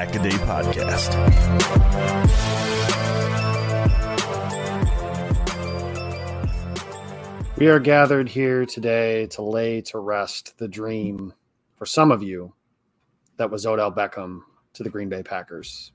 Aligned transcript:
This 0.00 0.08
is 0.08 0.12
the 0.12 0.16
Pack 0.16 0.16
a 0.16 0.22
Day 0.22 0.30
Podcast. 0.30 1.12
We 7.58 7.68
are 7.68 7.78
gathered 7.80 8.28
here 8.28 8.64
today 8.64 9.26
to 9.28 9.42
lay 9.42 9.82
to 9.82 9.98
rest 9.98 10.56
the 10.58 10.68
dream 10.68 11.34
for 11.76 11.84
some 11.84 12.12
of 12.12 12.22
you 12.22 12.54
that 13.36 13.50
was 13.50 13.66
Odell 13.66 13.92
Beckham 13.92 14.40
to 14.74 14.82
the 14.82 14.90
Green 14.90 15.10
Bay 15.10 15.22
Packers. 15.22 15.92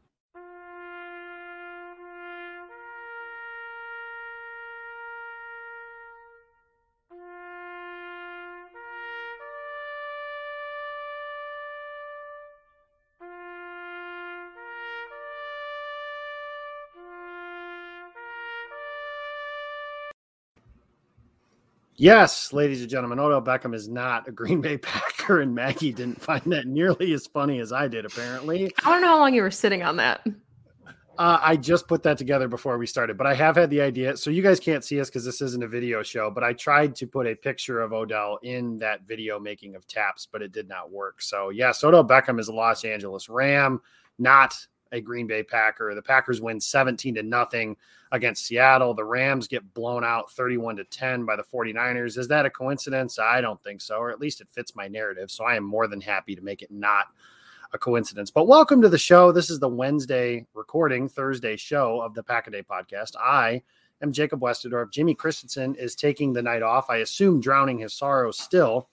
Yes, 21.97 22.51
ladies 22.51 22.81
and 22.81 22.89
gentlemen, 22.89 23.19
Odell 23.19 23.41
Beckham 23.41 23.73
is 23.73 23.87
not 23.87 24.27
a 24.27 24.31
Green 24.31 24.59
Bay 24.59 24.77
Packer, 24.79 25.41
and 25.41 25.55
Maggie 25.55 25.93
didn't 25.93 26.21
find 26.21 26.43
that 26.47 26.67
nearly 26.67 27.13
as 27.13 27.25
funny 27.27 27.59
as 27.59 27.71
I 27.71 27.87
did, 27.87 28.05
apparently. 28.05 28.71
I 28.83 28.91
don't 28.91 29.01
know 29.01 29.07
how 29.07 29.19
long 29.19 29.33
you 29.33 29.41
were 29.41 29.51
sitting 29.51 29.81
on 29.83 29.95
that. 29.97 30.25
Uh, 31.17 31.39
I 31.41 31.55
just 31.55 31.87
put 31.87 32.03
that 32.03 32.17
together 32.17 32.49
before 32.49 32.77
we 32.77 32.85
started, 32.85 33.17
but 33.17 33.25
I 33.25 33.33
have 33.35 33.55
had 33.55 33.69
the 33.69 33.79
idea. 33.79 34.17
So 34.17 34.29
you 34.29 34.41
guys 34.41 34.59
can't 34.59 34.83
see 34.83 34.99
us 34.99 35.09
because 35.09 35.23
this 35.23 35.41
isn't 35.41 35.63
a 35.63 35.67
video 35.67 36.03
show, 36.03 36.29
but 36.29 36.43
I 36.43 36.51
tried 36.51 36.93
to 36.97 37.07
put 37.07 37.25
a 37.25 37.35
picture 37.35 37.79
of 37.79 37.93
Odell 37.93 38.37
in 38.43 38.77
that 38.79 39.03
video 39.03 39.39
making 39.39 39.75
of 39.75 39.87
taps, 39.87 40.27
but 40.29 40.41
it 40.41 40.51
did 40.51 40.67
not 40.67 40.91
work. 40.91 41.21
So, 41.21 41.51
yes, 41.51 41.81
Odell 41.85 42.05
Beckham 42.05 42.37
is 42.37 42.49
a 42.49 42.53
Los 42.53 42.83
Angeles 42.83 43.29
Ram, 43.29 43.81
not 44.19 44.53
a 44.91 45.01
Green 45.01 45.27
Bay 45.27 45.43
Packer. 45.43 45.93
The 45.95 46.01
Packers 46.01 46.41
win 46.41 46.59
17 46.59 47.15
to 47.15 47.23
nothing 47.23 47.75
against 48.11 48.45
Seattle. 48.45 48.93
The 48.93 49.03
Rams 49.03 49.47
get 49.47 49.73
blown 49.73 50.03
out 50.03 50.31
31 50.31 50.77
to 50.77 50.83
10 50.85 51.25
by 51.25 51.35
the 51.35 51.43
49ers. 51.43 52.17
Is 52.17 52.27
that 52.27 52.45
a 52.45 52.49
coincidence? 52.49 53.19
I 53.19 53.41
don't 53.41 53.61
think 53.63 53.81
so, 53.81 53.97
or 53.97 54.11
at 54.11 54.19
least 54.19 54.41
it 54.41 54.49
fits 54.49 54.75
my 54.75 54.87
narrative. 54.87 55.31
So 55.31 55.43
I 55.43 55.55
am 55.55 55.63
more 55.63 55.87
than 55.87 56.01
happy 56.01 56.35
to 56.35 56.41
make 56.41 56.61
it 56.61 56.71
not 56.71 57.07
a 57.73 57.77
coincidence. 57.77 58.31
But 58.31 58.47
welcome 58.47 58.81
to 58.81 58.89
the 58.89 58.97
show. 58.97 59.31
This 59.31 59.49
is 59.49 59.59
the 59.59 59.67
Wednesday 59.67 60.45
recording, 60.53 61.09
Thursday 61.09 61.57
show 61.57 61.99
of 62.01 62.13
the 62.13 62.23
Pack 62.23 62.47
a 62.47 62.51
Day 62.51 62.63
podcast. 62.63 63.11
I 63.19 63.61
am 64.01 64.11
Jacob 64.11 64.39
Westendorf. 64.39 64.91
Jimmy 64.91 65.13
Christensen 65.13 65.75
is 65.75 65.95
taking 65.95 66.31
the 66.31 66.41
night 66.41 66.63
off. 66.63 66.89
I 66.89 66.97
assume 66.97 67.41
drowning 67.41 67.79
his 67.79 67.93
sorrows 67.93 68.39
still 68.39 68.89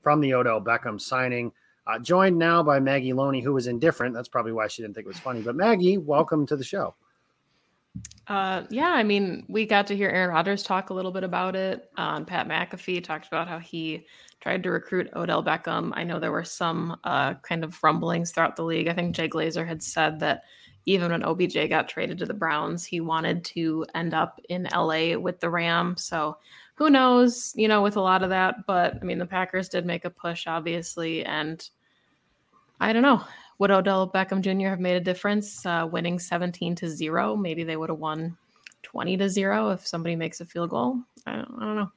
from 0.00 0.20
the 0.20 0.34
Odell 0.34 0.60
Beckham 0.60 1.00
signing. 1.00 1.52
Uh, 1.86 1.98
joined 2.00 2.36
now 2.36 2.62
by 2.62 2.80
Maggie 2.80 3.12
Loney, 3.12 3.40
who 3.40 3.52
was 3.52 3.68
indifferent. 3.68 4.14
That's 4.14 4.28
probably 4.28 4.52
why 4.52 4.66
she 4.66 4.82
didn't 4.82 4.94
think 4.94 5.06
it 5.06 5.08
was 5.08 5.18
funny. 5.18 5.40
But 5.40 5.54
Maggie, 5.54 5.98
welcome 5.98 6.44
to 6.46 6.56
the 6.56 6.64
show. 6.64 6.94
Uh, 8.26 8.64
yeah, 8.70 8.90
I 8.90 9.04
mean, 9.04 9.44
we 9.48 9.66
got 9.66 9.86
to 9.86 9.96
hear 9.96 10.08
Aaron 10.08 10.30
Rodgers 10.30 10.62
talk 10.62 10.90
a 10.90 10.94
little 10.94 11.12
bit 11.12 11.22
about 11.22 11.54
it. 11.54 11.90
Um, 11.96 12.26
Pat 12.26 12.48
McAfee 12.48 13.04
talked 13.04 13.28
about 13.28 13.46
how 13.46 13.58
he 13.58 14.06
tried 14.40 14.64
to 14.64 14.70
recruit 14.70 15.08
Odell 15.14 15.44
Beckham. 15.44 15.92
I 15.94 16.02
know 16.02 16.18
there 16.18 16.32
were 16.32 16.44
some 16.44 16.98
uh, 17.04 17.34
kind 17.34 17.62
of 17.62 17.82
rumblings 17.82 18.32
throughout 18.32 18.56
the 18.56 18.64
league. 18.64 18.88
I 18.88 18.94
think 18.94 19.14
Jay 19.14 19.28
Glazer 19.28 19.66
had 19.66 19.82
said 19.82 20.18
that 20.20 20.42
even 20.86 21.10
when 21.10 21.24
OBJ 21.24 21.68
got 21.68 21.88
traded 21.88 22.18
to 22.18 22.26
the 22.26 22.34
Browns, 22.34 22.84
he 22.84 23.00
wanted 23.00 23.44
to 23.44 23.84
end 23.94 24.12
up 24.12 24.40
in 24.48 24.68
LA 24.74 25.16
with 25.16 25.40
the 25.40 25.50
Rams. 25.50 26.04
So 26.04 26.36
who 26.74 26.90
knows, 26.90 27.52
you 27.56 27.68
know, 27.68 27.82
with 27.82 27.96
a 27.96 28.00
lot 28.00 28.22
of 28.22 28.30
that. 28.30 28.66
But 28.66 28.98
I 29.00 29.04
mean, 29.04 29.18
the 29.18 29.26
Packers 29.26 29.68
did 29.68 29.86
make 29.86 30.04
a 30.04 30.10
push, 30.10 30.46
obviously, 30.46 31.24
and 31.24 31.68
I 32.80 32.92
don't 32.92 33.02
know. 33.02 33.22
Would 33.58 33.70
Odell 33.70 34.10
Beckham 34.10 34.42
Jr. 34.42 34.68
have 34.68 34.80
made 34.80 34.96
a 34.96 35.00
difference 35.00 35.64
uh, 35.64 35.88
winning 35.90 36.18
17 36.18 36.74
to 36.76 36.88
0? 36.88 37.36
Maybe 37.36 37.64
they 37.64 37.76
would 37.76 37.88
have 37.88 37.98
won 37.98 38.36
20 38.82 39.16
to 39.16 39.28
0 39.28 39.70
if 39.70 39.86
somebody 39.86 40.14
makes 40.14 40.40
a 40.40 40.46
field 40.46 40.70
goal. 40.70 41.00
I 41.26 41.36
don't, 41.36 41.54
I 41.58 41.64
don't 41.64 41.76
know. 41.76 41.92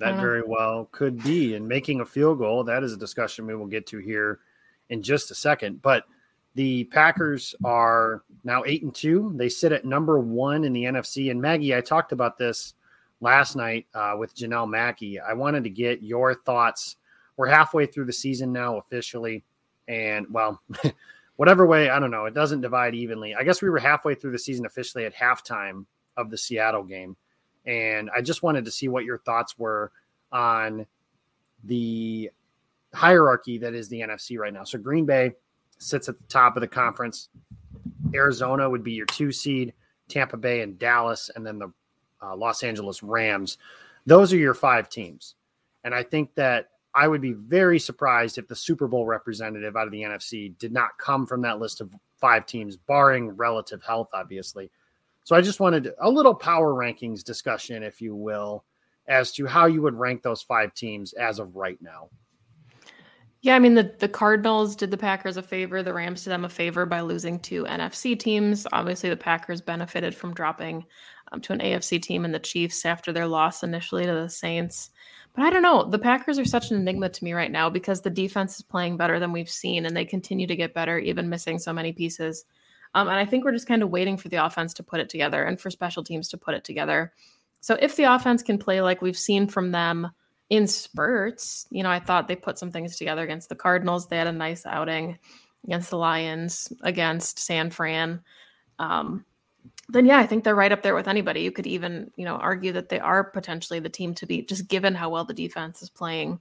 That 0.00 0.10
don't 0.12 0.20
very 0.20 0.40
know. 0.40 0.48
well 0.48 0.88
could 0.92 1.22
be. 1.22 1.54
And 1.54 1.66
making 1.66 2.00
a 2.00 2.06
field 2.06 2.38
goal, 2.38 2.64
that 2.64 2.82
is 2.82 2.92
a 2.92 2.98
discussion 2.98 3.46
we 3.46 3.56
will 3.56 3.66
get 3.66 3.86
to 3.88 3.98
here 3.98 4.40
in 4.90 5.02
just 5.02 5.30
a 5.30 5.34
second. 5.34 5.80
But 5.80 6.04
the 6.54 6.84
Packers 6.84 7.54
are 7.64 8.22
now 8.44 8.62
8 8.66 8.82
and 8.82 8.94
2. 8.94 9.32
They 9.36 9.48
sit 9.48 9.72
at 9.72 9.84
number 9.86 10.18
one 10.18 10.64
in 10.64 10.72
the 10.72 10.84
NFC. 10.84 11.30
And 11.30 11.40
Maggie, 11.40 11.74
I 11.74 11.80
talked 11.80 12.12
about 12.12 12.36
this 12.36 12.74
last 13.20 13.56
night 13.56 13.86
uh, 13.94 14.16
with 14.18 14.36
Janelle 14.36 14.68
Mackey. 14.68 15.18
I 15.18 15.32
wanted 15.32 15.64
to 15.64 15.70
get 15.70 16.02
your 16.02 16.34
thoughts. 16.34 16.96
We're 17.36 17.48
halfway 17.48 17.86
through 17.86 18.06
the 18.06 18.12
season 18.12 18.52
now 18.52 18.76
officially 18.76 19.44
and 19.88 20.26
well, 20.30 20.62
whatever 21.36 21.66
way, 21.66 21.90
I 21.90 21.98
don't 21.98 22.10
know. 22.10 22.26
It 22.26 22.34
doesn't 22.34 22.60
divide 22.60 22.94
evenly. 22.94 23.34
I 23.34 23.42
guess 23.42 23.62
we 23.62 23.70
were 23.70 23.78
halfway 23.78 24.14
through 24.14 24.32
the 24.32 24.38
season 24.38 24.66
officially 24.66 25.06
at 25.06 25.14
halftime 25.14 25.86
of 26.16 26.30
the 26.30 26.38
Seattle 26.38 26.84
game. 26.84 27.16
And 27.66 28.10
I 28.14 28.20
just 28.20 28.42
wanted 28.42 28.64
to 28.66 28.70
see 28.70 28.88
what 28.88 29.04
your 29.04 29.18
thoughts 29.18 29.58
were 29.58 29.90
on 30.30 30.86
the 31.64 32.30
hierarchy 32.94 33.58
that 33.58 33.74
is 33.74 33.88
the 33.88 34.00
NFC 34.00 34.38
right 34.38 34.52
now. 34.52 34.64
So 34.64 34.78
Green 34.78 35.06
Bay 35.06 35.32
sits 35.78 36.08
at 36.08 36.18
the 36.18 36.24
top 36.24 36.56
of 36.56 36.60
the 36.60 36.68
conference. 36.68 37.28
Arizona 38.14 38.68
would 38.68 38.84
be 38.84 38.92
your 38.92 39.06
two 39.06 39.32
seed, 39.32 39.72
Tampa 40.08 40.36
Bay 40.36 40.62
and 40.62 40.78
Dallas, 40.78 41.30
and 41.34 41.46
then 41.46 41.58
the 41.58 41.72
uh, 42.22 42.34
Los 42.36 42.62
Angeles 42.62 43.02
Rams. 43.02 43.58
Those 44.06 44.32
are 44.32 44.38
your 44.38 44.54
five 44.54 44.88
teams. 44.88 45.34
And 45.84 45.94
I 45.94 46.02
think 46.02 46.34
that 46.34 46.70
I 46.98 47.06
would 47.06 47.20
be 47.20 47.32
very 47.32 47.78
surprised 47.78 48.38
if 48.38 48.48
the 48.48 48.56
Super 48.56 48.88
Bowl 48.88 49.06
representative 49.06 49.76
out 49.76 49.86
of 49.86 49.92
the 49.92 50.02
NFC 50.02 50.58
did 50.58 50.72
not 50.72 50.98
come 50.98 51.26
from 51.26 51.40
that 51.42 51.60
list 51.60 51.80
of 51.80 51.94
five 52.16 52.44
teams, 52.44 52.76
barring 52.76 53.30
relative 53.30 53.80
health, 53.84 54.08
obviously. 54.12 54.68
So 55.22 55.36
I 55.36 55.40
just 55.40 55.60
wanted 55.60 55.92
a 56.00 56.10
little 56.10 56.34
power 56.34 56.74
rankings 56.74 57.22
discussion, 57.22 57.84
if 57.84 58.00
you 58.00 58.16
will, 58.16 58.64
as 59.06 59.30
to 59.34 59.46
how 59.46 59.66
you 59.66 59.80
would 59.80 59.94
rank 59.94 60.22
those 60.22 60.42
five 60.42 60.74
teams 60.74 61.12
as 61.12 61.38
of 61.38 61.54
right 61.54 61.80
now. 61.80 62.08
Yeah, 63.42 63.54
I 63.54 63.60
mean 63.60 63.74
the 63.74 63.94
the 64.00 64.08
Cardinals 64.08 64.74
did 64.74 64.90
the 64.90 64.96
Packers 64.96 65.36
a 65.36 65.42
favor, 65.42 65.84
the 65.84 65.94
Rams 65.94 66.24
did 66.24 66.30
them 66.30 66.44
a 66.44 66.48
favor 66.48 66.84
by 66.84 67.02
losing 67.02 67.38
two 67.38 67.62
NFC 67.66 68.18
teams. 68.18 68.66
Obviously, 68.72 69.08
the 69.08 69.16
Packers 69.16 69.60
benefited 69.60 70.16
from 70.16 70.34
dropping 70.34 70.84
um, 71.30 71.40
to 71.42 71.52
an 71.52 71.60
AFC 71.60 72.02
team 72.02 72.24
and 72.24 72.34
the 72.34 72.40
Chiefs 72.40 72.84
after 72.84 73.12
their 73.12 73.28
loss 73.28 73.62
initially 73.62 74.04
to 74.04 74.12
the 74.12 74.28
Saints. 74.28 74.90
But 75.34 75.44
I 75.44 75.50
don't 75.50 75.62
know. 75.62 75.84
The 75.84 75.98
Packers 75.98 76.38
are 76.38 76.44
such 76.44 76.70
an 76.70 76.78
enigma 76.78 77.08
to 77.08 77.24
me 77.24 77.32
right 77.32 77.50
now 77.50 77.70
because 77.70 78.00
the 78.00 78.10
defense 78.10 78.56
is 78.56 78.62
playing 78.62 78.96
better 78.96 79.20
than 79.20 79.32
we've 79.32 79.50
seen, 79.50 79.86
and 79.86 79.96
they 79.96 80.04
continue 80.04 80.46
to 80.46 80.56
get 80.56 80.74
better, 80.74 80.98
even 80.98 81.28
missing 81.28 81.58
so 81.58 81.72
many 81.72 81.92
pieces. 81.92 82.44
Um, 82.94 83.08
and 83.08 83.16
I 83.16 83.24
think 83.24 83.44
we're 83.44 83.52
just 83.52 83.68
kind 83.68 83.82
of 83.82 83.90
waiting 83.90 84.16
for 84.16 84.28
the 84.28 84.44
offense 84.44 84.74
to 84.74 84.82
put 84.82 85.00
it 85.00 85.08
together 85.08 85.44
and 85.44 85.60
for 85.60 85.70
special 85.70 86.02
teams 86.02 86.28
to 86.30 86.38
put 86.38 86.54
it 86.54 86.64
together. 86.64 87.12
So 87.60 87.76
if 87.80 87.96
the 87.96 88.04
offense 88.04 88.42
can 88.42 88.58
play 88.58 88.80
like 88.80 89.02
we've 89.02 89.18
seen 89.18 89.46
from 89.46 89.72
them 89.72 90.10
in 90.50 90.66
spurts, 90.66 91.66
you 91.70 91.82
know, 91.82 91.90
I 91.90 92.00
thought 92.00 92.28
they 92.28 92.36
put 92.36 92.58
some 92.58 92.72
things 92.72 92.96
together 92.96 93.22
against 93.22 93.48
the 93.48 93.54
Cardinals. 93.54 94.08
They 94.08 94.16
had 94.16 94.26
a 94.26 94.32
nice 94.32 94.64
outing 94.64 95.18
against 95.64 95.90
the 95.90 95.98
Lions, 95.98 96.72
against 96.82 97.38
San 97.38 97.70
Fran. 97.70 98.22
Um, 98.78 99.24
then 99.88 100.04
yeah, 100.04 100.18
I 100.18 100.26
think 100.26 100.44
they're 100.44 100.54
right 100.54 100.72
up 100.72 100.82
there 100.82 100.94
with 100.94 101.08
anybody. 101.08 101.40
You 101.40 101.50
could 101.50 101.66
even, 101.66 102.10
you 102.16 102.24
know, 102.24 102.36
argue 102.36 102.72
that 102.72 102.90
they 102.90 103.00
are 103.00 103.24
potentially 103.24 103.80
the 103.80 103.88
team 103.88 104.14
to 104.14 104.26
beat, 104.26 104.48
just 104.48 104.68
given 104.68 104.94
how 104.94 105.08
well 105.08 105.24
the 105.24 105.32
defense 105.32 105.82
is 105.82 105.88
playing. 105.88 106.40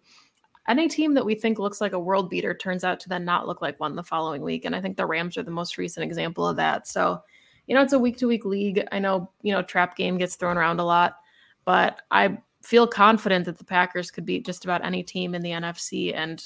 Any 0.67 0.89
team 0.89 1.13
that 1.13 1.25
we 1.25 1.33
think 1.33 1.59
looks 1.59 1.79
like 1.79 1.93
a 1.93 1.99
world 1.99 2.29
beater 2.29 2.53
turns 2.53 2.83
out 2.83 2.99
to 2.99 3.09
then 3.09 3.23
not 3.23 3.47
look 3.47 3.61
like 3.61 3.79
one 3.79 3.95
the 3.95 4.03
following 4.03 4.41
week. 4.41 4.65
And 4.65 4.75
I 4.75 4.81
think 4.81 4.97
the 4.97 5.05
Rams 5.05 5.37
are 5.37 5.43
the 5.43 5.51
most 5.51 5.77
recent 5.77 6.03
example 6.03 6.45
of 6.45 6.57
that. 6.57 6.89
So, 6.89 7.21
you 7.67 7.75
know, 7.75 7.81
it's 7.81 7.93
a 7.93 7.99
week 7.99 8.17
to 8.17 8.27
week 8.27 8.43
league. 8.43 8.85
I 8.91 8.99
know, 8.99 9.31
you 9.43 9.53
know, 9.53 9.61
trap 9.61 9.95
game 9.95 10.17
gets 10.17 10.35
thrown 10.35 10.57
around 10.57 10.81
a 10.81 10.85
lot, 10.85 11.15
but 11.63 12.01
I 12.11 12.39
feel 12.63 12.85
confident 12.85 13.45
that 13.45 13.57
the 13.57 13.63
Packers 13.63 14.11
could 14.11 14.25
beat 14.25 14.45
just 14.45 14.65
about 14.65 14.83
any 14.83 15.03
team 15.03 15.33
in 15.33 15.41
the 15.41 15.51
NFC 15.51 16.13
and, 16.13 16.43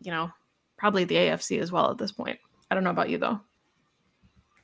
you 0.00 0.12
know, 0.12 0.30
probably 0.76 1.02
the 1.02 1.16
AFC 1.16 1.60
as 1.60 1.72
well 1.72 1.90
at 1.90 1.98
this 1.98 2.12
point. 2.12 2.38
I 2.70 2.76
don't 2.76 2.84
know 2.84 2.90
about 2.90 3.10
you 3.10 3.18
though. 3.18 3.40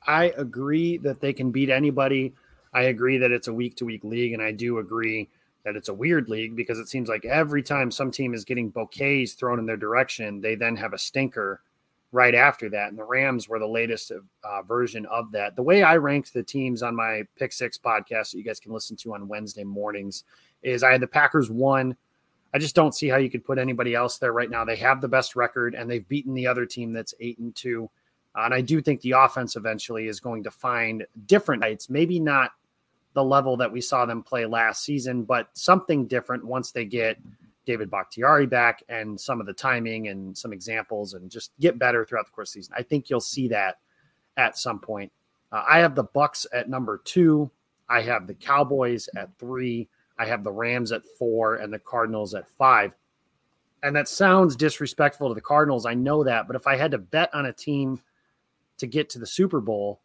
I 0.07 0.33
agree 0.37 0.97
that 0.97 1.19
they 1.21 1.33
can 1.33 1.51
beat 1.51 1.69
anybody. 1.69 2.33
I 2.73 2.83
agree 2.83 3.17
that 3.17 3.31
it's 3.31 3.47
a 3.47 3.53
week 3.53 3.75
to 3.77 3.85
week 3.85 4.03
league, 4.03 4.33
and 4.33 4.41
I 4.41 4.51
do 4.51 4.79
agree 4.79 5.29
that 5.63 5.75
it's 5.75 5.89
a 5.89 5.93
weird 5.93 6.29
league 6.29 6.55
because 6.55 6.79
it 6.79 6.89
seems 6.89 7.07
like 7.07 7.25
every 7.25 7.61
time 7.61 7.91
some 7.91 8.11
team 8.11 8.33
is 8.33 8.45
getting 8.45 8.69
bouquets 8.69 9.33
thrown 9.33 9.59
in 9.59 9.65
their 9.65 9.77
direction, 9.77 10.41
they 10.41 10.55
then 10.55 10.75
have 10.75 10.93
a 10.93 10.97
stinker 10.97 11.61
right 12.11 12.35
after 12.35 12.69
that. 12.69 12.89
And 12.89 12.97
the 12.97 13.03
Rams 13.03 13.47
were 13.47 13.59
the 13.59 13.67
latest 13.67 14.11
uh, 14.43 14.61
version 14.63 15.05
of 15.05 15.31
that. 15.31 15.55
The 15.55 15.61
way 15.61 15.83
I 15.83 15.97
ranked 15.97 16.33
the 16.33 16.43
teams 16.43 16.83
on 16.83 16.95
my 16.95 17.23
Pick 17.37 17.53
Six 17.53 17.77
podcast 17.77 18.31
that 18.31 18.37
you 18.37 18.43
guys 18.43 18.59
can 18.59 18.73
listen 18.73 18.95
to 18.97 19.13
on 19.13 19.27
Wednesday 19.27 19.63
mornings 19.63 20.23
is 20.63 20.83
I 20.83 20.91
had 20.91 21.01
the 21.01 21.07
Packers 21.07 21.49
one. 21.49 21.95
I 22.53 22.59
just 22.59 22.75
don't 22.75 22.93
see 22.93 23.07
how 23.07 23.17
you 23.17 23.29
could 23.29 23.45
put 23.45 23.57
anybody 23.57 23.95
else 23.95 24.17
there 24.17 24.33
right 24.33 24.49
now. 24.49 24.65
They 24.65 24.75
have 24.77 24.99
the 24.99 25.07
best 25.07 25.35
record 25.35 25.73
and 25.73 25.89
they've 25.89 26.07
beaten 26.07 26.33
the 26.33 26.47
other 26.47 26.65
team 26.65 26.91
that's 26.91 27.13
eight 27.19 27.39
and 27.39 27.55
two. 27.55 27.89
Uh, 28.35 28.43
and 28.45 28.53
I 28.53 28.61
do 28.61 28.81
think 28.81 29.01
the 29.01 29.11
offense 29.11 29.55
eventually 29.55 30.07
is 30.07 30.19
going 30.19 30.43
to 30.43 30.51
find 30.51 31.05
different 31.25 31.63
heights, 31.63 31.89
maybe 31.89 32.19
not 32.19 32.51
the 33.13 33.23
level 33.23 33.57
that 33.57 33.71
we 33.71 33.81
saw 33.81 34.05
them 34.05 34.23
play 34.23 34.45
last 34.45 34.83
season, 34.83 35.23
but 35.23 35.49
something 35.53 36.07
different 36.07 36.45
once 36.45 36.71
they 36.71 36.85
get 36.85 37.17
David 37.65 37.91
Bakhtiari 37.91 38.47
back 38.47 38.83
and 38.89 39.19
some 39.19 39.39
of 39.39 39.45
the 39.45 39.53
timing 39.53 40.07
and 40.07 40.37
some 40.37 40.53
examples 40.53 41.13
and 41.13 41.29
just 41.29 41.51
get 41.59 41.77
better 41.77 42.05
throughout 42.05 42.25
the 42.25 42.31
course 42.31 42.51
of 42.51 42.53
the 42.53 42.63
season. 42.63 42.73
I 42.77 42.83
think 42.83 43.09
you'll 43.09 43.19
see 43.19 43.49
that 43.49 43.79
at 44.37 44.57
some 44.57 44.79
point. 44.79 45.11
Uh, 45.51 45.63
I 45.69 45.79
have 45.79 45.95
the 45.95 46.03
Bucks 46.03 46.47
at 46.53 46.69
number 46.69 47.01
two. 47.03 47.51
I 47.89 48.01
have 48.01 48.27
the 48.27 48.33
Cowboys 48.33 49.09
at 49.15 49.37
three. 49.37 49.89
I 50.17 50.25
have 50.25 50.43
the 50.43 50.51
Rams 50.51 50.91
at 50.91 51.03
four 51.19 51.55
and 51.55 51.73
the 51.73 51.79
Cardinals 51.79 52.33
at 52.33 52.49
five. 52.49 52.95
And 53.83 53.95
that 53.95 54.07
sounds 54.07 54.55
disrespectful 54.55 55.27
to 55.27 55.35
the 55.35 55.41
Cardinals. 55.41 55.85
I 55.85 55.93
know 55.93 56.23
that. 56.23 56.47
But 56.47 56.55
if 56.55 56.67
I 56.67 56.77
had 56.77 56.91
to 56.91 56.97
bet 56.97 57.33
on 57.33 57.47
a 57.47 57.53
team 57.53 57.99
to 58.81 58.87
get 58.87 59.09
to 59.11 59.19
the 59.19 59.27
Super 59.27 59.61
Bowl, 59.61 60.01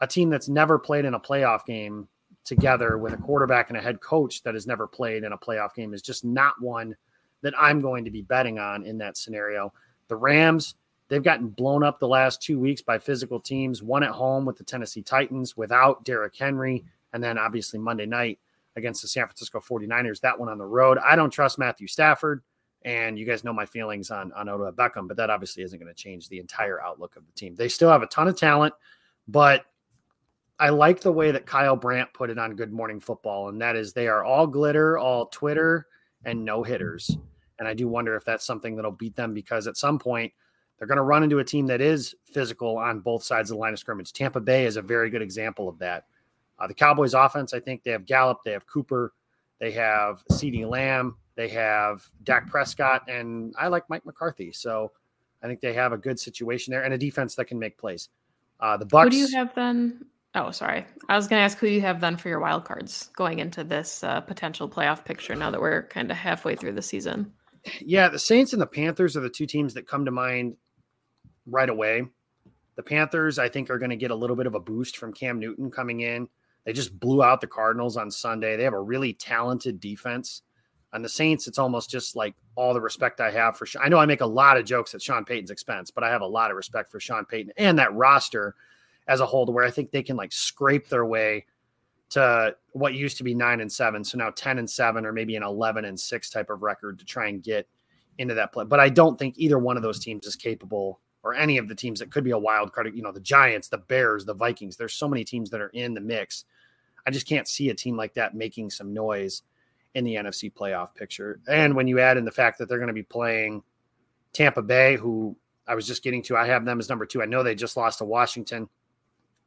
a 0.00 0.06
team 0.06 0.28
that's 0.28 0.48
never 0.48 0.78
played 0.78 1.06
in 1.06 1.14
a 1.14 1.20
playoff 1.20 1.64
game 1.64 2.06
together 2.44 2.98
with 2.98 3.14
a 3.14 3.16
quarterback 3.16 3.70
and 3.70 3.78
a 3.78 3.80
head 3.80 4.00
coach 4.00 4.42
that 4.42 4.54
has 4.54 4.66
never 4.66 4.86
played 4.86 5.24
in 5.24 5.32
a 5.32 5.38
playoff 5.38 5.74
game 5.74 5.94
is 5.94 6.02
just 6.02 6.22
not 6.22 6.54
one 6.60 6.94
that 7.42 7.54
I'm 7.58 7.80
going 7.80 8.04
to 8.04 8.10
be 8.10 8.20
betting 8.20 8.58
on 8.58 8.84
in 8.84 8.98
that 8.98 9.16
scenario. 9.16 9.72
The 10.08 10.16
Rams, 10.16 10.74
they've 11.08 11.22
gotten 11.22 11.48
blown 11.48 11.82
up 11.82 11.98
the 11.98 12.08
last 12.08 12.42
two 12.42 12.58
weeks 12.60 12.82
by 12.82 12.98
physical 12.98 13.40
teams, 13.40 13.82
one 13.82 14.02
at 14.02 14.10
home 14.10 14.44
with 14.44 14.58
the 14.58 14.64
Tennessee 14.64 15.02
Titans 15.02 15.56
without 15.56 16.04
Derrick 16.04 16.36
Henry, 16.36 16.84
and 17.14 17.24
then 17.24 17.38
obviously 17.38 17.78
Monday 17.78 18.06
night 18.06 18.38
against 18.76 19.00
the 19.00 19.08
San 19.08 19.26
Francisco 19.26 19.60
49ers, 19.60 20.20
that 20.20 20.38
one 20.38 20.50
on 20.50 20.58
the 20.58 20.64
road. 20.66 20.98
I 20.98 21.16
don't 21.16 21.30
trust 21.30 21.58
Matthew 21.58 21.86
Stafford. 21.86 22.42
And 22.82 23.18
you 23.18 23.26
guys 23.26 23.44
know 23.44 23.52
my 23.52 23.66
feelings 23.66 24.10
on, 24.10 24.32
on 24.32 24.48
Odell 24.48 24.72
Beckham, 24.72 25.06
but 25.06 25.16
that 25.18 25.28
obviously 25.28 25.62
isn't 25.62 25.78
going 25.78 25.92
to 25.92 26.02
change 26.02 26.28
the 26.28 26.38
entire 26.38 26.80
outlook 26.80 27.16
of 27.16 27.26
the 27.26 27.32
team. 27.32 27.54
They 27.54 27.68
still 27.68 27.90
have 27.90 28.02
a 28.02 28.06
ton 28.06 28.26
of 28.26 28.38
talent, 28.38 28.72
but 29.28 29.66
I 30.58 30.68
like 30.68 31.00
the 31.00 31.12
way 31.12 31.30
that 31.30 31.46
Kyle 31.46 31.76
Brandt 31.76 32.12
put 32.12 32.30
it 32.30 32.38
on 32.38 32.54
Good 32.54 32.72
Morning 32.72 33.00
Football, 33.00 33.48
and 33.48 33.60
that 33.62 33.76
is 33.76 33.92
they 33.92 34.08
are 34.08 34.24
all 34.24 34.46
glitter, 34.46 34.98
all 34.98 35.26
Twitter, 35.26 35.86
and 36.24 36.44
no 36.44 36.62
hitters. 36.62 37.16
And 37.58 37.68
I 37.68 37.74
do 37.74 37.88
wonder 37.88 38.14
if 38.16 38.24
that's 38.24 38.44
something 38.44 38.76
that'll 38.76 38.90
beat 38.92 39.16
them 39.16 39.34
because 39.34 39.66
at 39.66 39.76
some 39.76 39.98
point 39.98 40.32
they're 40.78 40.86
going 40.86 40.96
to 40.96 41.02
run 41.02 41.22
into 41.22 41.38
a 41.38 41.44
team 41.44 41.66
that 41.66 41.82
is 41.82 42.14
physical 42.24 42.78
on 42.78 43.00
both 43.00 43.22
sides 43.22 43.50
of 43.50 43.56
the 43.56 43.60
line 43.60 43.74
of 43.74 43.78
scrimmage. 43.78 44.12
Tampa 44.12 44.40
Bay 44.40 44.64
is 44.64 44.76
a 44.76 44.82
very 44.82 45.10
good 45.10 45.22
example 45.22 45.68
of 45.68 45.78
that. 45.78 46.06
Uh, 46.58 46.66
the 46.66 46.74
Cowboys 46.74 47.14
offense, 47.14 47.52
I 47.52 47.60
think 47.60 47.82
they 47.82 47.90
have 47.90 48.06
Gallup, 48.06 48.40
they 48.44 48.52
have 48.52 48.66
Cooper, 48.66 49.12
they 49.58 49.72
have 49.72 50.24
CeeDee 50.30 50.68
Lamb, 50.68 51.16
they 51.40 51.48
have 51.48 52.06
Dak 52.22 52.50
Prescott, 52.50 53.08
and 53.08 53.54
I 53.58 53.68
like 53.68 53.88
Mike 53.88 54.04
McCarthy. 54.04 54.52
So 54.52 54.92
I 55.42 55.46
think 55.46 55.62
they 55.62 55.72
have 55.72 55.92
a 55.92 55.96
good 55.96 56.20
situation 56.20 56.70
there 56.70 56.82
and 56.82 56.92
a 56.92 56.98
defense 56.98 57.34
that 57.36 57.46
can 57.46 57.58
make 57.58 57.78
plays. 57.78 58.10
Uh, 58.60 58.76
the 58.76 58.84
Bucks. 58.84 59.06
Who 59.06 59.10
do 59.10 59.16
you 59.16 59.38
have 59.38 59.54
then? 59.54 60.04
Oh, 60.34 60.50
sorry. 60.50 60.84
I 61.08 61.16
was 61.16 61.28
going 61.28 61.40
to 61.40 61.44
ask 61.44 61.56
who 61.56 61.66
you 61.66 61.80
have 61.80 61.98
then 61.98 62.18
for 62.18 62.28
your 62.28 62.40
wild 62.40 62.66
cards 62.66 63.08
going 63.16 63.38
into 63.38 63.64
this 63.64 64.04
uh, 64.04 64.20
potential 64.20 64.68
playoff 64.68 65.02
picture. 65.02 65.34
Now 65.34 65.50
that 65.50 65.62
we're 65.62 65.84
kind 65.84 66.10
of 66.10 66.16
halfway 66.18 66.56
through 66.56 66.72
the 66.72 66.82
season. 66.82 67.32
Yeah, 67.80 68.10
the 68.10 68.18
Saints 68.18 68.52
and 68.52 68.60
the 68.60 68.66
Panthers 68.66 69.16
are 69.16 69.20
the 69.20 69.30
two 69.30 69.46
teams 69.46 69.72
that 69.74 69.88
come 69.88 70.04
to 70.04 70.10
mind 70.10 70.56
right 71.46 71.70
away. 71.70 72.04
The 72.76 72.82
Panthers, 72.82 73.38
I 73.38 73.48
think, 73.48 73.70
are 73.70 73.78
going 73.78 73.90
to 73.90 73.96
get 73.96 74.10
a 74.10 74.14
little 74.14 74.36
bit 74.36 74.46
of 74.46 74.54
a 74.54 74.60
boost 74.60 74.98
from 74.98 75.14
Cam 75.14 75.38
Newton 75.38 75.70
coming 75.70 76.02
in. 76.02 76.28
They 76.66 76.74
just 76.74 77.00
blew 77.00 77.22
out 77.22 77.40
the 77.40 77.46
Cardinals 77.46 77.96
on 77.96 78.10
Sunday. 78.10 78.58
They 78.58 78.64
have 78.64 78.74
a 78.74 78.80
really 78.80 79.14
talented 79.14 79.80
defense. 79.80 80.42
On 80.92 81.02
the 81.02 81.08
Saints, 81.08 81.46
it's 81.46 81.58
almost 81.58 81.88
just 81.88 82.16
like 82.16 82.34
all 82.56 82.74
the 82.74 82.80
respect 82.80 83.20
I 83.20 83.30
have 83.30 83.56
for. 83.56 83.66
I 83.80 83.88
know 83.88 83.98
I 83.98 84.06
make 84.06 84.22
a 84.22 84.26
lot 84.26 84.56
of 84.56 84.64
jokes 84.64 84.94
at 84.94 85.00
Sean 85.00 85.24
Payton's 85.24 85.52
expense, 85.52 85.90
but 85.90 86.02
I 86.02 86.10
have 86.10 86.20
a 86.20 86.26
lot 86.26 86.50
of 86.50 86.56
respect 86.56 86.90
for 86.90 86.98
Sean 86.98 87.24
Payton 87.24 87.52
and 87.56 87.78
that 87.78 87.94
roster 87.94 88.56
as 89.06 89.20
a 89.20 89.26
whole, 89.26 89.46
to 89.46 89.52
where 89.52 89.64
I 89.64 89.70
think 89.70 89.90
they 89.90 90.02
can 90.02 90.16
like 90.16 90.32
scrape 90.32 90.88
their 90.88 91.06
way 91.06 91.46
to 92.10 92.56
what 92.72 92.94
used 92.94 93.16
to 93.18 93.24
be 93.24 93.34
nine 93.34 93.60
and 93.60 93.70
seven, 93.70 94.02
so 94.02 94.18
now 94.18 94.30
ten 94.30 94.58
and 94.58 94.68
seven, 94.68 95.06
or 95.06 95.12
maybe 95.12 95.36
an 95.36 95.44
eleven 95.44 95.84
and 95.84 95.98
six 95.98 96.28
type 96.28 96.50
of 96.50 96.62
record 96.62 96.98
to 96.98 97.04
try 97.04 97.28
and 97.28 97.42
get 97.42 97.68
into 98.18 98.34
that 98.34 98.52
play. 98.52 98.64
But 98.64 98.80
I 98.80 98.88
don't 98.88 99.16
think 99.16 99.38
either 99.38 99.58
one 99.58 99.76
of 99.76 99.84
those 99.84 100.00
teams 100.00 100.26
is 100.26 100.34
capable, 100.34 101.00
or 101.22 101.34
any 101.34 101.56
of 101.56 101.68
the 101.68 101.74
teams 101.74 102.00
that 102.00 102.10
could 102.10 102.24
be 102.24 102.32
a 102.32 102.38
wild 102.38 102.72
card. 102.72 102.92
You 102.94 103.02
know, 103.02 103.12
the 103.12 103.20
Giants, 103.20 103.68
the 103.68 103.78
Bears, 103.78 104.24
the 104.24 104.34
Vikings. 104.34 104.76
There's 104.76 104.94
so 104.94 105.08
many 105.08 105.22
teams 105.22 105.50
that 105.50 105.60
are 105.60 105.68
in 105.68 105.94
the 105.94 106.00
mix. 106.00 106.44
I 107.06 107.10
just 107.10 107.28
can't 107.28 107.46
see 107.48 107.70
a 107.70 107.74
team 107.74 107.96
like 107.96 108.14
that 108.14 108.34
making 108.34 108.70
some 108.70 108.92
noise 108.92 109.42
in 109.94 110.04
the 110.04 110.14
NFC 110.14 110.52
playoff 110.52 110.94
picture. 110.94 111.40
And 111.48 111.74
when 111.74 111.88
you 111.88 112.00
add 112.00 112.16
in 112.16 112.24
the 112.24 112.30
fact 112.30 112.58
that 112.58 112.68
they're 112.68 112.78
going 112.78 112.88
to 112.88 112.94
be 112.94 113.02
playing 113.02 113.62
Tampa 114.32 114.62
Bay, 114.62 114.96
who 114.96 115.36
I 115.66 115.74
was 115.74 115.86
just 115.86 116.02
getting 116.02 116.22
to, 116.24 116.36
I 116.36 116.46
have 116.46 116.64
them 116.64 116.78
as 116.78 116.88
number 116.88 117.06
two. 117.06 117.22
I 117.22 117.26
know 117.26 117.42
they 117.42 117.54
just 117.54 117.76
lost 117.76 117.98
to 117.98 118.04
Washington, 118.04 118.68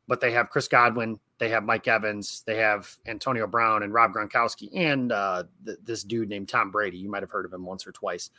but 0.07 0.19
they 0.19 0.31
have 0.31 0.49
Chris 0.49 0.67
Godwin, 0.67 1.19
they 1.37 1.49
have 1.49 1.63
Mike 1.63 1.87
Evans, 1.87 2.43
they 2.45 2.57
have 2.57 2.93
Antonio 3.05 3.47
Brown 3.47 3.83
and 3.83 3.93
Rob 3.93 4.13
Gronkowski, 4.13 4.69
and 4.75 5.11
uh, 5.11 5.43
th- 5.65 5.77
this 5.83 6.03
dude 6.03 6.29
named 6.29 6.49
Tom 6.49 6.71
Brady. 6.71 6.97
You 6.97 7.09
might 7.09 7.23
have 7.23 7.31
heard 7.31 7.45
of 7.45 7.53
him 7.53 7.65
once 7.65 7.87
or 7.87 7.93
twice 7.93 8.29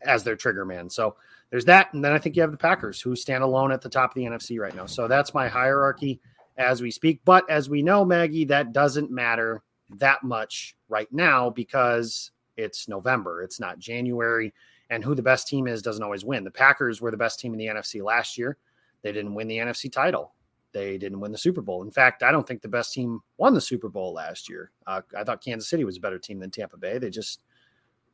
as 0.00 0.24
their 0.24 0.36
trigger 0.36 0.64
man. 0.64 0.88
So 0.88 1.16
there's 1.50 1.66
that. 1.66 1.92
And 1.92 2.04
then 2.04 2.12
I 2.12 2.18
think 2.18 2.36
you 2.36 2.42
have 2.42 2.52
the 2.52 2.56
Packers 2.56 3.00
who 3.00 3.16
stand 3.16 3.42
alone 3.42 3.72
at 3.72 3.82
the 3.82 3.88
top 3.88 4.10
of 4.10 4.14
the 4.14 4.24
NFC 4.24 4.58
right 4.58 4.74
now. 4.74 4.86
So 4.86 5.08
that's 5.08 5.34
my 5.34 5.48
hierarchy 5.48 6.20
as 6.56 6.80
we 6.80 6.90
speak. 6.90 7.20
But 7.24 7.48
as 7.50 7.68
we 7.68 7.82
know, 7.82 8.04
Maggie, 8.04 8.46
that 8.46 8.72
doesn't 8.72 9.10
matter 9.10 9.62
that 9.96 10.22
much 10.22 10.76
right 10.88 11.12
now 11.12 11.50
because 11.50 12.30
it's 12.56 12.88
November, 12.88 13.42
it's 13.42 13.60
not 13.60 13.78
January. 13.78 14.52
And 14.90 15.04
who 15.04 15.14
the 15.14 15.22
best 15.22 15.48
team 15.48 15.66
is 15.66 15.82
doesn't 15.82 16.02
always 16.02 16.24
win. 16.24 16.44
The 16.44 16.50
Packers 16.50 17.00
were 17.00 17.10
the 17.10 17.16
best 17.16 17.38
team 17.38 17.52
in 17.52 17.58
the 17.58 17.66
NFC 17.66 18.02
last 18.02 18.38
year. 18.38 18.56
They 19.02 19.12
didn't 19.12 19.34
win 19.34 19.46
the 19.46 19.58
NFC 19.58 19.92
title. 19.92 20.32
They 20.72 20.98
didn't 20.98 21.20
win 21.20 21.32
the 21.32 21.38
Super 21.38 21.60
Bowl. 21.60 21.82
In 21.82 21.90
fact, 21.90 22.22
I 22.22 22.30
don't 22.30 22.46
think 22.46 22.62
the 22.62 22.68
best 22.68 22.92
team 22.92 23.20
won 23.36 23.54
the 23.54 23.60
Super 23.60 23.88
Bowl 23.88 24.12
last 24.12 24.48
year. 24.48 24.70
Uh, 24.86 25.02
I 25.16 25.24
thought 25.24 25.44
Kansas 25.44 25.68
City 25.68 25.84
was 25.84 25.96
a 25.96 26.00
better 26.00 26.18
team 26.18 26.38
than 26.38 26.50
Tampa 26.50 26.76
Bay. 26.76 26.98
They 26.98 27.10
just 27.10 27.40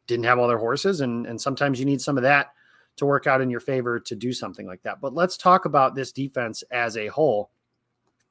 didn't 0.06 0.24
have 0.24 0.38
all 0.38 0.48
their 0.48 0.58
horses. 0.58 1.00
And, 1.00 1.26
and 1.26 1.40
sometimes 1.40 1.78
you 1.78 1.86
need 1.86 2.00
some 2.00 2.16
of 2.16 2.22
that 2.22 2.52
to 2.96 3.06
work 3.06 3.26
out 3.26 3.40
in 3.40 3.50
your 3.50 3.60
favor 3.60 3.98
to 3.98 4.14
do 4.14 4.32
something 4.32 4.66
like 4.66 4.82
that. 4.82 5.00
But 5.00 5.14
let's 5.14 5.36
talk 5.36 5.64
about 5.64 5.94
this 5.94 6.12
defense 6.12 6.62
as 6.70 6.96
a 6.96 7.08
whole. 7.08 7.50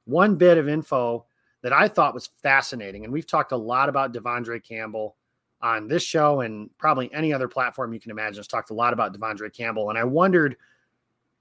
One 0.05 0.35
bit 0.35 0.57
of 0.57 0.69
info 0.69 1.25
that 1.63 1.73
I 1.73 1.87
thought 1.87 2.13
was 2.13 2.29
fascinating. 2.41 3.03
And 3.03 3.11
we've 3.11 3.25
talked 3.25 3.53
a 3.53 3.57
lot 3.57 3.89
about 3.89 4.13
De'Vondre 4.13 4.63
Campbell 4.63 5.15
on 5.61 5.87
this 5.87 6.03
show 6.03 6.41
and 6.41 6.69
probably 6.77 7.11
any 7.13 7.33
other 7.33 7.47
platform 7.47 7.93
you 7.93 7.99
can 7.99 8.11
imagine. 8.11 8.37
Has 8.37 8.47
talked 8.47 8.69
a 8.69 8.75
lot 8.75 8.93
about 8.93 9.17
De'Vondre 9.17 9.51
Campbell. 9.51 9.89
And 9.89 9.97
I 9.97 10.03
wondered 10.03 10.57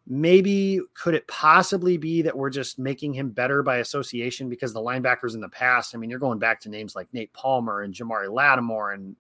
maybe 0.07 0.81
could 0.95 1.15
it 1.15 1.27
possibly 1.29 1.97
be 1.97 2.23
that 2.23 2.37
we're 2.37 2.51
just 2.51 2.79
making 2.79 3.15
him 3.15 3.31
better 3.31 3.63
by 3.63 3.79
association 3.79 4.49
because 4.49 4.73
the 4.73 4.81
linebackers 4.81 5.35
in 5.35 5.41
the 5.41 5.49
past, 5.49 5.95
I 5.95 5.99
mean, 5.99 6.11
you're 6.11 6.19
going 6.19 6.39
back 6.39 6.61
to 6.61 6.69
names 6.69 6.97
like 6.97 7.13
Nate 7.13 7.33
Palmer 7.33 7.83
and 7.83 7.95
Jamari 7.95 8.33
Lattimore 8.33 8.95
and 8.95 9.17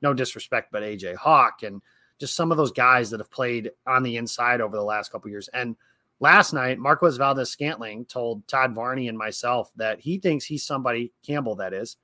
no 0.00 0.14
disrespect, 0.14 0.70
but 0.70 0.82
AJ 0.82 1.16
Hawk 1.16 1.62
and 1.62 1.82
just 2.18 2.36
some 2.36 2.50
of 2.50 2.56
those 2.56 2.72
guys 2.72 3.10
that 3.10 3.20
have 3.20 3.30
played 3.30 3.70
on 3.86 4.02
the 4.02 4.16
inside 4.16 4.60
over 4.60 4.76
the 4.76 4.82
last 4.82 5.10
couple 5.12 5.30
years. 5.30 5.48
And 5.48 5.76
last 6.22 6.52
night, 6.52 6.78
Marquez 6.78 7.16
Valdes-Scantling 7.16 8.04
told 8.06 8.46
Todd 8.46 8.74
Varney 8.74 9.08
and 9.08 9.18
myself 9.18 9.72
that 9.74 9.98
he 9.98 10.18
thinks 10.18 10.44
he's 10.44 10.62
somebody, 10.62 11.12
Campbell, 11.26 11.56
that 11.56 11.74
is, 11.74 11.96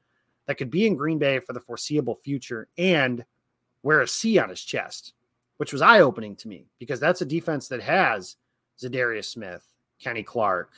that 0.47 0.57
could 0.57 0.71
be 0.71 0.87
in 0.87 0.97
Green 0.97 1.19
Bay 1.19 1.39
for 1.39 1.53
the 1.53 1.61
foreseeable 1.61 2.17
future 2.17 2.69
and 2.77 3.25
wear 3.85 4.01
a 4.01 4.09
C 4.09 4.39
on 4.39 4.49
his 4.49 4.63
chest, 4.63 5.15
which 5.59 5.73
was 5.73 5.83
eye 5.83 6.01
opening 6.01 6.35
to 6.37 6.49
me 6.49 6.67
because 6.81 6.99
that's 6.99 7.23
a 7.23 7.27
defense 7.27 7.69
that 7.69 7.81
has 7.81 8.37
Za'Darius 8.81 9.27
Smith, 9.27 9.65
Kenny 10.01 10.25
Clark, 10.25 10.73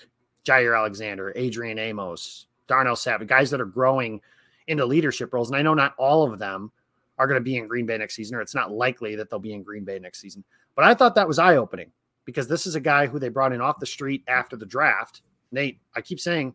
Jaire 0.45 0.77
Alexander, 0.77 1.33
Adrian 1.35 1.79
Amos, 1.79 2.47
Darnell 2.67 2.95
Savage, 2.95 3.27
guys 3.27 3.51
that 3.51 3.61
are 3.61 3.65
growing 3.65 4.21
into 4.67 4.85
leadership 4.85 5.33
roles. 5.33 5.49
And 5.49 5.57
I 5.57 5.63
know 5.63 5.75
not 5.75 5.95
all 5.97 6.31
of 6.31 6.39
them 6.39 6.71
are 7.19 7.27
going 7.27 7.41
to 7.41 7.45
be 7.45 7.57
in 7.57 7.69
Green 7.69 7.87
Bay 7.87 7.97
next 7.97 8.17
season, 8.17 8.37
or 8.37 8.43
it's 8.43 8.55
not 8.55 8.71
likely 8.71 9.17
that 9.17 9.31
they'll 9.31 9.39
be 9.39 9.55
in 9.55 9.63
Green 9.63 9.85
Bay 9.85 9.99
next 9.99 10.21
season. 10.21 10.45
But 10.75 10.85
I 10.85 10.93
thought 10.93 11.15
that 11.15 11.29
was 11.29 11.39
eye 11.39 11.57
opening 11.57 11.91
because 12.25 12.49
this 12.49 12.67
is 12.67 12.75
a 12.75 12.81
guy 12.81 13.07
who 13.07 13.19
they 13.19 13.29
brought 13.29 13.53
in 13.53 13.61
off 13.61 13.81
the 13.81 13.87
street 13.87 14.23
after 14.29 14.57
the 14.57 14.67
draft. 14.67 15.23
Nate, 15.53 15.81
I 15.95 16.01
keep 16.01 16.21
saying 16.21 16.55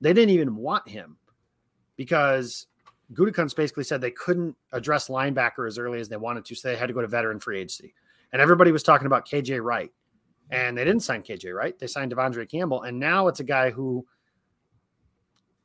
they 0.00 0.12
didn't 0.12 0.30
even 0.30 0.56
want 0.56 0.88
him 0.88 1.16
because 1.96 2.66
Gutekunst 3.12 3.56
basically 3.56 3.84
said 3.84 4.00
they 4.00 4.10
couldn't 4.10 4.56
address 4.72 5.08
linebacker 5.08 5.66
as 5.66 5.78
early 5.78 6.00
as 6.00 6.08
they 6.08 6.16
wanted 6.16 6.44
to, 6.46 6.54
so 6.54 6.68
they 6.68 6.76
had 6.76 6.86
to 6.86 6.94
go 6.94 7.02
to 7.02 7.06
veteran 7.06 7.38
free 7.38 7.58
agency. 7.58 7.94
And 8.32 8.40
everybody 8.40 8.72
was 8.72 8.82
talking 8.82 9.06
about 9.06 9.28
KJ 9.28 9.62
Wright, 9.62 9.92
and 10.50 10.76
they 10.76 10.84
didn't 10.84 11.02
sign 11.02 11.22
KJ 11.22 11.54
Wright. 11.54 11.78
They 11.78 11.86
signed 11.86 12.12
De'Vondre 12.12 12.50
Campbell, 12.50 12.82
and 12.82 12.98
now 12.98 13.28
it's 13.28 13.40
a 13.40 13.44
guy 13.44 13.70
who 13.70 14.06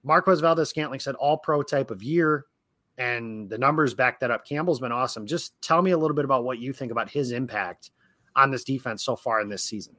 Marquez 0.03 0.39
Valdes-Scantling 0.39 0.99
said 0.99 1.15
all 1.15 1.37
pro 1.37 1.63
type 1.63 1.91
of 1.91 2.03
year, 2.03 2.45
and 2.97 3.49
the 3.49 3.57
numbers 3.57 3.93
back 3.93 4.19
that 4.19 4.31
up. 4.31 4.45
Campbell's 4.45 4.79
been 4.79 4.91
awesome. 4.91 5.25
Just 5.25 5.59
tell 5.61 5.81
me 5.81 5.91
a 5.91 5.97
little 5.97 6.15
bit 6.15 6.25
about 6.25 6.43
what 6.43 6.59
you 6.59 6.73
think 6.73 6.91
about 6.91 7.09
his 7.09 7.31
impact 7.31 7.91
on 8.35 8.51
this 8.51 8.63
defense 8.63 9.03
so 9.03 9.15
far 9.15 9.41
in 9.41 9.49
this 9.49 9.63
season. 9.63 9.95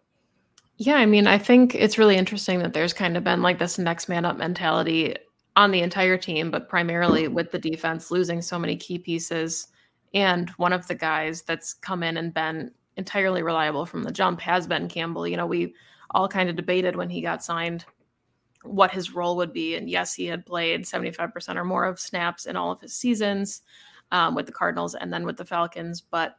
Yeah, 0.76 0.96
I 0.96 1.06
mean, 1.06 1.26
I 1.26 1.37
think 1.37 1.75
it's 1.75 1.99
really 1.99 2.16
interesting 2.16 2.60
that 2.60 2.72
there's 2.72 2.94
kind 2.94 3.16
of 3.16 3.25
been 3.25 3.42
like 3.42 3.58
this 3.58 3.78
next 3.78 4.08
man 4.08 4.25
up 4.25 4.38
mentality 4.38 5.14
on 5.56 5.72
the 5.72 5.82
entire 5.82 6.16
team, 6.16 6.50
but 6.50 6.68
primarily 6.68 7.28
with 7.28 7.50
the 7.50 7.58
defense 7.58 8.10
losing 8.10 8.40
so 8.40 8.58
many 8.58 8.76
key 8.76 8.99
pieces. 8.99 9.68
And 10.14 10.49
one 10.50 10.72
of 10.72 10.87
the 10.87 10.94
guys 10.94 11.42
that's 11.42 11.75
come 11.75 12.02
in 12.02 12.16
and 12.16 12.32
been 12.32 12.70
entirely 12.96 13.42
reliable 13.42 13.84
from 13.84 14.04
the 14.04 14.10
jump 14.10 14.40
has 14.40 14.66
been 14.66 14.88
Campbell. 14.88 15.28
You 15.28 15.37
know, 15.37 15.46
we 15.46 15.75
all 16.12 16.28
kind 16.28 16.49
of 16.49 16.56
debated 16.56 16.96
when 16.96 17.10
he 17.10 17.20
got 17.20 17.44
signed 17.44 17.84
what 18.62 18.90
his 18.90 19.14
role 19.14 19.37
would 19.37 19.52
be. 19.52 19.76
And 19.76 19.88
yes, 19.88 20.14
he 20.14 20.26
had 20.26 20.46
played 20.46 20.82
75% 20.84 21.56
or 21.56 21.64
more 21.64 21.84
of 21.84 22.00
snaps 22.00 22.46
in 22.46 22.56
all 22.56 22.72
of 22.72 22.80
his 22.80 22.94
seasons 22.94 23.62
um, 24.12 24.34
with 24.34 24.46
the 24.46 24.52
Cardinals 24.52 24.94
and 24.94 25.12
then 25.12 25.25
with 25.25 25.37
the 25.37 25.44
Falcons. 25.44 26.00
But 26.00 26.37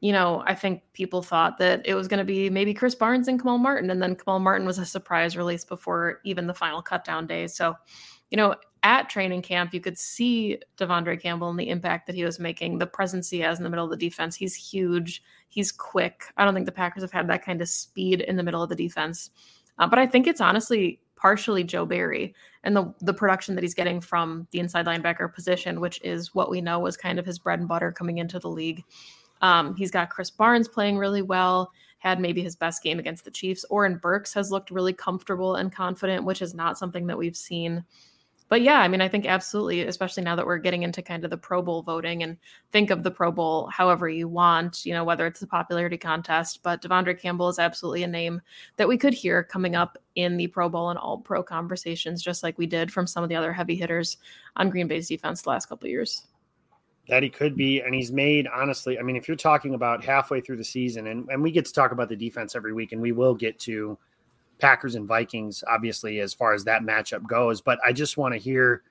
you 0.00 0.12
know, 0.12 0.44
I 0.46 0.54
think 0.54 0.82
people 0.92 1.22
thought 1.22 1.58
that 1.58 1.82
it 1.84 1.94
was 1.94 2.06
going 2.06 2.18
to 2.18 2.24
be 2.24 2.50
maybe 2.50 2.72
Krys 2.72 2.96
Barnes 2.96 3.26
and 3.26 3.38
Kamal 3.38 3.58
Martin, 3.58 3.90
and 3.90 4.00
then 4.00 4.14
Kamal 4.14 4.38
Martin 4.38 4.66
was 4.66 4.78
a 4.78 4.86
surprise 4.86 5.36
release 5.36 5.64
before 5.64 6.20
even 6.24 6.46
the 6.46 6.54
final 6.54 6.82
cutdown 6.82 7.26
day. 7.26 7.46
So, 7.48 7.74
you 8.30 8.36
know, 8.36 8.54
at 8.84 9.08
training 9.08 9.42
camp, 9.42 9.74
you 9.74 9.80
could 9.80 9.98
see 9.98 10.58
De'Vondre 10.76 11.20
Campbell 11.20 11.50
and 11.50 11.58
the 11.58 11.68
impact 11.68 12.06
that 12.06 12.14
he 12.14 12.24
was 12.24 12.38
making, 12.38 12.78
the 12.78 12.86
presence 12.86 13.28
he 13.28 13.40
has 13.40 13.58
in 13.58 13.64
the 13.64 13.70
middle 13.70 13.84
of 13.84 13.90
the 13.90 13.96
defense. 13.96 14.36
He's 14.36 14.54
huge. 14.54 15.22
He's 15.48 15.72
quick. 15.72 16.26
I 16.36 16.44
don't 16.44 16.54
think 16.54 16.66
the 16.66 16.72
Packers 16.72 17.02
have 17.02 17.12
had 17.12 17.28
that 17.28 17.44
kind 17.44 17.60
of 17.60 17.68
speed 17.68 18.20
in 18.20 18.36
the 18.36 18.42
middle 18.42 18.62
of 18.62 18.68
the 18.68 18.76
defense. 18.76 19.30
Uh, 19.78 19.86
but 19.88 19.98
I 19.98 20.06
think 20.06 20.26
it's 20.26 20.40
honestly 20.40 21.00
partially 21.16 21.64
Joe 21.64 21.84
Barry 21.84 22.34
and 22.62 22.76
the 22.76 22.94
the 23.00 23.14
production 23.14 23.54
that 23.56 23.62
he's 23.62 23.74
getting 23.74 24.00
from 24.00 24.46
the 24.52 24.60
inside 24.60 24.86
linebacker 24.86 25.32
position, 25.32 25.80
which 25.80 26.00
is 26.02 26.34
what 26.34 26.50
we 26.50 26.60
know 26.60 26.78
was 26.78 26.96
kind 26.96 27.18
of 27.18 27.26
his 27.26 27.38
bread 27.38 27.58
and 27.58 27.68
butter 27.68 27.90
coming 27.90 28.18
into 28.18 28.38
the 28.38 28.50
league. 28.50 28.84
Um, 29.42 29.74
he's 29.74 29.90
got 29.90 30.10
Krys 30.10 30.34
Barnes 30.36 30.68
playing 30.68 30.98
really 30.98 31.22
well, 31.22 31.72
had 31.98 32.20
maybe 32.20 32.42
his 32.42 32.56
best 32.56 32.82
game 32.82 32.98
against 32.98 33.24
the 33.24 33.30
Chiefs. 33.30 33.64
Oren 33.70 33.98
Burks 33.98 34.32
has 34.34 34.50
looked 34.50 34.70
really 34.70 34.92
comfortable 34.92 35.56
and 35.56 35.72
confident, 35.72 36.24
which 36.24 36.42
is 36.42 36.54
not 36.54 36.78
something 36.78 37.06
that 37.06 37.18
we've 37.18 37.36
seen. 37.36 37.84
But 38.48 38.62
yeah, 38.62 38.80
I 38.80 38.88
mean, 38.88 39.02
I 39.02 39.08
think 39.08 39.26
absolutely, 39.26 39.82
especially 39.82 40.22
now 40.22 40.34
that 40.34 40.46
we're 40.46 40.56
getting 40.56 40.82
into 40.82 41.02
kind 41.02 41.22
of 41.22 41.30
the 41.30 41.36
Pro 41.36 41.60
Bowl 41.60 41.82
voting 41.82 42.22
and 42.22 42.38
think 42.72 42.90
of 42.90 43.02
the 43.02 43.10
Pro 43.10 43.30
Bowl 43.30 43.68
however 43.70 44.08
you 44.08 44.26
want, 44.26 44.86
you 44.86 44.94
know, 44.94 45.04
whether 45.04 45.26
it's 45.26 45.42
a 45.42 45.46
popularity 45.46 45.98
contest. 45.98 46.62
But 46.62 46.80
De'Vondre 46.80 47.20
Campbell 47.20 47.50
is 47.50 47.58
absolutely 47.58 48.04
a 48.04 48.08
name 48.08 48.40
that 48.76 48.88
we 48.88 48.96
could 48.96 49.12
hear 49.12 49.42
coming 49.42 49.76
up 49.76 49.98
in 50.14 50.38
the 50.38 50.46
Pro 50.46 50.70
Bowl 50.70 50.88
and 50.88 50.98
all 50.98 51.18
pro 51.18 51.42
conversations, 51.42 52.22
just 52.22 52.42
like 52.42 52.56
we 52.56 52.66
did 52.66 52.90
from 52.90 53.06
some 53.06 53.22
of 53.22 53.28
the 53.28 53.36
other 53.36 53.52
heavy 53.52 53.76
hitters 53.76 54.16
on 54.56 54.70
Green 54.70 54.88
Bay's 54.88 55.08
defense 55.08 55.42
the 55.42 55.50
last 55.50 55.66
couple 55.66 55.86
years 55.86 56.26
that 57.08 57.22
he 57.22 57.30
could 57.30 57.56
be. 57.56 57.80
And 57.80 57.94
he's 57.94 58.12
made, 58.12 58.46
honestly, 58.46 58.98
I 58.98 59.02
mean, 59.02 59.16
if 59.16 59.26
you're 59.28 59.36
talking 59.36 59.74
about 59.74 60.04
halfway 60.04 60.40
through 60.40 60.58
the 60.58 60.64
season, 60.64 61.06
and, 61.08 61.28
and 61.30 61.42
we 61.42 61.50
get 61.50 61.64
to 61.64 61.72
talk 61.72 61.92
about 61.92 62.08
the 62.08 62.16
defense 62.16 62.54
every 62.54 62.72
week, 62.72 62.92
and 62.92 63.00
we 63.00 63.12
will 63.12 63.34
get 63.34 63.58
to 63.60 63.98
Packers 64.58 64.94
and 64.94 65.06
Vikings, 65.06 65.64
obviously, 65.68 66.20
as 66.20 66.34
far 66.34 66.52
as 66.52 66.64
that 66.64 66.82
matchup 66.82 67.26
goes. 67.26 67.60
But 67.60 67.78
I 67.84 67.92
just 67.92 68.16
want 68.16 68.34
to 68.34 68.38
hear 68.38 68.82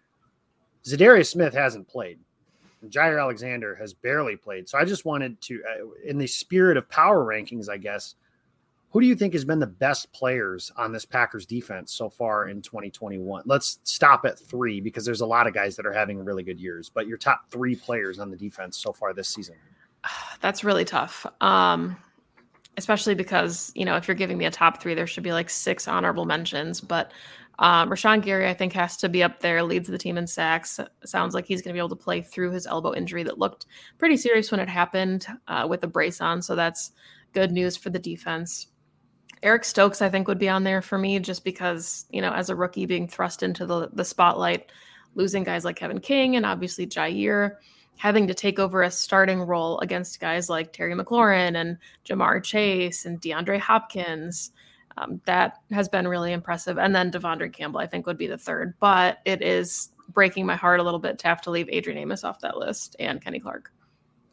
Za'Darius 0.84 1.30
Smith 1.30 1.54
hasn't 1.54 1.88
played. 1.88 2.20
Jaire 2.90 3.20
Alexander 3.20 3.76
has 3.76 3.94
barely 3.94 4.36
played. 4.36 4.70
So 4.70 4.78
I 4.78 4.86
just 4.86 5.04
wanted 5.04 5.40
to, 5.42 5.62
uh, 5.64 5.86
in 6.06 6.18
the 6.18 6.28
spirit 6.28 6.78
of 6.78 6.88
power 6.90 7.26
rankings, 7.26 7.70
I 7.70 7.78
guess, 7.78 8.16
who 8.98 9.02
do 9.02 9.06
you 9.08 9.16
think 9.16 9.34
has 9.34 9.46
been 9.46 9.60
the 9.60 9.68
best 9.68 10.12
players 10.12 10.72
on 10.76 10.92
this 10.92 11.06
Packers 11.06 11.46
defense 11.46 11.94
so 11.94 12.10
far 12.10 12.50
in 12.50 12.64
2021? 12.64 13.44
Let's 13.46 13.78
stop 13.84 14.26
at 14.26 14.40
three 14.40 14.82
because 14.82 15.06
there's 15.06 15.22
a 15.22 15.26
lot 15.28 15.46
of 15.46 15.54
guys 15.54 15.76
that 15.76 15.86
are 15.86 15.94
having 15.94 16.18
really 16.26 16.42
good 16.42 16.60
years, 16.60 16.90
but 16.90 17.06
your 17.06 17.20
top 17.20 17.44
three 17.52 17.76
players 17.76 18.18
on 18.18 18.32
the 18.32 18.36
defense 18.36 18.76
so 18.76 18.92
far 18.92 19.14
this 19.14 19.30
season. 19.30 19.54
That's 20.42 20.64
really 20.64 20.84
tough. 20.84 21.28
Um, 21.42 21.96
especially 22.78 23.14
because, 23.14 23.72
you 23.76 23.86
know, 23.86 23.98
if 23.98 24.08
you're 24.08 24.16
giving 24.16 24.36
me 24.36 24.46
a 24.46 24.50
top 24.50 24.82
three, 24.82 24.96
there 24.96 25.06
should 25.06 25.22
be 25.22 25.32
like 25.32 25.52
six 25.52 25.88
honorable 25.88 26.26
mentions. 26.26 26.82
But 26.82 27.12
um, 27.60 27.92
Rashan 27.92 28.24
Gary, 28.24 28.50
I 28.50 28.56
think, 28.56 28.74
has 28.74 28.98
to 28.98 29.10
be 29.10 29.22
up 29.22 29.42
there, 29.42 29.62
leads 29.62 29.88
the 29.88 30.00
team 30.00 30.18
in 30.18 30.26
sacks. 30.26 30.80
Sounds 31.06 31.36
like 31.36 31.46
he's 31.46 31.62
going 31.62 31.70
to 31.70 31.74
be 31.76 31.80
able 31.80 31.90
to 31.90 31.96
play 31.96 32.24
through 32.24 32.50
his 32.50 32.66
elbow 32.66 32.96
injury 32.96 33.22
that 33.22 33.38
looked 33.38 33.68
pretty 34.00 34.18
serious 34.18 34.50
when 34.50 34.60
it 34.60 34.70
happened 34.70 35.28
uh, 35.48 35.68
with 35.70 35.84
a 35.84 35.88
brace 35.88 36.20
on. 36.20 36.42
So 36.42 36.56
that's 36.56 36.94
good 37.34 37.52
news 37.52 37.78
for 37.78 37.92
the 37.92 38.00
defense. 38.00 38.66
Eric 39.44 39.64
Stokes, 39.64 40.02
I 40.02 40.10
think, 40.10 40.28
would 40.28 40.40
be 40.40 40.50
on 40.50 40.64
there 40.64 40.82
for 40.82 40.98
me 40.98 41.20
just 41.20 41.44
because, 41.44 42.06
you 42.12 42.22
know, 42.22 42.32
as 42.32 42.50
a 42.50 42.56
rookie 42.56 42.86
being 42.86 43.08
thrust 43.08 43.44
into 43.44 43.66
the, 43.66 43.90
the 43.94 44.06
spotlight, 44.06 44.72
losing 45.16 45.44
guys 45.44 45.66
like 45.66 45.76
Kevin 45.76 46.00
King 46.00 46.36
and 46.36 46.46
obviously 46.46 46.88
Jaire, 46.88 47.56
having 47.98 48.28
to 48.28 48.34
take 48.34 48.60
over 48.60 48.84
a 48.84 48.92
starting 48.92 49.42
role 49.42 49.80
against 49.80 50.20
guys 50.20 50.50
like 50.50 50.74
Terry 50.74 50.94
McLaurin 50.94 51.56
and 51.56 51.78
Ja'Marr 52.06 52.44
Chase 52.44 53.06
and 53.06 53.22
DeAndre 53.22 53.60
Hopkins. 53.60 54.52
Um, 54.98 55.22
that 55.26 55.60
has 55.72 55.88
been 55.88 56.08
really 56.08 56.34
impressive. 56.34 56.78
And 56.78 56.96
then 56.96 57.12
De'Vondre 57.12 57.54
Campbell, 57.54 57.80
I 57.80 57.88
think, 57.88 58.08
would 58.08 58.18
be 58.18 58.28
the 58.28 58.38
third. 58.38 58.74
But 58.80 59.20
it 59.26 59.42
is 59.42 59.90
breaking 60.10 60.46
my 60.46 60.56
heart 60.56 60.80
a 60.80 60.84
little 60.84 61.00
bit 61.00 61.20
to 61.20 61.28
have 61.28 61.42
to 61.42 61.52
leave 61.52 61.70
Adrian 61.70 62.00
Amos 62.00 62.24
off 62.24 62.40
that 62.40 62.58
list 62.58 62.96
and 63.00 63.22
Kenny 63.22 63.40
Clark. 63.40 63.72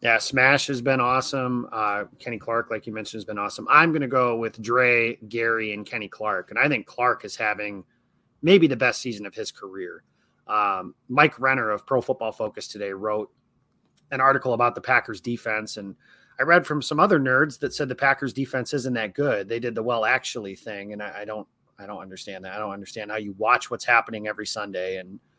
Yeah, 0.05 0.19
Smash 0.19 0.67
has 0.67 0.83
been 0.83 1.01
awesome. 1.01 1.67
Uh, 1.73 2.05
Kenny 2.19 2.39
Clark, 2.39 2.71
like 2.71 2.87
you 2.87 2.93
mentioned, 2.93 3.21
has 3.21 3.25
been 3.25 3.39
awesome. 3.39 3.67
I'm 3.71 3.91
going 3.91 4.03
to 4.03 4.07
go 4.07 4.37
with 4.37 4.61
Dre, 4.61 5.17
Gary, 5.31 5.73
and 5.73 5.87
Kenny 5.87 6.09
Clark. 6.09 6.51
And 6.51 6.59
I 6.59 6.69
think 6.69 6.85
Clark 6.85 7.25
is 7.25 7.37
having 7.37 7.85
maybe 8.43 8.67
the 8.67 8.77
best 8.77 9.01
season 9.01 9.25
of 9.25 9.35
his 9.35 9.51
career. 9.51 10.05
Um, 10.47 10.95
Mike 11.09 11.41
Renner 11.41 11.71
of 11.71 11.87
Pro 11.87 12.03
Football 12.03 12.33
Focus 12.33 12.69
today 12.69 12.93
wrote 12.93 13.31
an 14.11 14.21
article 14.21 14.53
about 14.53 14.75
the 14.75 14.81
Packers 14.83 15.23
defense. 15.23 15.79
And 15.79 15.97
I 16.39 16.43
read 16.43 16.67
from 16.67 16.83
some 16.83 17.01
other 17.01 17.19
nerds 17.19 17.59
that 17.61 17.73
said 17.73 17.89
the 17.89 17.95
Packers 17.95 18.35
defense 18.35 18.75
isn't 18.75 18.93
that 18.93 19.15
good. 19.15 19.49
They 19.49 19.59
did 19.59 19.75
the 19.75 19.83
well 19.83 20.05
actually 20.05 20.55
thing. 20.55 20.93
And 20.93 21.03
I, 21.03 21.21
I 21.21 21.25
don't, 21.25 21.49
I 21.79 21.87
don't 21.87 22.03
understand 22.03 22.45
that. 22.45 22.53
I 22.53 22.59
don't 22.59 22.75
understand 22.75 23.11
how 23.11 23.17
you 23.17 23.35
watch 23.39 23.71
what's 23.71 23.87
happening 23.87 24.29
every 24.29 24.47
Sunday 24.47 24.99
and– 24.99 25.19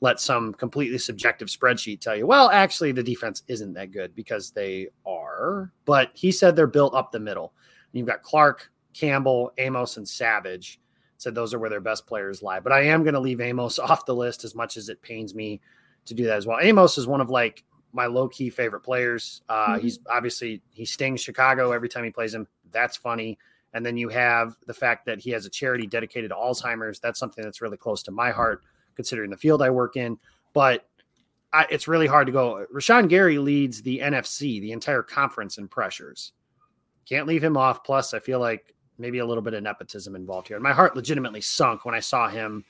let 0.00 0.20
some 0.20 0.54
completely 0.54 0.98
subjective 0.98 1.48
spreadsheet 1.48 2.00
tell 2.00 2.16
you, 2.16 2.26
well, 2.26 2.50
actually, 2.50 2.92
the 2.92 3.02
defense 3.02 3.42
isn't 3.48 3.72
that 3.74 3.90
good 3.90 4.14
because 4.14 4.50
they 4.50 4.88
are. 5.04 5.72
But 5.84 6.10
he 6.14 6.30
said 6.30 6.54
they're 6.54 6.66
built 6.66 6.94
up 6.94 7.10
the 7.10 7.20
middle. 7.20 7.52
You've 7.92 8.06
got 8.06 8.22
Clark, 8.22 8.70
Campbell, 8.94 9.52
Amos, 9.58 9.96
and 9.96 10.08
Savage. 10.08 10.80
Said 11.16 11.34
those 11.34 11.52
are 11.52 11.58
where 11.58 11.70
their 11.70 11.80
best 11.80 12.06
players 12.06 12.42
lie. 12.42 12.60
But 12.60 12.72
I 12.72 12.82
am 12.82 13.02
going 13.02 13.14
to 13.14 13.20
leave 13.20 13.40
Amos 13.40 13.78
off 13.78 14.06
the 14.06 14.14
list 14.14 14.44
as 14.44 14.54
much 14.54 14.76
as 14.76 14.88
it 14.88 15.02
pains 15.02 15.34
me 15.34 15.60
to 16.04 16.14
do 16.14 16.24
that 16.24 16.36
as 16.36 16.46
well. 16.46 16.58
Amos 16.60 16.96
is 16.96 17.06
one 17.06 17.20
of 17.20 17.28
like 17.28 17.64
my 17.92 18.06
low 18.06 18.28
key 18.28 18.50
favorite 18.50 18.82
players. 18.82 19.42
Uh, 19.48 19.70
mm-hmm. 19.70 19.80
He's 19.80 19.98
obviously 20.08 20.62
he 20.70 20.84
stings 20.84 21.20
Chicago 21.20 21.72
every 21.72 21.88
time 21.88 22.04
he 22.04 22.10
plays 22.10 22.34
him. 22.34 22.46
That's 22.70 22.96
funny. 22.96 23.38
And 23.74 23.84
then 23.84 23.96
you 23.96 24.08
have 24.08 24.56
the 24.66 24.74
fact 24.74 25.06
that 25.06 25.18
he 25.18 25.30
has 25.30 25.44
a 25.44 25.50
charity 25.50 25.86
dedicated 25.86 26.30
to 26.30 26.36
Alzheimer's. 26.36 27.00
That's 27.00 27.18
something 27.18 27.44
that's 27.44 27.60
really 27.60 27.76
close 27.76 28.02
to 28.04 28.10
my 28.10 28.30
heart 28.30 28.62
considering 28.98 29.30
the 29.30 29.36
field 29.36 29.62
I 29.62 29.70
work 29.70 29.96
in. 29.96 30.18
But 30.54 30.84
I, 31.52 31.66
it's 31.70 31.86
really 31.86 32.08
hard 32.08 32.26
to 32.26 32.32
go. 32.32 32.66
Rashan 32.74 33.08
Gary 33.08 33.38
leads 33.38 33.80
the 33.80 34.00
NFC, 34.00 34.60
the 34.60 34.72
entire 34.72 35.04
conference 35.04 35.56
in 35.56 35.68
pressures. 35.68 36.32
Can't 37.08 37.28
leave 37.28 37.44
him 37.44 37.56
off. 37.56 37.84
Plus, 37.84 38.12
I 38.12 38.18
feel 38.18 38.40
like 38.40 38.74
maybe 38.98 39.20
a 39.20 39.24
little 39.24 39.42
bit 39.42 39.54
of 39.54 39.62
nepotism 39.62 40.16
involved 40.16 40.48
here. 40.48 40.56
And 40.56 40.64
my 40.64 40.72
heart 40.72 40.96
legitimately 40.96 41.40
sunk 41.40 41.84
when 41.84 41.94
I 41.94 42.00
saw 42.00 42.28
him 42.28 42.64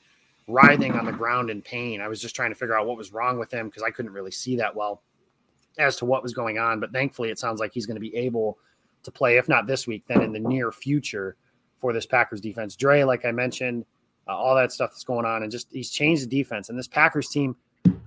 writhing 0.47 0.93
on 0.93 1.05
the 1.05 1.11
ground 1.11 1.49
in 1.49 1.63
pain. 1.63 1.99
I 1.99 2.07
was 2.07 2.21
just 2.21 2.35
trying 2.35 2.51
to 2.51 2.55
figure 2.55 2.77
out 2.77 2.85
what 2.85 2.95
was 2.95 3.11
wrong 3.11 3.39
with 3.39 3.51
him 3.51 3.69
because 3.69 3.81
I 3.81 3.89
couldn't 3.89 4.11
really 4.11 4.29
see 4.29 4.55
that 4.57 4.75
well 4.75 5.01
as 5.79 5.95
to 5.95 6.05
what 6.05 6.21
was 6.21 6.35
going 6.35 6.59
on. 6.59 6.79
But 6.79 6.93
thankfully, 6.93 7.31
it 7.31 7.39
sounds 7.39 7.59
like 7.59 7.73
he's 7.73 7.87
going 7.87 7.95
to 7.95 8.01
be 8.01 8.15
able 8.15 8.59
to 9.01 9.09
play, 9.09 9.37
if 9.37 9.49
not 9.49 9.65
this 9.65 9.87
week, 9.87 10.03
then 10.07 10.21
in 10.21 10.31
the 10.31 10.39
near 10.39 10.71
future 10.71 11.35
for 11.79 11.91
this 11.91 12.05
Packers 12.05 12.39
defense. 12.39 12.75
Dre, 12.75 13.03
like 13.03 13.25
I 13.25 13.31
mentioned, 13.31 13.83
uh, 14.29 14.35
all 14.35 14.55
that 14.55 14.71
stuff 14.71 14.91
that's 14.91 15.03
going 15.03 15.25
on, 15.25 15.43
and 15.43 15.51
just 15.51 15.67
he's 15.71 15.89
changed 15.89 16.23
the 16.23 16.27
defense. 16.27 16.69
And 16.69 16.77
this 16.77 16.87
Packers 16.87 17.29
team, 17.29 17.55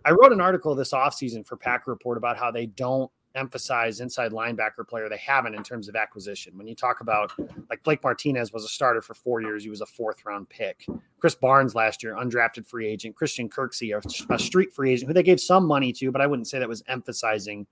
I 0.05 0.13
wrote 0.13 0.33
an 0.33 0.41
article 0.41 0.75
this 0.75 0.93
offseason 0.93 1.45
for 1.45 1.57
Packer 1.57 1.91
Report 1.91 2.17
about 2.17 2.39
how 2.39 2.51
they 2.51 2.67
don't 2.67 3.11
emphasize 3.35 4.01
inside 4.01 4.31
linebacker 4.31 4.87
player 4.87 5.09
they 5.09 5.17
haven't 5.17 5.55
in 5.55 5.63
terms 5.63 5.89
of 5.89 5.97
acquisition. 5.97 6.57
When 6.57 6.67
you 6.67 6.75
talk 6.75 7.01
about 7.01 7.33
like 7.71 7.83
Blake 7.83 8.03
Martinez 8.03 8.53
was 8.53 8.65
a 8.65 8.69
starter 8.69 9.01
for 9.01 9.15
four 9.15 9.41
years, 9.41 9.65
he 9.65 9.71
was 9.71 9.81
a 9.81 9.87
fourth 9.87 10.25
round 10.25 10.49
pick. 10.49 10.87
Krys 11.21 11.39
Barnes 11.39 11.75
last 11.75 12.03
year, 12.03 12.15
undrafted 12.15 12.67
free 12.67 12.87
agent. 12.87 13.17
Christian 13.17 13.49
Kirksey, 13.49 13.97
a, 13.97 14.35
a 14.35 14.39
street 14.39 14.73
free 14.73 14.93
agent 14.93 15.09
who 15.09 15.15
they 15.15 15.23
gave 15.23 15.41
some 15.41 15.67
money 15.67 15.93
to, 15.95 16.13
but 16.13 16.21
I 16.21 16.27
wouldn't 16.27 16.47
say 16.47 16.59
that 16.59 16.69
was 16.69 16.85
emphasizing 16.89 17.67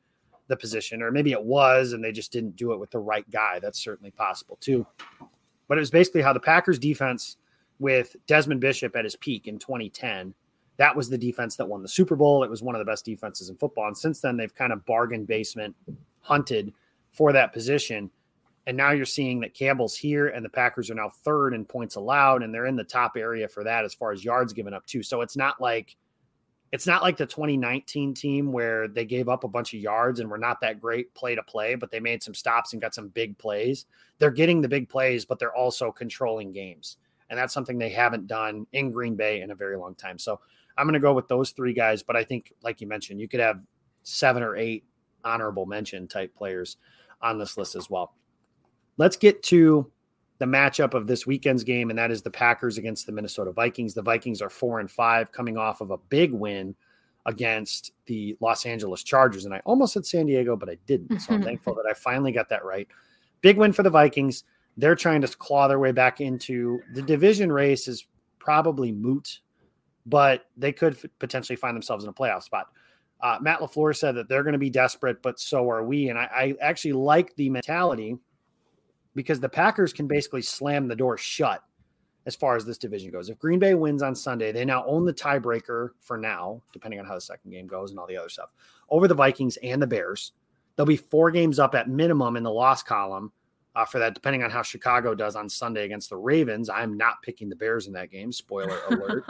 the 0.49 0.57
position, 0.57 1.02
or 1.02 1.12
maybe 1.12 1.30
it 1.30 1.42
was 1.42 1.92
and 1.92 2.02
they 2.02 2.11
just 2.11 2.33
didn't 2.33 2.57
do 2.57 2.73
it 2.73 2.80
with 2.80 2.90
the 2.90 2.99
right 2.99 3.28
guy. 3.30 3.61
That's 3.61 3.78
certainly 3.78 4.11
possible 4.11 4.57
too. 4.61 4.87
But 5.69 5.78
it 5.78 5.80
was 5.80 5.90
basically 5.90 6.23
how 6.23 6.33
the 6.33 6.40
Packers 6.40 6.78
defense 6.78 7.37
with 7.80 8.14
Desmond 8.26 8.60
Bishop 8.60 8.94
at 8.94 9.04
his 9.04 9.16
peak 9.16 9.49
in 9.49 9.58
2010 9.58 10.34
that 10.80 10.96
was 10.96 11.10
the 11.10 11.18
defense 11.18 11.56
that 11.56 11.68
won 11.68 11.82
the 11.82 11.88
Super 11.88 12.16
Bowl. 12.16 12.42
It 12.42 12.49
was 12.49 12.62
one 12.62 12.75
of 12.75 12.78
the 12.78 12.90
best 12.90 13.04
defenses 13.04 13.50
in 13.50 13.56
football. 13.58 13.87
And 13.87 13.96
since 13.96 14.22
then, 14.22 14.38
they've 14.38 14.54
kind 14.54 14.72
of 14.72 14.87
bargain 14.87 15.26
basement 15.26 15.76
hunted 16.22 16.72
for 17.12 17.34
that 17.34 17.52
position. 17.52 18.10
And 18.66 18.78
now 18.78 18.92
you're 18.92 19.04
seeing 19.04 19.40
that 19.40 19.52
Campbell's 19.52 19.94
here 19.94 20.28
and 20.28 20.42
the 20.42 20.49
Packers 20.49 20.90
are 20.90 20.94
now 20.94 21.10
third 21.10 21.52
in 21.52 21.66
points 21.66 21.96
allowed, 21.96 22.42
and 22.42 22.54
they're 22.54 22.64
in 22.64 22.76
the 22.76 22.84
top 22.84 23.18
area 23.18 23.46
for 23.46 23.62
that 23.62 23.84
as 23.84 23.92
far 23.92 24.10
as 24.10 24.25
yards 24.25 24.54
given 24.54 24.72
up 24.72 24.87
too. 24.87 25.02
So 25.02 25.20
it's 25.20 25.37
not 25.37 25.60
like 25.60 25.96
it's 26.72 26.87
not 26.87 27.02
like 27.02 27.18
the 27.18 27.26
2019 27.26 28.14
team 28.14 28.50
where 28.50 28.88
they 28.88 29.04
gave 29.04 29.28
up 29.28 29.44
a 29.44 29.49
bunch 29.49 29.75
of 29.75 29.80
yards 29.80 30.18
and 30.18 30.30
were 30.30 30.38
not 30.38 30.62
that 30.62 30.80
great 30.80 31.12
play 31.12 31.34
to 31.34 31.42
play, 31.42 31.75
but 31.75 31.90
they 31.90 32.00
made 32.00 32.22
some 32.22 32.32
stops 32.32 32.72
and 32.72 32.80
got 32.80 32.94
some 32.94 33.08
big 33.08 33.37
plays. 33.37 33.84
They're 34.18 34.30
getting 34.30 34.62
the 34.62 34.68
big 34.68 34.88
plays, 34.88 35.26
but 35.26 35.38
they're 35.38 35.54
also 35.54 35.92
controlling 35.92 36.52
games. 36.52 36.96
And 37.30 37.38
that's 37.38 37.54
something 37.54 37.78
they 37.78 37.90
haven't 37.90 38.26
done 38.26 38.66
in 38.72 38.90
Green 38.90 39.14
Bay 39.14 39.40
in 39.40 39.50
a 39.50 39.54
very 39.54 39.76
long 39.76 39.94
time. 39.94 40.18
So 40.18 40.40
I'm 40.76 40.87
going 40.87 40.94
to 40.94 41.00
go 41.00 41.14
with 41.14 41.28
those 41.28 41.50
three 41.50 41.72
guys. 41.72 42.02
But 42.02 42.16
I 42.16 42.25
think, 42.25 42.52
like 42.62 42.80
you 42.80 42.87
mentioned, 42.87 43.20
you 43.20 43.28
could 43.28 43.40
have 43.40 43.64
seven 44.02 44.42
or 44.42 44.56
eight 44.56 44.84
honorable 45.25 45.66
mention 45.66 46.08
type 46.08 46.34
players 46.34 46.76
on 47.22 47.38
this 47.38 47.56
list 47.56 47.76
as 47.76 47.88
well. 47.88 48.14
Let's 48.96 49.16
get 49.16 49.42
to 49.44 49.90
the 50.38 50.46
matchup 50.46 50.94
of 50.94 51.06
this 51.06 51.26
weekend's 51.26 51.64
game, 51.64 51.90
and 51.90 51.99
that 51.99 52.10
is 52.10 52.22
the 52.22 52.30
Packers 52.30 52.78
against 52.78 53.06
the 53.06 53.12
Minnesota 53.12 53.52
Vikings. 53.52 53.94
The 53.94 54.02
Vikings 54.02 54.40
are 54.40 54.50
four 54.50 54.80
and 54.80 54.90
five, 54.90 55.30
coming 55.32 55.56
off 55.56 55.80
of 55.80 55.90
a 55.90 55.99
big 55.99 56.32
win 56.32 56.75
against 57.26 57.92
the 58.06 58.37
Los 58.40 58.64
Angeles 58.64 59.02
Chargers. 59.02 59.44
And 59.44 59.54
I 59.54 59.60
almost 59.66 59.92
said 59.92 60.06
San 60.06 60.26
Diego, 60.26 60.56
but 60.56 60.70
I 60.70 60.78
didn't. 60.87 61.20
So 61.20 61.34
I'm 61.34 61.42
thankful 61.44 61.75
that 61.75 61.87
I 61.88 61.92
finally 61.92 62.32
got 62.32 62.49
that 62.49 62.64
right. 62.64 62.88
Big 63.42 63.58
win 63.58 63.72
for 63.72 63.82
the 63.82 63.90
Vikings. 63.90 64.44
They're 64.76 64.96
trying 64.96 65.20
to 65.22 65.28
claw 65.28 65.68
their 65.68 65.78
way 65.78 65.92
back 65.92 66.20
into 66.20 66.80
the 66.94 67.02
division 67.02 67.52
race 67.52 67.88
is 67.88 68.06
probably 68.38 68.92
moot 68.92 69.40
but 70.06 70.46
they 70.56 70.72
could 70.72 70.94
f- 70.94 71.10
potentially 71.18 71.56
find 71.56 71.74
themselves 71.74 72.04
in 72.04 72.10
a 72.10 72.12
playoff 72.12 72.42
spot. 72.42 72.66
Uh, 73.20 73.38
Matt 73.40 73.60
LaFleur 73.60 73.96
said 73.96 74.14
that 74.16 74.28
they're 74.28 74.42
going 74.42 74.54
to 74.54 74.58
be 74.58 74.70
desperate, 74.70 75.22
but 75.22 75.38
so 75.38 75.68
are 75.70 75.84
we. 75.84 76.08
And 76.08 76.18
I, 76.18 76.28
I 76.34 76.54
actually 76.60 76.94
like 76.94 77.34
the 77.36 77.50
mentality 77.50 78.16
because 79.14 79.40
the 79.40 79.48
Packers 79.48 79.92
can 79.92 80.06
basically 80.06 80.42
slam 80.42 80.88
the 80.88 80.96
door 80.96 81.18
shut 81.18 81.62
as 82.26 82.34
far 82.34 82.56
as 82.56 82.64
this 82.64 82.78
division 82.78 83.10
goes. 83.10 83.28
If 83.28 83.38
Green 83.38 83.58
Bay 83.58 83.74
wins 83.74 84.02
on 84.02 84.14
Sunday, 84.14 84.52
they 84.52 84.64
now 84.64 84.84
own 84.86 85.04
the 85.04 85.12
tiebreaker 85.12 85.90
for 86.00 86.16
now, 86.16 86.62
depending 86.72 86.98
on 86.98 87.06
how 87.06 87.14
the 87.14 87.20
second 87.20 87.50
game 87.50 87.66
goes 87.66 87.90
and 87.90 87.98
all 87.98 88.06
the 88.06 88.16
other 88.16 88.28
stuff, 88.28 88.50
over 88.88 89.06
the 89.06 89.14
Vikings 89.14 89.58
and 89.58 89.80
the 89.80 89.86
Bears. 89.86 90.32
They'll 90.76 90.86
be 90.86 90.96
four 90.96 91.30
games 91.30 91.58
up 91.58 91.74
at 91.74 91.88
minimum 91.88 92.36
in 92.36 92.42
the 92.42 92.50
loss 92.50 92.82
column 92.82 93.32
uh, 93.76 93.84
for 93.84 93.98
that, 93.98 94.14
depending 94.14 94.42
on 94.42 94.50
how 94.50 94.62
Chicago 94.62 95.14
does 95.14 95.36
on 95.36 95.48
Sunday 95.48 95.84
against 95.84 96.10
the 96.10 96.16
Ravens. 96.16 96.68
I'm 96.68 96.96
not 96.96 97.22
picking 97.22 97.48
the 97.48 97.56
Bears 97.56 97.86
in 97.86 97.92
that 97.94 98.10
game. 98.10 98.32
Spoiler 98.32 98.78
alert. 98.90 99.24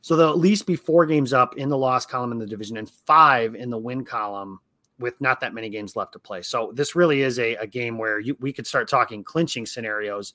So 0.00 0.16
they'll 0.16 0.30
at 0.30 0.38
least 0.38 0.66
be 0.66 0.76
four 0.76 1.06
games 1.06 1.32
up 1.32 1.56
in 1.56 1.68
the 1.68 1.76
loss 1.76 2.06
column 2.06 2.32
in 2.32 2.38
the 2.38 2.46
division 2.46 2.76
and 2.76 2.88
five 2.88 3.54
in 3.54 3.70
the 3.70 3.78
win 3.78 4.04
column 4.04 4.60
with 4.98 5.20
not 5.20 5.40
that 5.40 5.52
many 5.52 5.68
games 5.68 5.96
left 5.96 6.12
to 6.12 6.18
play. 6.18 6.42
So 6.42 6.72
this 6.74 6.94
really 6.94 7.22
is 7.22 7.38
a, 7.38 7.54
a 7.56 7.66
game 7.66 7.98
where 7.98 8.18
you, 8.18 8.36
we 8.40 8.52
could 8.52 8.66
start 8.66 8.88
talking 8.88 9.22
clinching 9.22 9.66
scenarios 9.66 10.34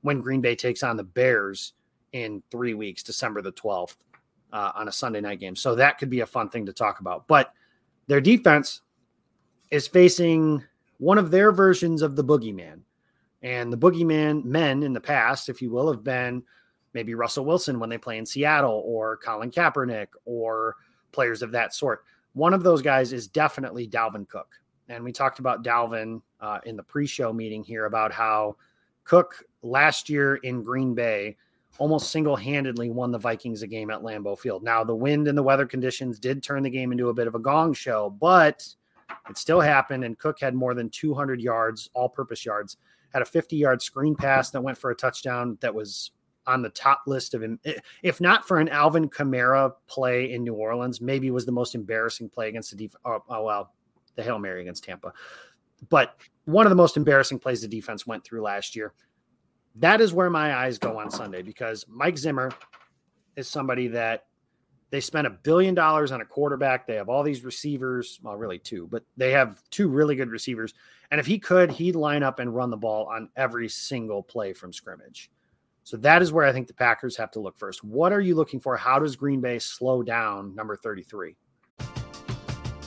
when 0.00 0.20
Green 0.20 0.40
Bay 0.40 0.56
takes 0.56 0.82
on 0.82 0.96
the 0.96 1.04
Bears 1.04 1.74
in 2.12 2.42
three 2.50 2.74
weeks, 2.74 3.02
December 3.02 3.42
the 3.42 3.52
12th, 3.52 3.96
uh, 4.52 4.72
on 4.74 4.88
a 4.88 4.92
Sunday 4.92 5.20
night 5.20 5.38
game. 5.38 5.54
So 5.54 5.74
that 5.76 5.98
could 5.98 6.10
be 6.10 6.20
a 6.20 6.26
fun 6.26 6.48
thing 6.48 6.66
to 6.66 6.72
talk 6.72 7.00
about. 7.00 7.28
But 7.28 7.52
their 8.08 8.20
defense 8.20 8.80
is 9.70 9.86
facing 9.86 10.64
one 11.00 11.18
of 11.18 11.32
their 11.32 11.50
versions 11.50 12.00
of 12.00 12.14
the 12.14 12.24
boogeyman. 12.24 12.82
And 13.42 13.72
the 13.72 13.78
boogeyman 13.78 14.44
men 14.44 14.84
in 14.84 14.92
the 14.92 15.00
past, 15.00 15.48
if 15.48 15.60
you 15.60 15.70
will, 15.70 15.90
have 15.90 16.04
been– 16.04 16.44
maybe 16.94 17.14
Russell 17.14 17.44
Wilson 17.44 17.78
when 17.78 17.90
they 17.90 17.98
play 17.98 18.18
in 18.18 18.26
Seattle 18.26 18.82
or 18.84 19.16
Colin 19.18 19.50
Kaepernick 19.50 20.08
or 20.24 20.76
players 21.12 21.42
of 21.42 21.52
that 21.52 21.74
sort. 21.74 22.04
One 22.32 22.54
of 22.54 22.62
those 22.62 22.82
guys 22.82 23.12
is 23.12 23.28
definitely 23.28 23.88
Dalvin 23.88 24.28
Cook. 24.28 24.48
And 24.88 25.04
we 25.04 25.12
talked 25.12 25.38
about 25.38 25.62
Dalvin 25.62 26.20
uh, 26.40 26.58
in 26.64 26.76
the 26.76 26.82
pre 26.82 27.06
show 27.06 27.32
meeting 27.32 27.62
here 27.62 27.86
about 27.86 28.12
how 28.12 28.56
Cook 29.04 29.44
last 29.62 30.08
year 30.08 30.36
in 30.36 30.62
Green 30.62 30.94
Bay 30.94 31.36
almost 31.78 32.10
single 32.10 32.36
handedly 32.36 32.90
won 32.90 33.12
the 33.12 33.18
Vikings 33.18 33.62
a 33.62 33.66
game 33.66 33.90
at 33.90 34.02
Lambeau 34.02 34.38
Field. 34.38 34.62
Now, 34.62 34.82
the 34.82 34.94
wind 34.94 35.28
and 35.28 35.38
the 35.38 35.42
weather 35.42 35.66
conditions 35.66 36.18
did 36.18 36.42
turn 36.42 36.62
the 36.62 36.70
game 36.70 36.92
into 36.92 37.08
a 37.08 37.14
bit 37.14 37.28
of 37.28 37.36
a 37.36 37.38
gong 37.38 37.72
show, 37.72 38.10
but 38.10 38.66
it 39.28 39.38
still 39.38 39.60
happened. 39.60 40.04
And 40.04 40.18
Cook 40.18 40.40
had 40.40 40.54
more 40.54 40.74
than 40.74 40.90
200 40.90 41.40
yards, 41.40 41.90
all 41.94 42.08
purpose 42.08 42.44
yards, 42.44 42.76
had 43.12 43.22
a 43.22 43.26
50 43.26 43.56
yard 43.56 43.82
screen 43.82 44.14
pass 44.14 44.50
that 44.50 44.62
went 44.62 44.78
for 44.78 44.90
a 44.90 44.94
touchdown 44.94 45.58
that 45.60 45.74
was 45.74 46.12
on 46.46 46.62
the 46.62 46.70
top 46.70 47.02
list 47.06 47.34
of 47.34 47.42
him. 47.42 47.58
If 48.02 48.20
not 48.20 48.46
for 48.46 48.58
an 48.58 48.68
Alvin 48.68 49.08
Kamara 49.08 49.72
play 49.86 50.32
in 50.32 50.42
New 50.42 50.54
Orleans, 50.54 51.00
maybe 51.00 51.30
was 51.30 51.46
the 51.46 51.52
most 51.52 51.74
embarrassing 51.74 52.30
play 52.30 52.48
against 52.48 52.70
the 52.70 52.76
defense. 52.76 53.00
Oh, 53.04 53.22
oh, 53.28 53.44
well, 53.44 53.72
the 54.16 54.22
Hail 54.22 54.38
Mary 54.38 54.62
against 54.62 54.84
Tampa. 54.84 55.12
But 55.88 56.16
one 56.44 56.66
of 56.66 56.70
the 56.70 56.76
most 56.76 56.96
embarrassing 56.96 57.38
plays 57.38 57.62
the 57.62 57.68
defense 57.68 58.06
went 58.06 58.24
through 58.24 58.42
last 58.42 58.76
year. 58.76 58.92
That 59.76 60.00
is 60.00 60.12
where 60.12 60.30
my 60.30 60.54
eyes 60.54 60.78
go 60.78 60.98
on 60.98 61.10
Sunday 61.10 61.42
because 61.42 61.86
Mike 61.88 62.18
Zimmer 62.18 62.50
is 63.36 63.48
somebody 63.48 63.88
that 63.88 64.24
they 64.90 65.00
spent 65.00 65.26
a 65.26 65.30
billion 65.30 65.74
dollars 65.74 66.12
on 66.12 66.20
a 66.20 66.24
quarterback. 66.24 66.86
They 66.86 66.96
have 66.96 67.08
all 67.08 67.22
these 67.22 67.44
receivers, 67.44 68.18
well, 68.22 68.36
really 68.36 68.58
two, 68.58 68.88
but 68.90 69.04
they 69.16 69.30
have 69.32 69.62
two 69.70 69.88
really 69.88 70.16
good 70.16 70.30
receivers. 70.30 70.74
And 71.10 71.20
if 71.20 71.26
he 71.26 71.38
could, 71.38 71.70
he'd 71.70 71.96
line 71.96 72.22
up 72.22 72.38
and 72.38 72.54
run 72.54 72.70
the 72.70 72.76
ball 72.76 73.06
on 73.06 73.28
every 73.36 73.68
single 73.68 74.22
play 74.22 74.52
from 74.52 74.72
scrimmage. 74.72 75.30
So 75.84 75.96
that 75.98 76.22
is 76.22 76.32
where 76.32 76.44
I 76.44 76.52
think 76.52 76.66
the 76.66 76.74
Packers 76.74 77.16
have 77.16 77.30
to 77.32 77.40
look 77.40 77.56
first. 77.56 77.82
What 77.82 78.12
are 78.12 78.20
you 78.20 78.34
looking 78.34 78.60
for? 78.60 78.76
How 78.76 78.98
does 78.98 79.16
Green 79.16 79.40
Bay 79.40 79.58
slow 79.58 80.02
down 80.02 80.54
number 80.54 80.76
33? 80.76 81.36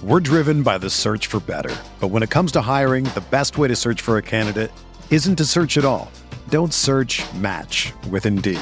We're 0.04 0.20
driven 0.20 0.64
by 0.64 0.78
the 0.78 0.90
search 0.90 1.28
for 1.28 1.40
better. 1.40 1.76
But 2.00 2.10
when 2.10 2.24
it 2.24 2.30
comes 2.30 2.52
to 2.54 2.62
hiring, 2.62 3.06
the 3.06 3.24
best 3.32 3.58
way 3.58 3.70
to 3.70 3.76
search 3.76 4.02
for 4.02 4.18
a 4.18 4.22
candidate 4.22 4.72
isn't 5.10 5.38
to 5.38 5.46
search 5.46 5.78
at 5.78 5.86
all. 5.86 6.12
Don't 6.50 6.74
search 6.74 7.24
match 7.36 7.94
with 8.10 8.26
Indeed. 8.26 8.62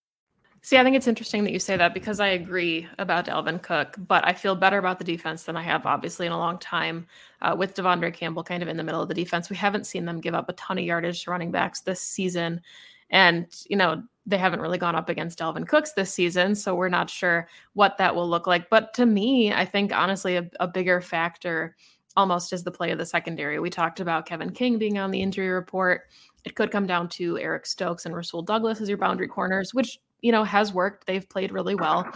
See, 0.63 0.77
I 0.77 0.83
think 0.83 0.95
it's 0.95 1.07
interesting 1.07 1.43
that 1.43 1.53
you 1.53 1.59
say 1.59 1.75
that 1.75 1.95
because 1.95 2.19
I 2.19 2.27
agree 2.27 2.87
about 2.99 3.25
Dalvin 3.25 3.63
Cook, 3.63 3.95
but 3.97 4.25
I 4.27 4.33
feel 4.33 4.55
better 4.55 4.77
about 4.77 4.99
the 4.99 5.03
defense 5.03 5.43
than 5.43 5.57
I 5.57 5.63
have, 5.63 5.87
obviously, 5.87 6.27
in 6.27 6.31
a 6.31 6.37
long 6.37 6.59
time. 6.59 7.07
Uh, 7.41 7.55
with 7.57 7.73
De'Vondre 7.73 8.13
Campbell 8.13 8.43
kind 8.43 8.61
of 8.61 8.69
in 8.69 8.77
the 8.77 8.83
middle 8.83 9.01
of 9.01 9.07
the 9.07 9.15
defense, 9.15 9.49
we 9.49 9.55
haven't 9.55 9.87
seen 9.87 10.05
them 10.05 10.21
give 10.21 10.35
up 10.35 10.49
a 10.49 10.53
ton 10.53 10.77
of 10.77 10.83
yardage 10.83 11.23
to 11.23 11.31
running 11.31 11.49
backs 11.49 11.81
this 11.81 11.99
season. 11.99 12.61
And, 13.09 13.47
you 13.67 13.75
know, 13.75 14.03
they 14.27 14.37
haven't 14.37 14.61
really 14.61 14.77
gone 14.77 14.95
up 14.95 15.09
against 15.09 15.39
Dalvin 15.39 15.67
Cooks 15.67 15.93
this 15.93 16.13
season, 16.13 16.53
so 16.53 16.75
we're 16.75 16.89
not 16.89 17.09
sure 17.09 17.47
what 17.73 17.97
that 17.97 18.13
will 18.13 18.29
look 18.29 18.45
like. 18.45 18.69
But 18.69 18.93
to 18.93 19.07
me, 19.07 19.51
I 19.51 19.65
think 19.65 19.91
honestly, 19.91 20.35
a, 20.35 20.47
a 20.59 20.67
bigger 20.67 21.01
factor 21.01 21.75
almost 22.15 22.53
is 22.53 22.63
the 22.63 22.71
play 22.71 22.91
of 22.91 22.99
the 22.99 23.05
secondary. 23.05 23.57
We 23.57 23.71
talked 23.71 23.99
about 23.99 24.27
Kevin 24.27 24.51
King 24.51 24.77
being 24.77 24.99
on 24.99 25.09
the 25.09 25.23
injury 25.23 25.49
report. 25.49 26.03
It 26.45 26.55
could 26.55 26.69
come 26.69 26.85
down 26.85 27.09
to 27.09 27.39
Eric 27.39 27.65
Stokes 27.65 28.05
and 28.05 28.15
Rasul 28.15 28.43
Douglas 28.43 28.79
as 28.79 28.89
your 28.89 28.99
boundary 28.99 29.27
corners, 29.27 29.73
which 29.73 29.97
you 30.21 30.31
know 30.31 30.43
has 30.43 30.73
worked 30.73 31.07
they've 31.07 31.27
played 31.27 31.51
really 31.51 31.75
well. 31.75 32.07